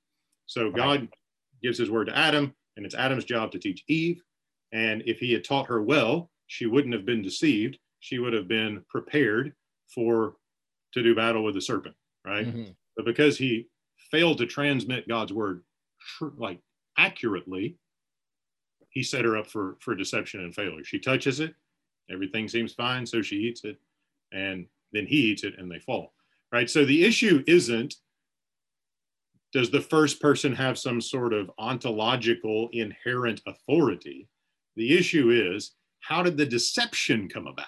So 0.45 0.65
right. 0.65 0.75
God 0.75 1.07
gives 1.63 1.77
his 1.77 1.89
word 1.89 2.07
to 2.07 2.17
Adam, 2.17 2.53
and 2.75 2.85
it's 2.85 2.95
Adam's 2.95 3.25
job 3.25 3.51
to 3.51 3.59
teach 3.59 3.83
Eve. 3.87 4.21
And 4.71 5.01
if 5.05 5.19
he 5.19 5.31
had 5.31 5.43
taught 5.43 5.67
her 5.67 5.81
well, 5.81 6.29
she 6.47 6.65
wouldn't 6.65 6.93
have 6.93 7.05
been 7.05 7.21
deceived. 7.21 7.77
She 7.99 8.19
would 8.19 8.33
have 8.33 8.47
been 8.47 8.83
prepared 8.89 9.53
for 9.93 10.35
to 10.93 11.03
do 11.03 11.15
battle 11.15 11.43
with 11.43 11.55
the 11.55 11.61
serpent, 11.61 11.95
right? 12.25 12.47
Mm-hmm. 12.47 12.71
But 12.95 13.05
because 13.05 13.37
he 13.37 13.67
failed 14.11 14.39
to 14.39 14.45
transmit 14.45 15.07
God's 15.07 15.33
word 15.33 15.63
like 16.37 16.59
accurately, 16.97 17.77
he 18.89 19.03
set 19.03 19.25
her 19.25 19.37
up 19.37 19.47
for 19.47 19.77
for 19.79 19.95
deception 19.95 20.41
and 20.41 20.53
failure. 20.53 20.83
She 20.83 20.99
touches 20.99 21.39
it, 21.39 21.55
everything 22.11 22.47
seems 22.47 22.73
fine, 22.73 23.05
so 23.05 23.21
she 23.21 23.37
eats 23.37 23.63
it, 23.63 23.77
and 24.31 24.65
then 24.91 25.05
he 25.05 25.17
eats 25.17 25.43
it, 25.43 25.55
and 25.57 25.71
they 25.71 25.79
fall. 25.79 26.13
Right. 26.51 26.69
So 26.69 26.83
the 26.83 27.05
issue 27.05 27.43
isn't 27.47 27.95
does 29.51 29.71
the 29.71 29.81
first 29.81 30.21
person 30.21 30.53
have 30.53 30.77
some 30.77 31.01
sort 31.01 31.33
of 31.33 31.49
ontological 31.57 32.69
inherent 32.71 33.41
authority? 33.47 34.27
The 34.75 34.95
issue 34.95 35.31
is 35.31 35.75
how 36.01 36.21
did 36.23 36.37
the 36.37 36.45
deception 36.45 37.27
come 37.27 37.47
about? 37.47 37.65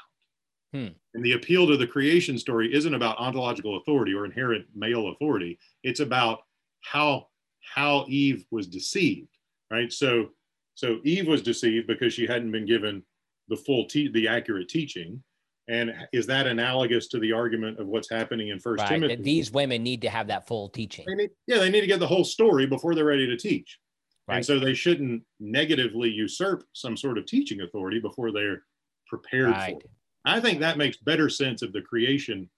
Hmm. 0.74 0.88
And 1.14 1.26
the 1.26 1.34
appeal 1.34 1.68
to 1.68 1.78
the 1.78 1.88
creation 1.88 2.38
story 2.38 2.74
isn't 2.74 2.94
about 2.94 3.18
ontological 3.18 3.78
authority 3.78 4.14
or 4.14 4.26
inherent 4.26 4.66
male 4.76 5.10
authority. 5.10 5.60
It's 5.84 6.00
about 6.00 6.40
how 6.82 7.28
how 7.62 8.06
Eve 8.08 8.46
was 8.52 8.68
deceived, 8.68 9.38
right? 9.70 9.92
So 9.92 10.30
so 10.76 11.00
Eve 11.04 11.28
was 11.28 11.42
deceived 11.42 11.88
because 11.88 12.14
she 12.14 12.26
hadn't 12.26 12.52
been 12.52 12.66
given 12.66 13.04
the 13.50 13.58
full 13.58 13.86
te- 13.86 14.12
the 14.12 14.28
accurate 14.28 14.70
teaching, 14.70 15.22
and 15.68 15.94
is 16.12 16.26
that 16.28 16.48
analogous 16.48 17.08
to 17.10 17.20
the 17.20 17.32
argument 17.32 17.80
of 17.80 17.88
what's 17.88 18.10
happening 18.10 18.50
in 18.50 18.60
First 18.60 18.82
right. 18.82 18.90
Timothy? 18.90 19.16
These 19.18 19.52
women 19.52 19.84
need 19.84 20.02
to 20.02 20.10
have 20.10 20.28
that 20.28 20.48
full 20.48 20.70
teaching. 20.70 21.06
They 21.08 21.16
need, 21.16 21.30
yeah, 21.48 21.60
they 21.60 21.70
need 21.70 21.82
to 21.82 21.88
get 21.88 22.00
the 22.00 22.08
whole 22.08 22.24
story 22.24 22.66
before 22.66 22.96
they're 22.96 23.06
ready 23.06 23.28
to 23.28 23.38
teach. 23.38 23.80
Right. 24.28 24.38
And 24.38 24.46
so 24.46 24.60
they 24.60 24.74
shouldn't 24.74 25.24
negatively 25.40 26.10
usurp 26.10 26.64
some 26.74 26.96
sort 26.96 27.18
of 27.18 27.26
teaching 27.26 27.62
authority 27.62 28.00
before 28.00 28.32
they're 28.32 28.64
prepared 29.08 29.52
right. 29.52 29.74
for 29.74 29.80
it. 29.80 29.92
I 30.26 30.40
think 30.40 30.60
that 30.60 30.78
makes 30.78 30.98
better 30.98 31.28
sense 31.30 31.62
of 31.62 31.74
the 31.74 31.82
creation, 31.82 32.50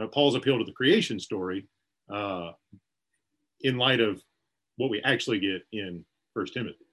uh, 0.00 0.08
Paul's 0.08 0.34
appeal 0.34 0.58
to 0.58 0.64
the 0.64 0.72
creation 0.72 1.20
story, 1.20 1.66
uh, 2.12 2.50
in 3.60 3.78
light 3.78 4.00
of 4.00 4.22
what 4.76 4.90
we 4.90 5.00
actually 5.02 5.38
get 5.38 5.62
in 5.72 6.04
First 6.34 6.54
Timothy. 6.54 6.84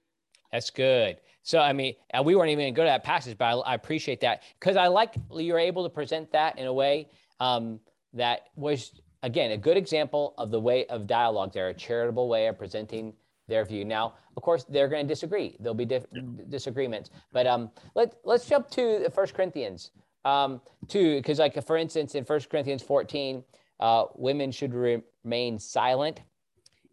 That's 0.52 0.70
good. 0.70 1.16
So, 1.42 1.58
I 1.58 1.72
mean, 1.72 1.94
we 2.24 2.36
weren't 2.36 2.50
even 2.50 2.64
going 2.64 2.74
to 2.74 2.76
go 2.76 2.84
to 2.84 2.90
that 2.90 3.02
passage, 3.02 3.36
but 3.36 3.46
I, 3.46 3.72
I 3.72 3.74
appreciate 3.74 4.20
that 4.20 4.42
because 4.60 4.76
I 4.76 4.86
like 4.86 5.14
you're 5.32 5.58
able 5.58 5.82
to 5.82 5.90
present 5.90 6.30
that 6.32 6.58
in 6.58 6.66
a 6.66 6.72
way 6.72 7.08
um, 7.40 7.80
that 8.12 8.48
was, 8.54 9.00
again, 9.22 9.50
a 9.50 9.56
good 9.56 9.76
example 9.76 10.34
of 10.38 10.50
the 10.50 10.60
way 10.60 10.86
of 10.86 11.06
dialogue 11.06 11.52
there, 11.52 11.68
a 11.68 11.74
charitable 11.74 12.28
way 12.28 12.46
of 12.46 12.58
presenting 12.58 13.12
their 13.48 13.64
view. 13.64 13.84
Now, 13.84 14.14
of 14.36 14.42
course, 14.42 14.64
they're 14.64 14.88
going 14.88 15.04
to 15.04 15.08
disagree. 15.08 15.56
There'll 15.58 15.74
be 15.74 15.84
dif- 15.84 16.06
disagreements, 16.48 17.10
but 17.32 17.46
um, 17.46 17.70
let 17.94 18.14
let's 18.24 18.46
jump 18.46 18.70
to 18.70 19.10
First 19.10 19.34
Corinthians 19.34 19.90
um, 20.24 20.60
two, 20.88 21.16
because 21.16 21.38
like 21.38 21.62
for 21.66 21.76
instance, 21.76 22.14
in 22.14 22.24
First 22.24 22.50
Corinthians 22.50 22.82
14, 22.82 23.42
uh, 23.80 24.04
women 24.14 24.52
should 24.52 24.74
remain 24.74 25.58
silent 25.58 26.20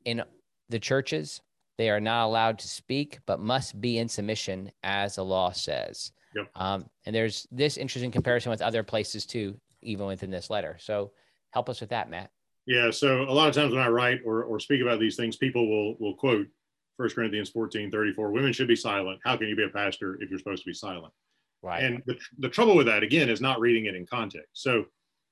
in 0.05 0.23
the 0.69 0.79
churches 0.79 1.41
they 1.79 1.89
are 1.89 2.01
not 2.01 2.25
allowed 2.25 2.59
to 2.59 2.67
speak, 2.67 3.19
but 3.25 3.39
must 3.39 3.79
be 3.79 3.99
in 3.99 4.09
submission, 4.09 4.69
as 4.83 5.15
the 5.15 5.23
law 5.23 5.49
says. 5.49 6.11
Yep. 6.35 6.49
Um, 6.53 6.89
and 7.05 7.15
there's 7.15 7.47
this 7.51 7.77
interesting 7.77 8.11
comparison 8.11 8.49
with 8.49 8.61
other 8.61 8.83
places 8.83 9.25
too, 9.25 9.57
even 9.81 10.05
within 10.05 10.29
this 10.29 10.49
letter. 10.49 10.75
So 10.77 11.13
help 11.51 11.69
us 11.69 11.79
with 11.79 11.91
that, 11.91 12.09
Matt. 12.09 12.31
Yeah. 12.65 12.91
So 12.91 13.21
a 13.21 13.31
lot 13.31 13.47
of 13.47 13.55
times 13.55 13.71
when 13.71 13.81
I 13.81 13.87
write 13.87 14.19
or, 14.25 14.43
or 14.43 14.59
speak 14.59 14.81
about 14.81 14.99
these 14.99 15.15
things, 15.15 15.37
people 15.37 15.69
will 15.69 15.95
will 16.01 16.15
quote 16.15 16.47
1 16.97 17.09
Corinthians 17.11 17.49
14, 17.49 17.89
34, 17.89 18.29
women 18.29 18.51
should 18.51 18.67
be 18.67 18.75
silent. 18.75 19.21
How 19.23 19.37
can 19.37 19.47
you 19.47 19.55
be 19.55 19.63
a 19.63 19.69
pastor 19.69 20.21
if 20.21 20.29
you're 20.29 20.37
supposed 20.37 20.63
to 20.63 20.69
be 20.69 20.73
silent? 20.73 21.13
Right. 21.61 21.81
And 21.81 22.03
the, 22.07 22.17
the 22.39 22.49
trouble 22.49 22.75
with 22.75 22.87
that, 22.87 23.03
again, 23.03 23.29
is 23.29 23.39
not 23.39 23.61
reading 23.61 23.85
it 23.85 23.95
in 23.95 24.05
context. 24.05 24.49
So 24.51 24.83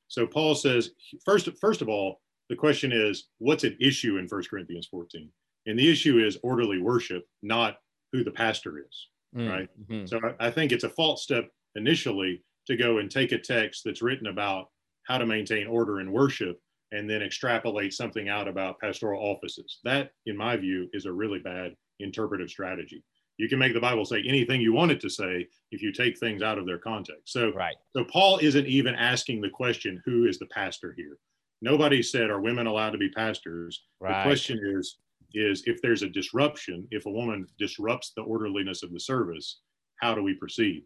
so 0.07 0.25
Paul 0.25 0.55
says, 0.55 0.91
first, 1.25 1.49
first 1.59 1.81
of 1.81 1.89
all, 1.89 2.21
the 2.47 2.55
question 2.55 2.93
is, 2.93 3.27
what's 3.39 3.65
at 3.65 3.73
issue 3.81 4.15
in 4.15 4.27
1 4.27 4.43
Corinthians 4.49 4.87
14? 4.87 5.29
And 5.67 5.77
the 5.77 5.91
issue 5.91 6.17
is 6.25 6.39
orderly 6.41 6.81
worship, 6.81 7.25
not 7.43 7.77
who 8.11 8.23
the 8.23 8.31
pastor 8.31 8.79
is, 8.79 9.07
mm, 9.35 9.49
right? 9.49 9.69
Mm-hmm. 9.81 10.05
So 10.07 10.19
I, 10.39 10.47
I 10.47 10.51
think 10.51 10.71
it's 10.71 10.85
a 10.85 10.89
false 10.89 11.21
step 11.21 11.49
initially 11.75 12.43
to 12.67 12.75
go 12.75 12.97
and 12.97 13.11
take 13.11 13.33
a 13.33 13.37
text 13.37 13.83
that's 13.85 14.01
written 14.01 14.27
about 14.27 14.69
how 15.03 15.17
to 15.17 15.25
maintain 15.25 15.67
order 15.67 15.99
in 15.99 16.11
worship 16.11 16.59
and 16.91 17.09
then 17.09 17.21
extrapolate 17.21 17.93
something 17.93 18.29
out 18.29 18.47
about 18.47 18.79
pastoral 18.79 19.21
offices. 19.21 19.79
That, 19.83 20.11
in 20.25 20.37
my 20.37 20.55
view, 20.55 20.89
is 20.93 21.05
a 21.05 21.11
really 21.11 21.39
bad 21.39 21.75
interpretive 21.99 22.49
strategy. 22.49 23.03
You 23.37 23.47
can 23.47 23.59
make 23.59 23.73
the 23.73 23.79
Bible 23.79 24.05
say 24.05 24.23
anything 24.27 24.61
you 24.61 24.73
want 24.73 24.91
it 24.91 25.01
to 25.01 25.09
say 25.09 25.47
if 25.71 25.81
you 25.81 25.91
take 25.91 26.17
things 26.17 26.41
out 26.41 26.57
of 26.57 26.65
their 26.65 26.79
context. 26.79 27.31
So, 27.31 27.51
right. 27.53 27.75
so 27.95 28.03
Paul 28.05 28.39
isn't 28.39 28.65
even 28.65 28.95
asking 28.95 29.41
the 29.41 29.49
question, 29.49 30.01
who 30.05 30.25
is 30.25 30.39
the 30.39 30.47
pastor 30.47 30.93
here? 30.97 31.17
Nobody 31.61 32.01
said, 32.01 32.29
are 32.29 32.41
women 32.41 32.67
allowed 32.67 32.91
to 32.91 32.97
be 32.97 33.09
pastors? 33.09 33.83
Right. 33.99 34.23
The 34.23 34.29
question 34.29 34.59
is, 34.63 34.97
is 35.33 35.63
if 35.65 35.81
there's 35.81 36.03
a 36.03 36.09
disruption, 36.09 36.87
if 36.91 37.05
a 37.05 37.11
woman 37.11 37.45
disrupts 37.59 38.11
the 38.15 38.21
orderliness 38.23 38.83
of 38.83 38.91
the 38.93 38.99
service, 38.99 39.59
how 40.01 40.13
do 40.15 40.23
we 40.23 40.33
proceed? 40.33 40.83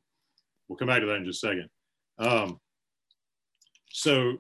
We'll 0.68 0.78
come 0.78 0.88
back 0.88 1.02
to 1.02 1.06
that 1.08 1.18
in 1.18 1.26
just 1.26 1.44
a 1.44 1.48
second. 1.48 1.70
Um, 2.18 2.60
so 3.94 4.38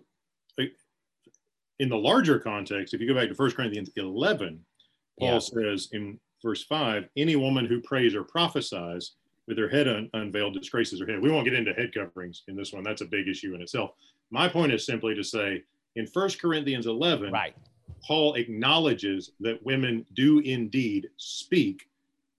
in 1.79 1.89
the 1.89 1.97
larger 1.97 2.39
context, 2.39 2.93
if 2.93 3.01
you 3.01 3.07
go 3.07 3.15
back 3.15 3.27
to 3.29 3.33
1 3.35 3.51
Corinthians 3.51 3.89
11, 3.97 4.63
Paul 5.19 5.33
Yeah. 5.33 5.39
says 5.39 5.89
in 5.91 6.19
verse 6.43 6.63
5 6.63 7.09
any 7.17 7.35
woman 7.35 7.65
who 7.65 7.81
prays 7.81 8.13
or 8.15 8.23
prophesies 8.23 9.13
with 9.47 9.57
her 9.57 9.67
head 9.67 9.87
un- 9.87 10.09
unveiled 10.13 10.53
disgraces 10.53 10.99
her 10.99 11.07
head. 11.07 11.19
We 11.21 11.31
won't 11.31 11.45
get 11.45 11.53
into 11.55 11.73
head 11.73 11.93
coverings 11.93 12.43
in 12.47 12.55
this 12.55 12.71
one. 12.71 12.83
That's 12.83 13.01
a 13.01 13.05
big 13.07 13.27
issue 13.27 13.55
in 13.55 13.61
itself. 13.61 13.91
My 14.29 14.47
point 14.47 14.71
is 14.71 14.85
simply 14.85 15.15
to 15.15 15.23
say 15.23 15.63
in 15.95 16.05
1 16.07 16.37
Corinthians 16.39 16.85
11, 16.85 17.31
Right. 17.33 17.55
Paul 18.03 18.35
acknowledges 18.35 19.31
that 19.39 19.63
women 19.63 20.05
do 20.13 20.39
indeed 20.39 21.09
speak 21.17 21.83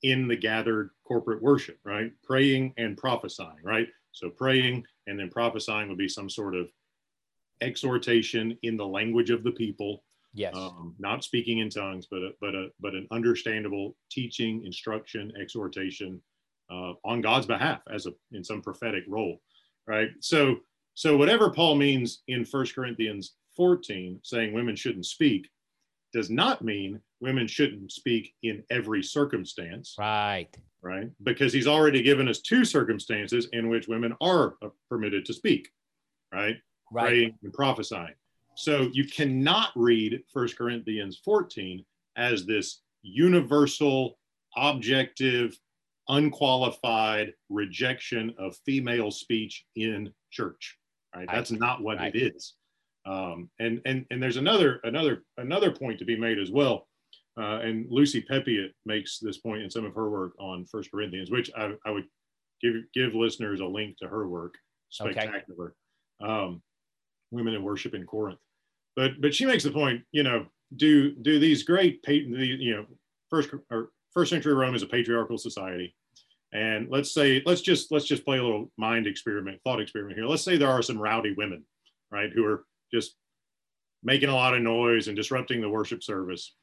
in 0.03 0.27
the 0.27 0.37
gathered 0.37 0.91
corporate 1.05 1.43
worship, 1.43 1.79
right? 1.85 2.13
Praying 2.23 2.75
and 2.77 2.97
prophesying, 2.97 3.63
right? 3.63 3.89
So 4.13 4.29
praying 4.31 4.85
and 5.07 5.19
then 5.19 5.31
prophesying 5.31 5.89
would 5.89 5.99
be 5.99 6.09
some 6.09 6.29
sort 6.29 6.55
of 6.55 6.71
exhortation 7.61 8.59
in 8.63 8.77
the 8.77 8.87
language 8.87 9.31
of 9.31 9.45
the 9.45 9.53
people, 9.53 10.03
Yes. 10.35 10.57
um, 10.57 10.95
not 10.99 11.23
speaking 11.23 11.59
in 11.59 11.69
tongues, 11.71 12.07
but 12.11 12.23
a, 12.23 12.31
but 12.41 12.55
a 12.55 12.71
but 12.81 12.95
an 12.95 13.07
understandable 13.11 13.95
teaching, 14.11 14.65
instruction, 14.65 15.33
exhortation 15.41 16.21
uh, 16.71 16.95
on 17.05 17.21
God's 17.21 17.47
behalf 17.47 17.83
as 17.93 18.07
a 18.07 18.13
in 18.33 18.43
some 18.43 18.63
prophetic 18.63 19.05
role, 19.07 19.41
right? 19.87 20.11
So 20.21 20.57
so 20.95 21.17
whatever 21.17 21.51
Paul 21.51 21.77
means 21.77 22.23
in 22.29 22.45
1 22.45 22.67
Corinthians 22.75 23.35
14, 23.57 24.21
saying 24.23 24.53
women 24.53 24.77
shouldn't 24.77 25.07
speak, 25.07 25.49
does 26.13 26.31
not 26.31 26.63
mean 26.63 27.01
women 27.21 27.47
shouldn't 27.47 27.91
speak 27.93 28.35
in 28.43 28.63
every 28.71 29.03
circumstance, 29.03 29.95
right. 29.99 30.49
right? 30.83 31.11
Because 31.23 31.53
he's 31.53 31.67
already 31.67 32.03
given 32.03 32.29
us 32.29 32.41
two 32.41 32.65
circumstances 32.65 33.49
in 33.53 33.69
which 33.69 33.89
women 33.89 34.15
are 34.21 34.57
uh, 34.63 34.69
permitted 34.91 35.25
to 35.27 35.33
speak, 35.33 35.71
right? 36.33 36.57
Right. 36.93 37.07
praying 37.07 37.39
and 37.43 37.53
prophesying. 37.53 38.15
So 38.55 38.91
you 38.93 39.07
cannot 39.07 39.71
read 39.75 40.23
1 40.33 40.49
Corinthians 40.59 41.21
14 41.25 41.85
as 42.17 42.45
this 42.45 42.83
universal, 43.01 44.19
objective, 44.57 45.59
unqualified 46.09 47.33
rejection 47.49 48.35
of 48.39 48.57
female 48.67 49.11
speech 49.11 49.65
in 49.77 50.13
church. 50.31 50.79
Right? 51.15 51.27
Right. 51.27 51.35
That's 51.35 51.51
not 51.51 51.83
what 51.83 51.99
Right. 51.99 52.15
it 52.15 52.35
is. 52.35 52.55
Um, 53.05 53.51
and 53.59 53.81
and 53.85 54.07
and 54.11 54.23
there's 54.23 54.37
another 54.37 54.81
another 54.85 55.25
another 55.37 55.73
point 55.73 55.99
to 55.99 56.05
be 56.05 56.19
made 56.19 56.39
as 56.39 56.51
well. 56.51 56.87
Uh, 57.39 57.61
and 57.61 57.87
Lucy 57.91 58.21
Peppiatt 58.21 58.73
makes 58.85 59.19
this 59.19 59.39
point 59.39 59.63
in 59.63 59.71
some 59.71 59.85
of 59.85 59.95
her 59.95 60.11
work 60.11 60.33
on 60.39 60.67
First 60.67 60.91
Corinthians, 60.91 61.31
which 61.31 61.51
I, 61.57 61.73
I 61.87 61.91
would 61.91 62.05
give 62.63 62.75
give 62.95 63.15
listeners 63.15 63.61
a 63.61 63.67
link 63.67 63.97
to 63.99 64.09
her 64.09 64.29
work. 64.29 64.55
Okay. 65.01 65.13
Spectacular. 65.13 65.75
Um, 66.23 66.63
women 67.31 67.55
in 67.55 67.63
worship 67.63 67.95
in 67.95 68.05
Corinth. 68.07 68.39
But 68.95 69.21
but 69.21 69.35
she 69.35 69.47
makes 69.47 69.65
the 69.65 69.71
point, 69.71 70.03
you 70.13 70.23
know, 70.23 70.47
do 70.77 71.15
do 71.17 71.39
these 71.39 71.63
great 71.63 72.05
you 72.07 72.77
know 72.77 72.87
first 73.31 73.51
or 73.71 73.91
first 74.13 74.31
century 74.31 74.55
Rome 74.55 74.75
is 74.75 74.83
a 74.83 74.87
patriarchal 74.87 75.39
society, 75.39 75.95
and 76.53 76.89
let's 76.91 77.13
say 77.15 77.43
let's 77.47 77.63
just 77.63 77.91
let's 77.91 78.05
just 78.05 78.25
play 78.25 78.39
a 78.39 78.43
little 78.43 78.71
mind 78.77 79.07
experiment, 79.07 79.61
thought 79.65 79.81
experiment 79.81 80.19
here. 80.19 80.27
Let's 80.27 80.43
say 80.43 80.57
there 80.57 80.69
are 80.69 80.83
some 80.83 80.99
rowdy 80.99 81.33
women, 81.33 81.65
right, 82.11 82.31
who 82.35 82.45
are 82.45 82.65
just 82.93 83.17
making 84.03 84.29
a 84.29 84.35
lot 84.35 84.55
of 84.55 84.63
noise 84.63 85.09
and 85.09 85.17
disrupting 85.17 85.61
the 85.61 85.69
worship 85.69 86.03
service. 86.03 86.55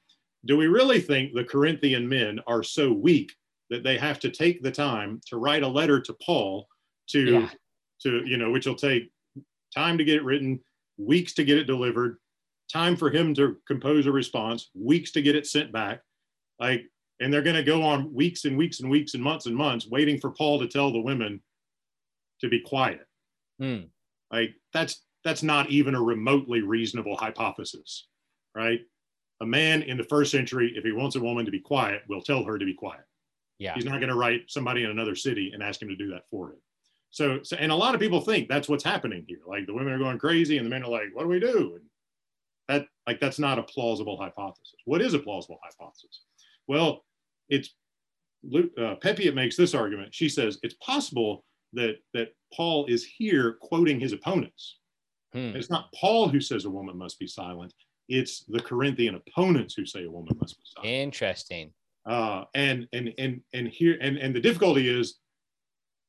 Do 0.46 0.58
we 0.58 0.68
really 0.68 1.00
think 1.00 1.34
the 1.34 1.44
Corinthian 1.44 2.08
men 2.08 2.40
are 2.48 2.64
so 2.64 2.92
weak 2.92 3.32
that 3.70 3.84
they 3.84 3.98
have 3.98 4.20
to 4.20 4.30
take 4.32 4.62
the 4.62 4.72
time 4.72 5.22
to 5.28 5.38
write 5.38 5.64
a 5.64 5.68
letter 5.68 6.00
to 6.02 6.14
Paul 6.26 6.68
to 7.10 7.26
Yeah. 7.34 7.50
to 8.04 8.26
you 8.26 8.38
know 8.38 8.52
which 8.52 8.66
will 8.66 8.76
take 8.76 9.12
time 9.76 9.98
to 9.98 10.04
get 10.04 10.16
it 10.16 10.24
written, 10.24 10.60
weeks 10.98 11.34
to 11.34 11.44
get 11.44 11.58
it 11.58 11.66
delivered, 11.66 12.18
time 12.72 12.96
for 12.96 13.10
him 13.10 13.34
to 13.36 13.58
compose 13.68 14.06
a 14.08 14.12
response, 14.12 14.70
weeks 14.74 15.12
to 15.12 15.22
get 15.22 15.36
it 15.36 15.46
sent 15.46 15.72
back. 15.72 16.02
Like, 16.60 16.86
and 17.20 17.32
they're 17.34 17.44
going 17.44 17.56
to 17.56 17.64
go 17.64 17.84
on 17.84 18.14
weeks 18.14 18.46
and 18.46 18.58
weeks 18.58 18.80
and 18.80 18.90
weeks 18.90 19.14
and 19.14 19.24
months 19.24 19.46
and 19.46 19.56
months 19.56 19.88
waiting 19.88 20.20
for 20.20 20.32
Paul 20.32 20.60
to 20.60 20.68
tell 20.68 20.92
the 20.92 21.00
women 21.02 21.42
to 22.42 22.50
be 22.50 22.62
quiet. 22.62 23.06
Hmm. 23.60 23.82
Like, 24.32 24.56
that's 24.74 25.04
that's 25.24 25.43
not 25.43 25.70
even 25.70 25.95
a 25.95 26.01
remotely 26.01 26.61
reasonable 26.61 27.15
hypothesis, 27.15 28.07
right? 28.55 28.82
A 29.41 29.45
man 29.45 29.82
in 29.84 29.97
the 29.97 30.03
first 30.03 30.32
century, 30.32 30.74
if 30.76 30.84
he 30.84 30.91
wants 30.91 31.15
a 31.15 31.20
woman 31.20 31.45
to 31.45 31.51
be 31.51 31.59
quiet, 31.59 32.01
will 32.07 32.22
tell 32.22 32.43
her 32.43 32.57
to 32.57 32.65
be 32.65 32.74
quiet. 32.74 33.03
Yeah. 33.57 33.74
He's 33.74 33.86
not 33.86 33.99
going 33.99 34.09
to 34.09 34.15
write 34.15 34.43
somebody 34.47 34.84
in 34.84 34.89
another 34.89 35.15
city 35.15 35.51
and 35.53 35.61
ask 35.61 35.82
him 35.82 35.89
to 35.89 35.95
do 35.95 36.09
that 36.11 36.24
for 36.30 36.51
him. 36.51 36.57
So, 37.11 37.39
so, 37.43 37.55
and 37.57 37.72
a 37.72 37.76
lot 37.76 37.95
of 37.95 38.01
people 38.01 38.22
think 38.22 38.47
that's 38.47 38.70
what's 38.70 38.84
happening 38.84 39.26
here. 39.28 39.39
Like 39.47 39.65
the 39.65 39.74
women 39.74 39.93
are 39.93 39.97
going 39.97 40.20
crazy, 40.20 40.57
and 40.57 40.65
the 40.65 40.70
men 40.70 40.84
are 40.84 40.91
like, 40.91 41.07
"What 41.13 41.24
do 41.24 41.30
we 41.30 41.39
do?" 41.39 41.76
And 41.76 41.86
that, 42.67 42.88
like, 43.07 43.20
that's 43.20 43.39
not 43.39 43.57
a 43.57 43.63
plausible 43.63 44.15
hypothesis. 44.15 44.76
What 44.86 45.01
is 45.01 45.15
a 45.15 45.20
plausible 45.20 45.59
hypothesis? 45.63 46.22
Well, 46.67 47.03
it's 47.49 47.74
uh, 48.78 48.95
Peppiatt 49.01 49.34
makes 49.34 49.57
this 49.57 49.74
argument. 49.74 50.13
She 50.13 50.30
says 50.30 50.59
it's 50.61 50.76
possible 50.76 51.43
that 51.74 51.95
that 52.13 52.30
Paul 52.53 52.86
is 52.86 53.03
here 53.03 53.57
quoting 53.61 53.99
his 53.99 54.13
opponents. 54.13 54.78
Hmm. 55.34 55.56
It's 55.56 55.70
not 55.70 55.92
Paul 55.94 56.28
who 56.30 56.42
says 56.42 56.66
a 56.66 56.70
woman 56.70 56.98
must 56.98 57.20
be 57.20 57.28
silent. 57.28 57.74
It's 58.08 58.44
the 58.48 58.60
Corinthian 58.60 59.16
opponents 59.16 59.76
who 59.76 59.86
say 59.86 60.06
a 60.06 60.10
woman 60.12 60.36
must 60.42 60.58
be 60.58 60.64
silent 60.76 60.90
Interesting. 60.92 61.72
uh, 62.08 62.46
and 62.56 62.88
and 62.94 63.14
and 63.20 63.42
and 63.54 63.68
here 63.68 63.98
and 64.02 64.18
and 64.18 64.36
the 64.36 64.40
difficulty 64.42 64.88
is 64.90 65.20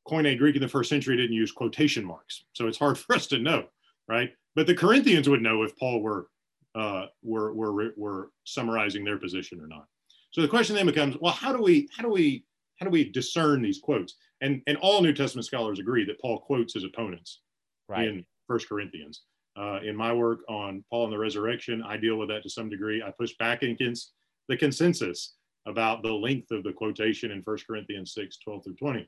Koine 0.07 0.37
Greek 0.37 0.55
in 0.55 0.61
the 0.61 0.67
first 0.67 0.89
century 0.89 1.15
didn't 1.15 1.33
use 1.35 1.51
quotation 1.51 2.03
marks, 2.03 2.45
so 2.53 2.67
it's 2.67 2.77
hard 2.79 2.97
for 2.97 3.15
us 3.15 3.27
to 3.27 3.37
know, 3.39 3.65
right? 4.07 4.31
But 4.55 4.65
the 4.67 4.73
Corinthians 4.75 5.29
would 5.29 5.41
know 5.41 5.63
if 5.63 5.77
Paul 5.77 6.01
were 6.01 6.27
uh, 6.73 7.05
were 7.21 7.53
were 7.53 7.93
were 7.95 8.31
summarizing 8.45 9.03
their 9.03 9.17
position 9.19 9.59
or 9.61 9.67
not. 9.67 9.85
So 10.31 10.41
the 10.41 10.47
question 10.47 10.75
then 10.75 10.85
becomes, 10.85 11.17
well, 11.21 11.33
how 11.33 11.55
do 11.55 11.61
we 11.61 11.87
how 11.95 12.01
do 12.03 12.09
we 12.09 12.45
how 12.79 12.85
do 12.85 12.89
we 12.91 13.11
discern 13.11 13.61
these 13.61 13.79
quotes? 13.79 14.15
And 14.41 14.63
and 14.65 14.77
all 14.77 15.01
New 15.03 15.13
Testament 15.13 15.45
scholars 15.45 15.77
agree 15.79 16.03
that 16.05 16.19
Paul 16.19 16.39
quotes 16.39 16.73
his 16.73 16.83
opponents 16.83 17.41
Right. 17.87 18.07
in 18.07 18.25
First 18.51 18.67
Corinthians. 18.67 19.21
Uh, 19.57 19.79
in 19.81 19.95
my 19.95 20.11
work 20.11 20.39
on 20.49 20.83
Paul 20.89 21.05
and 21.05 21.13
the 21.13 21.17
resurrection, 21.17 21.81
I 21.83 21.95
deal 21.95 22.17
with 22.17 22.27
that 22.29 22.43
to 22.43 22.49
some 22.49 22.69
degree. 22.69 23.01
I 23.01 23.11
push 23.17 23.33
back 23.39 23.63
against 23.63 24.11
the 24.49 24.57
consensus 24.57 25.35
about 25.67 26.03
the 26.03 26.11
length 26.11 26.51
of 26.51 26.63
the 26.63 26.73
quotation 26.73 27.31
in 27.31 27.43
First 27.43 27.65
Corinthians 27.65 28.13
6, 28.13 28.39
12 28.39 28.63
through 28.65 28.75
20. 28.75 28.99
All 28.99 29.05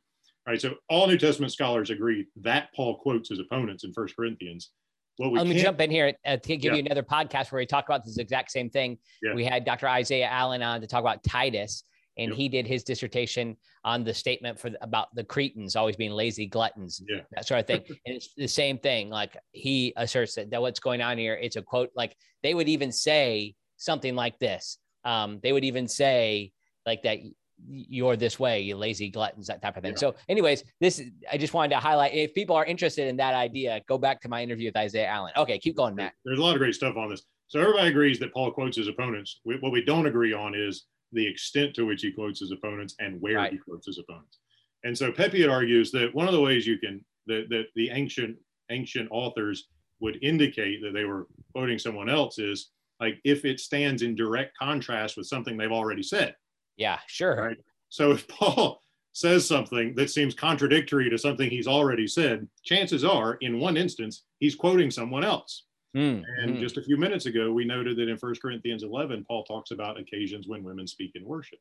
right, 0.48 0.62
so 0.62 0.76
all 0.90 1.08
New 1.08 1.18
Testament 1.18 1.52
scholars 1.52 1.90
agree 1.90 2.28
that 2.42 2.70
Paul 2.74 2.98
quotes 3.00 3.30
his 3.30 3.40
opponents 3.40 3.84
in 3.84 3.92
First 3.92 4.16
Corinthians. 4.16 4.72
What 5.18 5.32
we 5.34 5.40
Let 5.40 5.48
me 5.48 5.62
jump 5.62 5.82
in 5.82 5.92
here 5.92 6.14
uh, 6.26 6.38
to 6.38 6.58
give 6.58 6.72
Yeah. 6.72 6.80
you 6.80 6.86
another 6.86 7.04
podcast 7.04 7.52
where 7.52 7.60
we 7.60 7.66
talk 7.66 7.86
about 7.86 8.06
this 8.06 8.18
exact 8.18 8.52
same 8.52 8.70
thing. 8.70 8.98
Yeah. 9.22 9.34
We 9.34 9.44
had 9.44 9.66
Dr. 9.66 9.90
Isaiah 9.90 10.28
Allen 10.28 10.64
on 10.64 10.80
to 10.80 10.88
talk 10.88 11.02
about 11.02 11.22
Titus, 11.24 11.84
and 12.18 12.30
Yep. 12.30 12.38
he 12.38 12.50
did 12.50 12.68
his 12.68 12.84
dissertation 12.84 13.58
on 13.84 14.04
the 14.04 14.14
statement 14.14 14.60
for 14.60 14.72
about 14.82 15.14
the 15.16 15.24
Cretans 15.24 15.76
always 15.76 15.96
being 15.96 16.12
lazy 16.12 16.46
gluttons, 16.46 17.02
Yeah. 17.08 17.22
that 17.32 17.48
sort 17.48 17.60
of 17.62 17.68
thing. 17.68 17.84
and 18.06 18.16
it's 18.16 18.34
the 18.36 18.48
same 18.48 18.78
thing. 18.78 19.10
Like 19.10 19.36
he 19.52 19.94
asserts 19.98 20.36
that, 20.36 20.52
that 20.52 20.62
what's 20.62 20.80
going 20.80 21.02
on 21.02 21.18
here, 21.18 21.36
it's 21.36 21.56
a 21.56 21.62
quote. 21.62 21.90
Like 21.96 22.16
they 22.44 22.54
would 22.54 22.70
even 22.70 22.92
say 22.92 23.56
something 23.78 24.16
like 24.16 24.38
this. 24.40 24.78
Um, 25.04 25.40
they 25.44 25.52
would 25.54 25.66
even 25.66 25.88
say 25.88 26.52
like 26.86 27.04
that. 27.04 27.20
You're 27.66 28.18
this 28.18 28.38
way, 28.40 28.60
you 28.62 28.76
lazy 28.76 29.10
gluttons, 29.10 29.48
that 29.48 29.62
type 29.62 29.78
of 29.78 29.84
thing. 29.84 29.94
Yeah. 29.94 29.98
So, 30.00 30.16
anyways, 30.28 30.66
this 30.82 31.00
is- 31.00 31.12
I 31.32 31.38
just 31.38 31.54
wanted 31.54 31.70
to 31.70 31.80
highlight. 31.80 32.14
If 32.14 32.34
people 32.34 32.58
are 32.58 32.66
interested 32.66 33.08
in 33.08 33.16
that 33.18 33.36
idea, 33.36 33.82
go 33.88 33.98
back 33.98 34.20
to 34.22 34.28
my 34.28 34.44
interview 34.44 34.68
with 34.68 34.76
Isaiah 34.76 35.08
Allen. 35.08 35.32
Okay, 35.38 35.60
keep 35.60 35.76
going, 35.78 35.96
Matt. 35.96 36.14
there's 36.26 36.40
a 36.40 36.42
lot 36.42 36.56
of 36.56 36.60
great 36.60 36.76
stuff 36.76 36.98
on 36.98 37.10
this. 37.10 37.24
So 37.48 37.62
everybody 37.62 37.88
agrees 37.88 38.20
that 38.20 38.34
Paul 38.34 38.52
quotes 38.52 38.76
his 38.76 38.90
opponents. 38.90 39.40
We, 39.46 39.56
what 39.60 39.72
we 39.72 39.82
don't 39.86 40.08
agree 40.08 40.34
on 40.34 40.56
is 40.56 40.88
the 41.14 41.26
extent 41.26 41.74
to 41.76 41.86
which 41.86 42.02
he 42.02 42.12
quotes 42.12 42.40
his 42.40 42.52
opponents 42.52 42.96
and 43.00 43.22
where 43.22 43.36
Right. 43.36 43.52
he 43.54 43.58
quotes 43.58 43.88
his 43.88 44.00
opponents. 44.00 44.40
And 44.84 44.98
so 44.98 45.12
Peppiatt 45.12 45.50
argues 45.50 45.92
that 45.92 46.14
one 46.14 46.28
of 46.28 46.34
the 46.34 46.42
ways 46.42 46.68
you 46.68 46.78
can 46.78 47.04
that, 47.28 47.48
that 47.50 47.68
the 47.76 47.90
ancient 47.90 48.38
ancient 48.70 49.08
authors 49.12 49.68
would 50.00 50.18
indicate 50.22 50.82
that 50.82 50.94
they 50.94 51.06
were 51.06 51.28
quoting 51.54 51.80
someone 51.80 52.10
else 52.10 52.38
is 52.40 52.72
like 53.00 53.20
if 53.24 53.46
it 53.46 53.60
stands 53.60 54.02
in 54.02 54.16
direct 54.16 54.58
contrast 54.58 55.16
with 55.16 55.28
something 55.28 55.58
they've 55.58 55.72
already 55.72 56.04
said. 56.04 56.36
Yeah, 56.76 57.00
sure. 57.08 57.36
Right. 57.36 57.58
So 57.90 58.12
if 58.12 58.28
Paul 58.28 58.82
says 59.14 59.48
something 59.48 59.94
that 59.96 60.10
seems 60.10 60.34
contradictory 60.34 61.10
to 61.10 61.18
something 61.18 61.50
he's 61.50 61.68
already 61.68 62.08
said, 62.08 62.48
chances 62.64 63.04
are 63.04 63.36
in 63.36 63.60
one 63.60 63.78
instance 63.78 64.24
he's 64.40 64.56
quoting 64.56 64.90
someone 64.92 65.24
else. 65.24 65.66
Hmm, 65.94 66.22
And 66.40 66.56
hmm. 66.56 66.60
just 66.60 66.78
a 66.78 66.84
few 66.84 66.98
minutes 66.98 67.26
ago, 67.28 67.52
we 67.52 67.66
noted 67.66 67.98
that 67.98 68.10
in 68.10 68.18
1 68.18 68.36
Corinthians 68.42 68.84
11, 68.84 69.26
Paul 69.28 69.44
talks 69.44 69.72
about 69.72 70.00
occasions 70.00 70.48
when 70.48 70.64
women 70.64 70.88
speak 70.88 71.12
in 71.16 71.24
worship. 71.26 71.60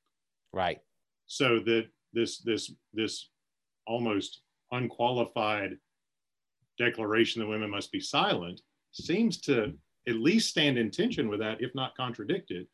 right. 0.52 0.78
So 1.26 1.60
that 1.60 1.86
this 2.12 2.40
this 2.40 2.72
this 2.92 3.30
almost 3.86 4.42
unqualified 4.72 5.78
declaration 6.78 7.40
that 7.40 7.46
women 7.48 7.70
must 7.70 7.92
be 7.92 8.00
silent 8.00 8.60
seems 8.90 9.40
to 9.42 9.72
at 10.08 10.16
least 10.16 10.50
stand 10.50 10.76
in 10.78 10.90
tension 10.90 11.28
with 11.28 11.38
that, 11.40 11.62
if 11.62 11.74
not 11.74 11.94
contradict 11.96 12.50
it, 12.50 12.66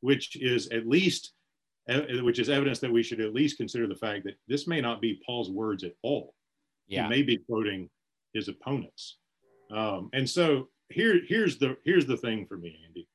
which 0.00 0.36
is 0.36 0.68
at 0.68 0.86
least 0.86 1.32
which 2.22 2.38
is 2.40 2.48
evidence 2.50 2.80
that 2.80 2.92
we 2.92 3.02
should 3.02 3.20
at 3.20 3.32
least 3.32 3.56
consider 3.56 3.86
the 3.86 3.94
fact 3.94 4.24
that 4.24 4.34
this 4.48 4.66
may 4.66 4.80
not 4.80 5.00
be 5.00 5.20
Paul's 5.24 5.50
words 5.50 5.82
at 5.84 5.92
all 6.02 6.34
Yeah. 6.88 7.04
he 7.04 7.08
may 7.10 7.22
be 7.22 7.38
quoting 7.38 7.88
his 8.34 8.48
opponents. 8.48 9.18
Um, 9.70 10.10
and 10.12 10.28
so, 10.28 10.68
here 10.90 11.20
here's 11.26 11.58
the 11.58 11.76
here's 11.84 12.06
the 12.06 12.16
thing 12.16 12.46
for 12.46 12.56
me, 12.56 12.78
Andy. 12.86 13.08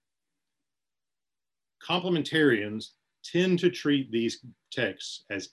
Complementarians 1.87 2.89
tend 3.23 3.59
to 3.59 3.69
treat 3.69 4.11
these 4.11 4.43
texts 4.71 5.23
as 5.29 5.49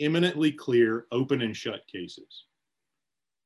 eminently 0.00 0.50
clear, 0.50 1.06
open 1.12 1.42
and 1.42 1.56
shut 1.56 1.86
cases. 1.92 2.44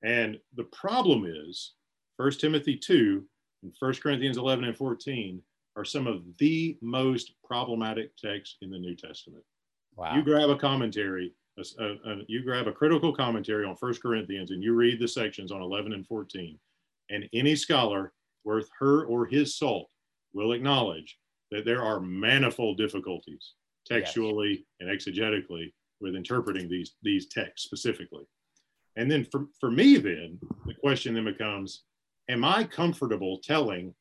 And 0.02 0.38
the 0.56 0.64
problem 0.64 1.24
is 1.26 1.72
1 2.16 2.32
Timothy 2.32 2.76
2 2.76 3.24
and 3.62 3.72
1 3.78 3.94
Corinthians 3.94 4.36
11 4.36 4.64
and 4.64 4.76
14 4.76 5.42
are 5.76 5.84
some 5.84 6.06
of 6.06 6.22
the 6.38 6.78
most 6.80 7.32
problematic 7.44 8.16
texts 8.16 8.58
in 8.62 8.70
the 8.70 8.78
New 8.78 8.94
Testament. 8.94 9.42
Wow. 9.96 10.14
You 10.14 10.22
grab 10.22 10.50
a 10.50 10.56
commentary, 10.56 11.32
a, 11.58 11.64
a, 11.82 11.86
a, 12.12 12.16
you 12.28 12.44
grab 12.44 12.68
a 12.68 12.72
critical 12.72 13.12
commentary 13.12 13.64
on 13.64 13.74
1 13.78 13.94
Corinthians 13.96 14.50
and 14.50 14.62
you 14.62 14.74
read 14.74 15.00
the 15.00 15.08
sections 15.08 15.50
on 15.50 15.62
11 15.62 15.92
and 15.92 16.06
14, 16.06 16.58
and 17.10 17.28
any 17.32 17.56
scholar 17.56 18.12
worth 18.44 18.68
her 18.78 19.04
or 19.04 19.26
his 19.26 19.56
salt 19.56 19.88
will 20.32 20.52
acknowledge 20.52 21.18
that 21.50 21.64
there 21.64 21.82
are 21.82 22.00
manifold 22.00 22.76
difficulties 22.78 23.52
textually 23.86 24.50
yes. 24.50 24.64
and 24.80 24.88
exegetically 24.90 25.72
with 26.00 26.16
interpreting 26.16 26.68
these, 26.68 26.94
these 27.02 27.26
texts 27.28 27.66
specifically. 27.66 28.24
And 28.96 29.10
then 29.10 29.26
for, 29.30 29.46
for 29.60 29.70
me, 29.70 29.96
then 29.96 30.38
the 30.66 30.74
question 30.74 31.14
then 31.14 31.24
becomes 31.24 31.84
Am 32.30 32.44
I 32.44 32.64
comfortable 32.64 33.38
telling 33.42 33.94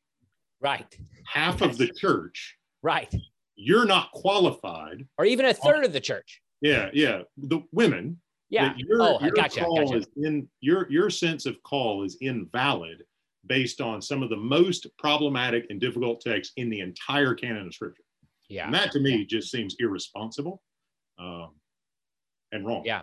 right 0.60 0.96
half 1.26 1.60
yes. 1.60 1.70
of 1.70 1.78
the 1.78 1.88
church, 1.88 2.56
right? 2.82 3.12
You're 3.56 3.84
not 3.84 4.10
qualified, 4.12 5.06
or 5.18 5.26
even 5.26 5.46
a 5.46 5.54
third 5.54 5.84
of 5.84 5.92
the 5.92 6.00
church. 6.00 6.40
Yeah, 6.60 6.88
yeah. 6.92 7.22
The 7.36 7.60
women. 7.70 8.20
Yeah. 8.54 8.72
Your, 8.76 9.02
oh, 9.02 9.20
your 9.20 9.32
gotcha, 9.32 9.60
call 9.60 9.84
gotcha. 9.84 9.96
is 9.98 10.06
in 10.16 10.48
your 10.60 10.90
your 10.90 11.10
sense 11.10 11.44
of 11.44 11.60
call 11.64 12.04
is 12.04 12.16
invalid 12.20 13.02
based 13.46 13.80
on 13.80 14.00
some 14.00 14.22
of 14.22 14.30
the 14.30 14.36
most 14.36 14.86
problematic 14.96 15.66
and 15.70 15.80
difficult 15.80 16.20
texts 16.20 16.54
in 16.56 16.70
the 16.70 16.80
entire 16.80 17.34
canon 17.34 17.66
of 17.66 17.74
scripture. 17.74 18.04
Yeah. 18.48 18.66
And 18.66 18.74
that 18.74 18.92
to 18.92 19.00
me 19.00 19.24
just 19.26 19.50
seems 19.50 19.76
irresponsible 19.78 20.62
um, 21.18 21.50
and 22.52 22.64
wrong. 22.66 22.82
Yeah. 22.84 23.02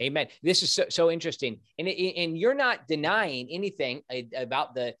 Amen. 0.00 0.28
This 0.42 0.62
is 0.62 0.70
so, 0.70 0.84
so 0.88 1.10
interesting. 1.10 1.58
And, 1.78 1.88
and 1.88 2.36
you're 2.36 2.54
not 2.54 2.86
denying 2.86 3.48
anything 3.50 4.02
about 4.36 4.74
the 4.74 4.94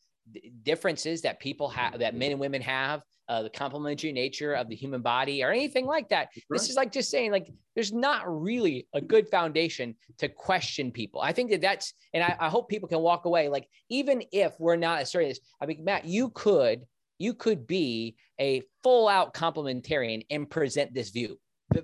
differences 0.62 1.22
that 1.22 1.40
people 1.40 1.68
have, 1.68 1.98
that 1.98 2.14
men 2.14 2.30
and 2.32 2.40
women 2.40 2.62
have, 2.62 3.02
uh, 3.28 3.42
the 3.42 3.50
complementary 3.50 4.12
nature 4.12 4.54
of 4.54 4.68
the 4.68 4.74
human 4.74 5.02
body 5.02 5.44
or 5.44 5.50
anything 5.52 5.86
like 5.86 6.08
that. 6.08 6.28
Right. 6.34 6.58
This 6.58 6.68
is 6.68 6.74
like 6.74 6.90
just 6.90 7.10
saying, 7.10 7.30
like, 7.30 7.48
there's 7.76 7.92
not 7.92 8.22
really 8.26 8.88
a 8.92 9.00
good 9.00 9.28
foundation 9.28 9.94
to 10.18 10.28
question 10.28 10.90
people. 10.90 11.20
I 11.20 11.32
think 11.32 11.50
that 11.52 11.60
that's, 11.60 11.94
and 12.12 12.24
I, 12.24 12.36
I 12.40 12.48
hope 12.48 12.68
people 12.68 12.88
can 12.88 12.98
walk 12.98 13.26
away. 13.26 13.48
Like, 13.48 13.68
even 13.88 14.24
if 14.32 14.54
we're 14.58 14.74
not 14.74 15.02
asserting 15.02 15.28
this, 15.28 15.40
I 15.60 15.66
mean, 15.66 15.84
Matt, 15.84 16.06
you 16.06 16.30
could, 16.30 16.82
you 17.18 17.34
could 17.34 17.66
be 17.66 18.16
a 18.40 18.62
full 18.82 19.06
out 19.06 19.32
complementarian 19.32 20.26
and 20.30 20.50
present 20.50 20.92
this 20.92 21.10
view 21.10 21.38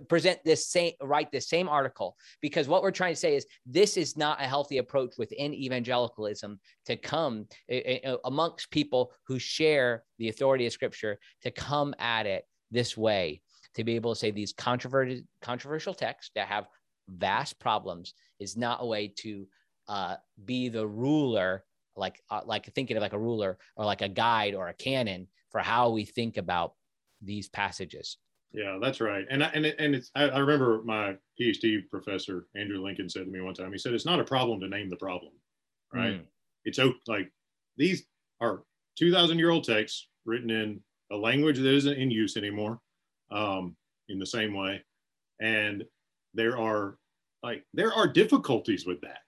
present 0.08 0.38
this 0.44 0.66
same 0.66 0.92
write 1.02 1.30
this 1.30 1.48
same 1.48 1.68
article 1.68 2.16
because 2.40 2.68
what 2.68 2.82
we're 2.82 2.90
trying 2.90 3.12
to 3.12 3.20
say 3.20 3.36
is 3.36 3.46
this 3.64 3.96
is 3.96 4.16
not 4.16 4.40
a 4.40 4.44
healthy 4.44 4.78
approach 4.78 5.14
within 5.18 5.54
evangelicalism 5.54 6.58
to 6.84 6.96
come 6.96 7.46
amongst 8.24 8.70
people 8.70 9.12
who 9.26 9.38
share 9.38 10.02
the 10.18 10.28
authority 10.28 10.66
of 10.66 10.72
scripture 10.72 11.18
to 11.42 11.50
come 11.50 11.94
at 11.98 12.26
it 12.26 12.44
this 12.70 12.96
way 12.96 13.40
to 13.74 13.84
be 13.84 13.94
able 13.94 14.14
to 14.14 14.18
say 14.18 14.30
these 14.30 14.52
controversial 14.52 15.22
controversial 15.40 15.94
texts 15.94 16.32
that 16.34 16.48
have 16.48 16.66
vast 17.08 17.58
problems 17.60 18.14
is 18.40 18.56
not 18.56 18.82
a 18.82 18.86
way 18.86 19.12
to 19.16 19.46
uh, 19.88 20.16
be 20.44 20.68
the 20.68 20.86
ruler 20.86 21.64
like 21.94 22.20
uh, 22.30 22.40
like 22.44 22.72
thinking 22.74 22.96
of 22.96 23.02
like 23.02 23.12
a 23.12 23.18
ruler 23.18 23.58
or 23.76 23.84
like 23.84 24.02
a 24.02 24.08
guide 24.08 24.54
or 24.54 24.68
a 24.68 24.74
canon 24.74 25.28
for 25.50 25.60
how 25.60 25.90
we 25.90 26.04
think 26.04 26.36
about 26.36 26.74
these 27.22 27.48
passages 27.48 28.18
yeah, 28.52 28.78
that's 28.80 29.00
right. 29.00 29.24
And 29.30 29.44
I, 29.44 29.48
and 29.48 29.66
it, 29.66 29.76
and 29.78 29.94
it's 29.94 30.10
I, 30.14 30.24
I, 30.24 30.38
remember 30.38 30.82
my 30.84 31.16
PhD 31.40 31.88
professor 31.90 32.46
Andrew 32.54 32.82
Lincoln 32.82 33.08
said 33.08 33.24
to 33.24 33.30
me 33.30 33.40
one 33.40 33.54
time. 33.54 33.72
He 33.72 33.78
said 33.78 33.92
it's 33.92 34.06
not 34.06 34.20
a 34.20 34.24
problem 34.24 34.60
to 34.60 34.68
name 34.68 34.88
the 34.88 34.96
problem, 34.96 35.32
right? 35.92 36.14
Mm. 36.14 36.24
It's 36.64 36.78
like 37.06 37.30
these 37.76 38.04
are 38.40 38.62
two 38.96 39.12
thousand 39.12 39.38
year 39.38 39.50
old 39.50 39.64
texts 39.64 40.08
written 40.24 40.50
in 40.50 40.80
a 41.12 41.16
language 41.16 41.58
that 41.58 41.74
isn't 41.74 41.98
in 41.98 42.10
use 42.10 42.36
anymore, 42.36 42.80
um, 43.30 43.76
in 44.08 44.18
the 44.18 44.26
same 44.26 44.54
way, 44.54 44.82
and 45.40 45.84
there 46.34 46.58
are 46.58 46.96
like 47.42 47.64
there 47.74 47.92
are 47.92 48.06
difficulties 48.06 48.86
with 48.86 49.00
that. 49.02 49.22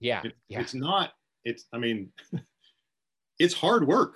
Yeah, 0.00 0.22
it, 0.24 0.34
yeah. 0.48 0.60
It's 0.60 0.74
not. 0.74 1.12
It's 1.44 1.66
I 1.72 1.78
mean, 1.78 2.10
it's 3.38 3.54
hard 3.54 3.86
work 3.86 4.14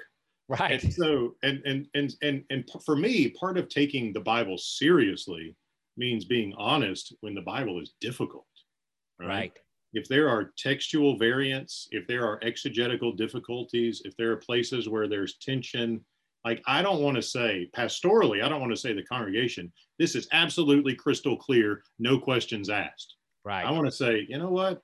Right. 0.48 0.82
And 0.82 0.94
so, 0.94 1.34
and, 1.42 1.60
and, 1.66 1.86
and, 1.94 2.14
and, 2.22 2.44
and 2.48 2.64
for 2.84 2.96
me, 2.96 3.28
part 3.30 3.58
of 3.58 3.68
taking 3.68 4.12
the 4.12 4.20
Bible 4.20 4.56
seriously 4.56 5.54
means 5.96 6.24
being 6.24 6.54
honest 6.56 7.14
when 7.20 7.34
the 7.34 7.42
Bible 7.42 7.80
is 7.80 7.94
difficult. 8.00 8.46
Right. 9.20 9.28
right. 9.28 9.52
If 9.92 10.08
there 10.08 10.28
are 10.28 10.52
textual 10.56 11.18
variants, 11.18 11.88
if 11.90 12.06
there 12.06 12.26
are 12.26 12.38
exegetical 12.42 13.12
difficulties, 13.12 14.02
if 14.04 14.16
there 14.16 14.30
are 14.32 14.36
places 14.36 14.88
where 14.88 15.08
there's 15.08 15.38
tension, 15.38 16.00
like 16.44 16.62
I 16.66 16.82
don't 16.82 17.02
want 17.02 17.16
to 17.16 17.22
say 17.22 17.68
pastorally, 17.76 18.42
I 18.42 18.48
don't 18.48 18.60
want 18.60 18.72
to 18.72 18.80
say 18.80 18.92
the 18.92 19.02
congregation, 19.02 19.72
this 19.98 20.14
is 20.14 20.28
absolutely 20.32 20.94
crystal 20.94 21.36
clear, 21.36 21.82
no 21.98 22.18
questions 22.18 22.70
asked. 22.70 23.16
Right. 23.44 23.64
I 23.64 23.70
want 23.70 23.86
to 23.86 23.92
say, 23.92 24.26
you 24.28 24.38
know 24.38 24.50
what? 24.50 24.82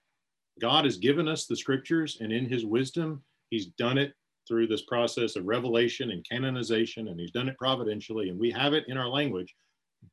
God 0.61 0.85
has 0.85 0.97
given 0.97 1.29
us 1.29 1.47
the 1.47 1.57
scriptures, 1.57 2.19
and 2.21 2.33
in 2.33 2.47
his 2.47 2.65
wisdom, 2.65 3.23
he's 3.51 3.67
done 3.67 3.99
it 3.99 4.15
through 4.47 4.67
this 4.67 4.83
process 4.83 5.37
of 5.37 5.47
revelation 5.47 6.11
and 6.11 6.27
canonization, 6.29 7.09
and 7.09 7.19
he's 7.19 7.31
done 7.31 7.49
it 7.49 7.59
providentially, 7.59 8.29
and 8.29 8.39
we 8.39 8.51
have 8.51 8.75
it 8.75 8.85
in 8.89 8.97
our 8.97 9.09
language. 9.09 9.55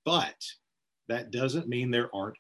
But 0.06 0.36
that 1.10 1.32
doesn't 1.32 1.68
mean 1.68 1.92
there 1.92 2.14
aren't 2.16 2.38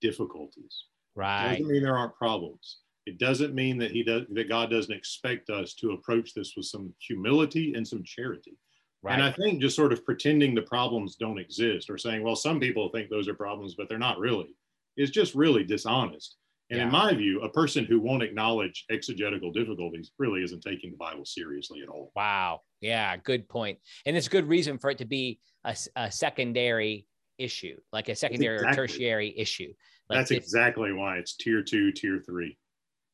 difficulties. 0.00 0.84
Right. 1.14 1.46
It 1.46 1.50
doesn't 1.58 1.72
mean 1.72 1.82
there 1.82 1.98
aren't 1.98 2.16
problems. 2.16 2.78
It 3.06 3.18
doesn't 3.18 3.54
mean 3.54 3.78
that 3.78 3.90
he 3.90 4.04
does 4.04 4.22
that 4.30 4.48
God 4.48 4.70
doesn't 4.70 4.94
expect 4.94 5.50
us 5.50 5.74
to 5.74 5.90
approach 5.92 6.34
this 6.34 6.54
with 6.56 6.66
some 6.66 6.94
humility 7.00 7.74
and 7.74 7.86
some 7.86 8.04
charity. 8.04 8.56
Right. 9.02 9.14
And 9.14 9.22
I 9.24 9.32
think 9.32 9.60
just 9.60 9.74
sort 9.74 9.92
of 9.92 10.04
pretending 10.04 10.54
the 10.54 10.62
problems 10.62 11.16
don't 11.16 11.40
exist 11.40 11.90
or 11.90 11.98
saying, 11.98 12.22
well, 12.22 12.36
some 12.36 12.60
people 12.60 12.88
think 12.88 13.10
those 13.10 13.26
are 13.26 13.34
problems, 13.34 13.74
but 13.74 13.88
they're 13.88 13.98
not 13.98 14.20
really, 14.20 14.54
is 14.96 15.10
just 15.10 15.34
really 15.34 15.64
dishonest. 15.64 16.36
And 16.72 16.80
yeah. 16.80 16.86
in 16.86 16.90
my 16.90 17.12
view, 17.12 17.42
a 17.42 17.50
person 17.50 17.84
who 17.84 18.00
won't 18.00 18.22
acknowledge 18.22 18.86
exegetical 18.90 19.52
difficulties 19.52 20.10
really 20.18 20.42
isn't 20.42 20.62
taking 20.62 20.90
the 20.90 20.96
Bible 20.96 21.26
seriously 21.26 21.82
at 21.82 21.90
all. 21.90 22.10
Wow. 22.16 22.62
Yeah, 22.80 23.14
good 23.18 23.46
point. 23.46 23.78
And 24.06 24.16
it's 24.16 24.26
a 24.26 24.30
good 24.30 24.48
reason 24.48 24.78
for 24.78 24.88
it 24.88 24.96
to 24.98 25.04
be 25.04 25.38
a, 25.64 25.76
a 25.96 26.10
secondary 26.10 27.06
issue, 27.36 27.76
like 27.92 28.08
a 28.08 28.16
secondary 28.16 28.56
exactly. 28.56 28.72
or 28.72 28.86
tertiary 28.86 29.34
issue. 29.36 29.70
Like 30.08 30.20
That's 30.20 30.30
exactly 30.30 30.94
why 30.94 31.18
it's 31.18 31.36
tier 31.36 31.62
two, 31.62 31.92
tier 31.92 32.22
three. 32.24 32.56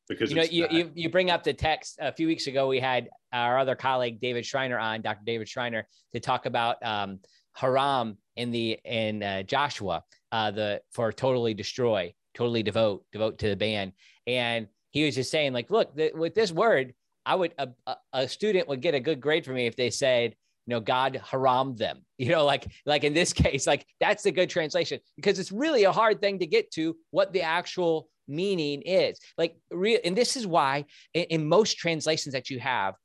Because 0.07 0.29
you 0.29 0.37
know, 0.37 0.43
you, 0.43 0.65
you, 0.71 0.91
you 0.95 1.09
bring 1.09 1.29
up 1.29 1.43
the 1.43 1.53
text 1.53 1.97
a 1.99 2.13
few 2.13 2.27
weeks 2.27 2.47
ago. 2.47 2.65
We 2.69 2.79
had 2.79 3.09
our 3.33 3.59
other 3.59 3.75
colleague 3.75 4.21
David 4.21 4.45
Schreiner 4.45 4.79
on, 4.79 5.01
Dr. 5.01 5.23
David 5.25 5.49
Schreiner, 5.49 5.85
to 6.13 6.21
talk 6.21 6.45
about 6.45 6.77
um, 6.81 7.19
Haram 7.53 8.17
in 8.37 8.51
the 8.51 8.79
in 8.85 9.21
uh, 9.21 9.43
Joshua, 9.43 10.03
uh, 10.31 10.51
the 10.51 10.81
for 10.93 11.11
totally 11.11 11.53
destroy 11.53 12.13
totally 12.33 12.63
devote, 12.63 13.05
devote 13.11 13.39
to 13.39 13.49
the 13.49 13.55
band. 13.55 13.93
And 14.27 14.67
he 14.91 15.05
was 15.05 15.15
just 15.15 15.31
saying, 15.31 15.53
like, 15.53 15.69
look, 15.69 15.95
th- 15.95 16.13
with 16.13 16.35
this 16.35 16.51
word, 16.51 16.93
I 17.25 17.35
would 17.35 17.53
a, 17.57 17.69
a, 18.13 18.27
student 18.27 18.67
would 18.67 18.81
get 18.81 18.95
a 18.95 18.99
good 18.99 19.21
grade 19.21 19.45
for 19.45 19.51
me 19.51 19.67
if 19.67 19.75
they 19.75 19.89
said, 19.89 20.35
you 20.65 20.75
know, 20.75 20.79
God 20.79 21.21
haram 21.23 21.75
them. 21.75 21.99
You 22.17 22.31
know, 22.31 22.43
like 22.43 22.67
like 22.85 23.05
in 23.05 23.13
this 23.13 23.31
case, 23.45 23.65
like 23.65 23.85
that's 24.01 24.25
a 24.25 24.31
good 24.31 24.49
translation 24.49 24.99
because 25.15 25.39
it's 25.39 25.53
really 25.53 25.85
a 25.85 25.91
hard 25.91 26.19
thing 26.19 26.39
to 26.39 26.45
get 26.45 26.69
to 26.71 26.97
what 27.11 27.31
the 27.31 27.43
actual 27.43 28.09
meaning 28.27 28.81
is. 28.81 29.17
Like 29.37 29.55
real, 29.71 29.99
and 30.03 30.17
this 30.17 30.35
is 30.35 30.45
why 30.45 30.83
in, 31.13 31.23
in 31.23 31.47
most 31.47 31.77
translations 31.77 32.33
that 32.33 32.49
you 32.49 32.59
have, 32.59 32.95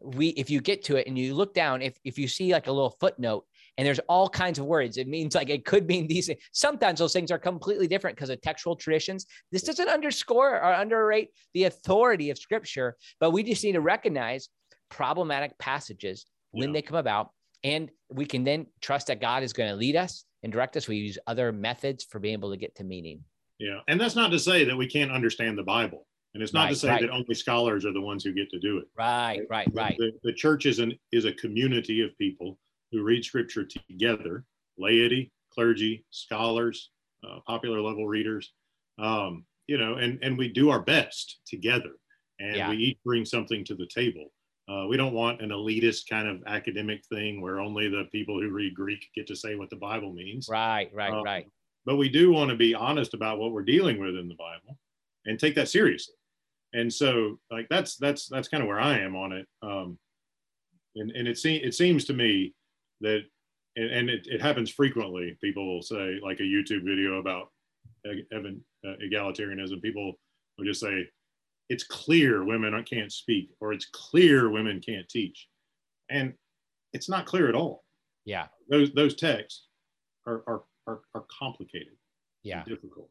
we 0.00 0.28
if 0.28 0.50
you 0.50 0.60
get 0.60 0.84
to 0.84 0.96
it 0.96 1.06
and 1.06 1.18
you 1.18 1.34
look 1.34 1.54
down, 1.54 1.80
if 1.80 1.96
if 2.04 2.18
you 2.18 2.28
see 2.28 2.52
like 2.52 2.66
a 2.66 2.72
little 2.72 2.94
footnote, 3.00 3.46
and 3.78 3.86
there's 3.86 4.00
all 4.08 4.28
kinds 4.28 4.58
of 4.58 4.66
words. 4.66 4.98
It 4.98 5.06
means 5.06 5.36
like 5.36 5.48
it 5.48 5.64
could 5.64 5.86
mean 5.86 6.08
these. 6.08 6.28
Sometimes 6.52 6.98
those 6.98 7.12
things 7.12 7.30
are 7.30 7.38
completely 7.38 7.86
different 7.86 8.16
because 8.16 8.28
of 8.28 8.40
textual 8.40 8.74
traditions. 8.74 9.24
This 9.52 9.62
doesn't 9.62 9.88
underscore 9.88 10.56
or 10.56 10.72
underrate 10.72 11.30
the 11.54 11.64
authority 11.64 12.30
of 12.30 12.38
Scripture, 12.38 12.96
but 13.20 13.30
we 13.30 13.44
just 13.44 13.62
need 13.62 13.72
to 13.72 13.80
recognize 13.80 14.48
problematic 14.90 15.56
passages 15.58 16.26
when 16.50 16.70
yeah. 16.70 16.72
they 16.74 16.82
come 16.82 16.96
about, 16.96 17.30
and 17.62 17.90
we 18.10 18.26
can 18.26 18.42
then 18.42 18.66
trust 18.80 19.06
that 19.06 19.20
God 19.20 19.44
is 19.44 19.52
going 19.52 19.70
to 19.70 19.76
lead 19.76 19.94
us 19.94 20.24
and 20.42 20.52
direct 20.52 20.76
us. 20.76 20.88
We 20.88 20.96
use 20.96 21.18
other 21.26 21.52
methods 21.52 22.04
for 22.04 22.18
being 22.18 22.32
able 22.32 22.50
to 22.50 22.56
get 22.56 22.74
to 22.76 22.84
meaning. 22.84 23.22
Yeah, 23.60 23.80
and 23.86 24.00
that's 24.00 24.16
not 24.16 24.30
to 24.32 24.40
say 24.40 24.64
that 24.64 24.76
we 24.76 24.88
can't 24.88 25.12
understand 25.12 25.56
the 25.56 25.62
Bible. 25.62 26.04
And 26.34 26.42
it's 26.42 26.52
not 26.52 26.64
right, 26.64 26.70
to 26.70 26.76
say 26.76 26.88
right. 26.88 27.00
that 27.00 27.10
only 27.10 27.34
scholars 27.34 27.86
are 27.86 27.92
the 27.92 28.00
ones 28.00 28.22
who 28.22 28.32
get 28.32 28.50
to 28.50 28.58
do 28.58 28.78
it. 28.78 28.84
Right, 28.96 29.40
right, 29.48 29.68
right. 29.72 29.96
The, 29.98 30.12
the, 30.22 30.32
church 30.32 30.66
is 30.66 30.78
an 30.78 30.96
is 31.10 31.24
a 31.24 31.32
community 31.32 32.02
of 32.02 32.16
people 32.18 32.58
who 32.92 33.02
read 33.02 33.24
scripture 33.24 33.64
together 33.64 34.44
laity, 34.78 35.32
clergy, 35.52 36.04
scholars, 36.10 36.90
uh, 37.28 37.40
popular 37.46 37.80
level 37.80 38.06
readers, 38.06 38.52
um, 38.98 39.44
you 39.66 39.76
know, 39.76 39.94
and, 39.94 40.18
and 40.22 40.38
we 40.38 40.48
do 40.48 40.70
our 40.70 40.80
best 40.80 41.40
together 41.46 41.90
and 42.38 42.56
yeah. 42.56 42.70
we 42.70 42.76
each 42.76 42.98
bring 43.04 43.24
something 43.24 43.64
to 43.64 43.74
the 43.74 43.86
table. 43.86 44.32
Uh, 44.68 44.86
we 44.86 44.96
don't 44.96 45.14
want 45.14 45.40
an 45.40 45.50
elitist 45.50 46.08
kind 46.08 46.28
of 46.28 46.42
academic 46.46 47.02
thing 47.06 47.40
where 47.40 47.58
only 47.58 47.88
the 47.88 48.04
people 48.12 48.40
who 48.40 48.50
read 48.50 48.74
Greek 48.74 49.06
get 49.14 49.26
to 49.26 49.36
say 49.36 49.54
what 49.56 49.70
the 49.70 49.76
Bible 49.76 50.12
means. 50.12 50.46
Right, 50.48 50.90
right, 50.92 51.12
Um, 51.12 51.24
right. 51.24 51.48
But 51.86 51.96
we 51.96 52.08
do 52.08 52.30
want 52.30 52.50
to 52.50 52.56
be 52.56 52.74
honest 52.74 53.14
about 53.14 53.38
what 53.38 53.52
we're 53.52 53.62
dealing 53.62 53.98
with 53.98 54.16
in 54.16 54.28
the 54.28 54.34
Bible 54.34 54.78
and 55.24 55.38
take 55.38 55.54
that 55.54 55.68
seriously. 55.68 56.14
And 56.74 56.92
so, 56.92 57.38
like 57.50 57.66
that's 57.70 57.96
that's 57.96 58.28
that's 58.28 58.48
kind 58.48 58.62
of 58.62 58.68
where 58.68 58.80
I 58.80 58.98
am 58.98 59.16
on 59.16 59.32
it. 59.32 59.46
Um, 59.62 59.98
and 60.96 61.10
and 61.12 61.26
it 61.26 61.38
seems 61.38 61.66
it 61.66 61.74
seems 61.74 62.04
to 62.04 62.12
me 62.12 62.52
that 63.00 63.22
and, 63.76 63.90
and 63.90 64.10
it, 64.10 64.26
it 64.26 64.42
happens 64.42 64.70
frequently. 64.70 65.36
People 65.40 65.66
will 65.66 65.82
say 65.82 66.18
like 66.22 66.40
a 66.40 66.42
YouTube 66.42 66.84
video 66.84 67.18
about 67.18 67.50
evan- 68.32 68.62
uh, 68.86 68.94
egalitarianism. 69.02 69.80
People 69.82 70.14
will 70.56 70.64
just 70.64 70.80
say 70.80 71.08
it's 71.68 71.84
clear 71.84 72.44
women 72.44 72.82
can't 72.84 73.12
speak 73.12 73.50
or 73.60 73.72
it's 73.72 73.86
clear 73.86 74.50
women 74.50 74.80
can't 74.80 75.08
teach, 75.08 75.48
and 76.10 76.34
it's 76.92 77.08
not 77.08 77.26
clear 77.26 77.48
at 77.48 77.54
all. 77.54 77.84
Yeah, 78.24 78.46
Those 78.68 78.92
those 78.92 79.14
texts 79.14 79.66
are 80.26 80.42
are 80.46 80.62
are, 80.86 81.00
are 81.14 81.24
complicated, 81.38 81.96
yeah. 82.42 82.58
and 82.58 82.66
difficult, 82.66 83.10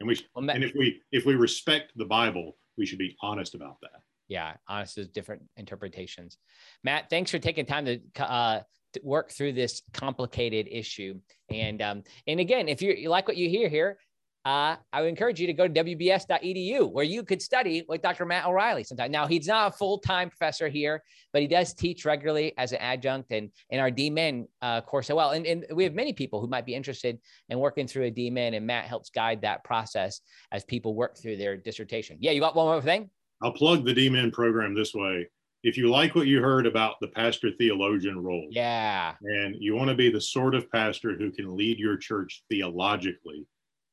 and 0.00 0.08
we 0.08 0.18
Well, 0.34 0.50
and 0.50 0.64
if 0.64 0.72
we 0.74 1.00
if 1.12 1.24
we 1.24 1.34
respect 1.36 1.92
the 1.96 2.04
Bible, 2.04 2.56
we 2.76 2.86
should 2.86 2.98
be 2.98 3.16
honest 3.22 3.54
about 3.54 3.76
that. 3.82 4.02
Yeah 4.28 4.54
honest 4.68 4.96
there's 4.96 5.08
different 5.08 5.42
interpretations 5.56 6.38
matt 6.82 7.08
thanks 7.10 7.30
for 7.30 7.38
taking 7.38 7.66
time 7.66 7.84
to 7.84 8.00
uh 8.18 8.60
to 8.92 9.00
work 9.02 9.30
through 9.30 9.52
this 9.52 9.82
complicated 9.92 10.68
issue 10.70 11.14
and 11.50 11.82
um 11.82 12.02
and 12.26 12.40
again 12.40 12.68
if 12.68 12.80
you, 12.80 12.92
you 12.92 13.08
like 13.08 13.26
what 13.26 13.36
you 13.36 13.48
hear 13.48 13.68
here 13.68 13.98
uh, 14.44 14.76
I 14.92 15.00
would 15.00 15.08
encourage 15.08 15.40
you 15.40 15.46
to 15.46 15.54
go 15.54 15.66
to 15.66 15.72
wbs.edu 15.72 16.92
where 16.92 17.04
you 17.04 17.22
could 17.22 17.40
study 17.40 17.82
with 17.88 18.02
Dr. 18.02 18.26
Matt 18.26 18.46
O'Reilly 18.46 18.84
sometime. 18.84 19.10
Now, 19.10 19.26
he's 19.26 19.46
not 19.46 19.72
a 19.72 19.76
full 19.76 19.98
time 19.98 20.28
professor 20.28 20.68
here, 20.68 21.02
but 21.32 21.40
he 21.40 21.48
does 21.48 21.72
teach 21.72 22.04
regularly 22.04 22.52
as 22.58 22.72
an 22.72 22.78
adjunct 22.78 23.32
and 23.32 23.50
in 23.70 23.80
our 23.80 23.90
DMin 23.90 24.46
uh, 24.60 24.82
course 24.82 25.08
as 25.08 25.16
well. 25.16 25.30
And, 25.30 25.46
and 25.46 25.64
we 25.72 25.84
have 25.84 25.94
many 25.94 26.12
people 26.12 26.42
who 26.42 26.46
might 26.46 26.66
be 26.66 26.74
interested 26.74 27.18
in 27.48 27.58
working 27.58 27.86
through 27.86 28.04
a 28.04 28.10
DMin, 28.10 28.54
and 28.54 28.66
Matt 28.66 28.84
helps 28.84 29.08
guide 29.08 29.40
that 29.42 29.64
process 29.64 30.20
as 30.52 30.62
people 30.62 30.94
work 30.94 31.16
through 31.16 31.38
their 31.38 31.56
dissertation. 31.56 32.18
Yeah, 32.20 32.32
you 32.32 32.40
got 32.40 32.54
one 32.54 32.66
more 32.66 32.82
thing? 32.82 33.08
I'll 33.44 33.52
plug 33.52 33.84
the 33.84 33.92
DMin 33.92 34.32
program 34.32 34.74
this 34.74 34.94
way. 34.94 35.28
If 35.64 35.76
you 35.76 35.90
like 35.90 36.14
what 36.14 36.26
you 36.26 36.40
heard 36.40 36.66
about 36.66 36.96
the 37.02 37.08
pastor 37.08 37.50
theologian 37.58 38.22
role, 38.22 38.48
Yeah. 38.50 39.16
and 39.20 39.54
you 39.60 39.76
want 39.76 39.90
to 39.90 39.94
be 39.94 40.10
the 40.10 40.20
sort 40.20 40.54
of 40.54 40.70
pastor 40.72 41.14
who 41.14 41.30
can 41.30 41.54
lead 41.54 41.78
your 41.78 41.98
church 41.98 42.42
theologically, 42.48 43.46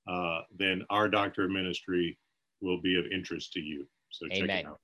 uh, 0.08 0.43
then 0.58 0.86
our 0.89 1.10
doctor 1.10 1.43
of 1.43 1.52
ministry 1.52 2.18
will 2.62 2.80
be 2.80 2.97
of 2.97 3.06
interest 3.12 3.52
to 3.54 3.60
you. 3.60 3.86
So 4.10 4.26
check 4.30 4.43
Amen. 4.43 4.60
it 4.60 4.66
out. 4.68 4.80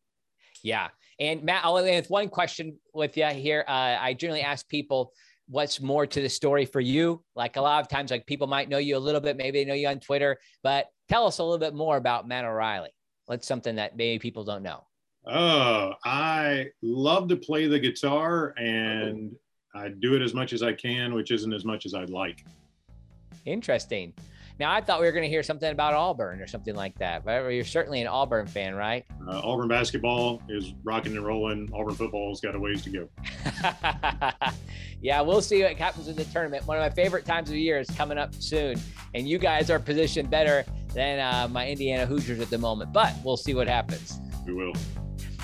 Yeah. 0.63 0.89
And 1.17 1.43
Matt, 1.43 1.63
I'll 1.63 1.77
end 1.77 1.95
with 1.95 2.09
one 2.09 2.27
question 2.27 2.77
with 2.93 3.15
you 3.15 3.27
here. 3.27 3.63
Uh, 3.69 3.95
I 3.99 4.15
generally 4.15 4.41
ask 4.41 4.67
people, 4.67 5.13
what's 5.47 5.79
more 5.79 6.05
to 6.05 6.21
the 6.21 6.29
story 6.29 6.65
for 6.65 6.81
you? 6.81 7.23
Like 7.37 7.55
a 7.55 7.61
lot 7.61 7.81
of 7.81 7.87
times, 7.87 8.11
like 8.11 8.25
people 8.25 8.47
might 8.47 8.67
know 8.67 8.79
you 8.79 8.97
a 8.97 8.99
little 8.99 9.21
bit, 9.21 9.37
maybe 9.37 9.63
they 9.63 9.69
know 9.69 9.75
you 9.75 9.87
on 9.87 10.01
Twitter, 10.01 10.37
but 10.61 10.87
tell 11.07 11.25
us 11.25 11.37
a 11.37 11.43
little 11.43 11.57
bit 11.57 11.73
more 11.73 11.95
about 11.95 12.27
Matt 12.27 12.43
O'Reilly. 12.43 12.89
What's 13.27 13.45
something 13.45 13.75
that 13.75 13.97
maybe 13.97 14.19
people 14.19 14.45
don't 14.45 14.63
know? 14.63 14.85
Oh, 15.25 15.93
I 16.05 16.67
love 16.81 17.27
to 17.27 17.35
play 17.35 17.67
the 17.67 17.77
guitar 17.77 18.53
and 18.57 19.35
I 19.75 19.89
do 19.89 20.15
it 20.15 20.21
as 20.21 20.33
much 20.33 20.53
as 20.53 20.63
I 20.63 20.71
can, 20.71 21.13
which 21.13 21.31
isn't 21.31 21.51
as 21.51 21.65
much 21.65 21.85
as 21.85 21.93
I'd 21.93 22.09
like. 22.09 22.45
Interesting. 23.43 24.13
Now, 24.59 24.71
I 24.71 24.81
thought 24.81 24.99
we 24.99 25.05
were 25.05 25.11
going 25.11 25.23
to 25.23 25.29
hear 25.29 25.43
something 25.43 25.71
about 25.71 25.93
Auburn 25.93 26.41
or 26.41 26.47
something 26.47 26.75
like 26.75 26.97
that, 26.97 27.23
but 27.23 27.47
you're 27.49 27.63
certainly 27.63 28.01
an 28.01 28.07
Auburn 28.07 28.47
fan, 28.47 28.73
right? 28.73 29.05
Uh, 29.27 29.39
Auburn 29.43 29.67
basketball 29.67 30.41
is 30.49 30.73
rocking 30.83 31.15
and 31.15 31.25
rolling. 31.25 31.69
Auburn 31.73 31.93
football's 31.93 32.41
got 32.41 32.55
a 32.55 32.59
ways 32.59 32.81
to 32.83 32.89
go. 32.89 33.09
yeah, 35.01 35.21
we'll 35.21 35.43
see 35.43 35.61
what 35.61 35.77
happens 35.77 36.07
in 36.07 36.15
the 36.15 36.25
tournament. 36.25 36.65
One 36.65 36.77
of 36.77 36.81
my 36.81 36.89
favorite 36.89 37.25
times 37.25 37.49
of 37.49 37.53
the 37.53 37.61
year 37.61 37.79
is 37.79 37.89
coming 37.91 38.17
up 38.17 38.33
soon, 38.33 38.79
and 39.13 39.29
you 39.29 39.37
guys 39.37 39.69
are 39.69 39.79
positioned 39.79 40.31
better 40.31 40.65
than 40.93 41.19
uh, 41.19 41.47
my 41.47 41.67
Indiana 41.69 42.07
Hoosiers 42.07 42.39
at 42.39 42.49
the 42.49 42.57
moment, 42.57 42.91
but 42.91 43.13
we'll 43.23 43.37
see 43.37 43.53
what 43.53 43.67
happens. 43.67 44.19
We 44.45 44.53
will. 44.53 44.73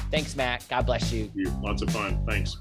Thanks, 0.10 0.36
Matt. 0.36 0.66
God 0.70 0.88
bless 0.88 1.12
you. 1.12 1.32
You 1.36 1.52
lots 1.62 1.82
of 1.84 1.90
fun. 1.92 2.24
Thanks. 2.28 2.58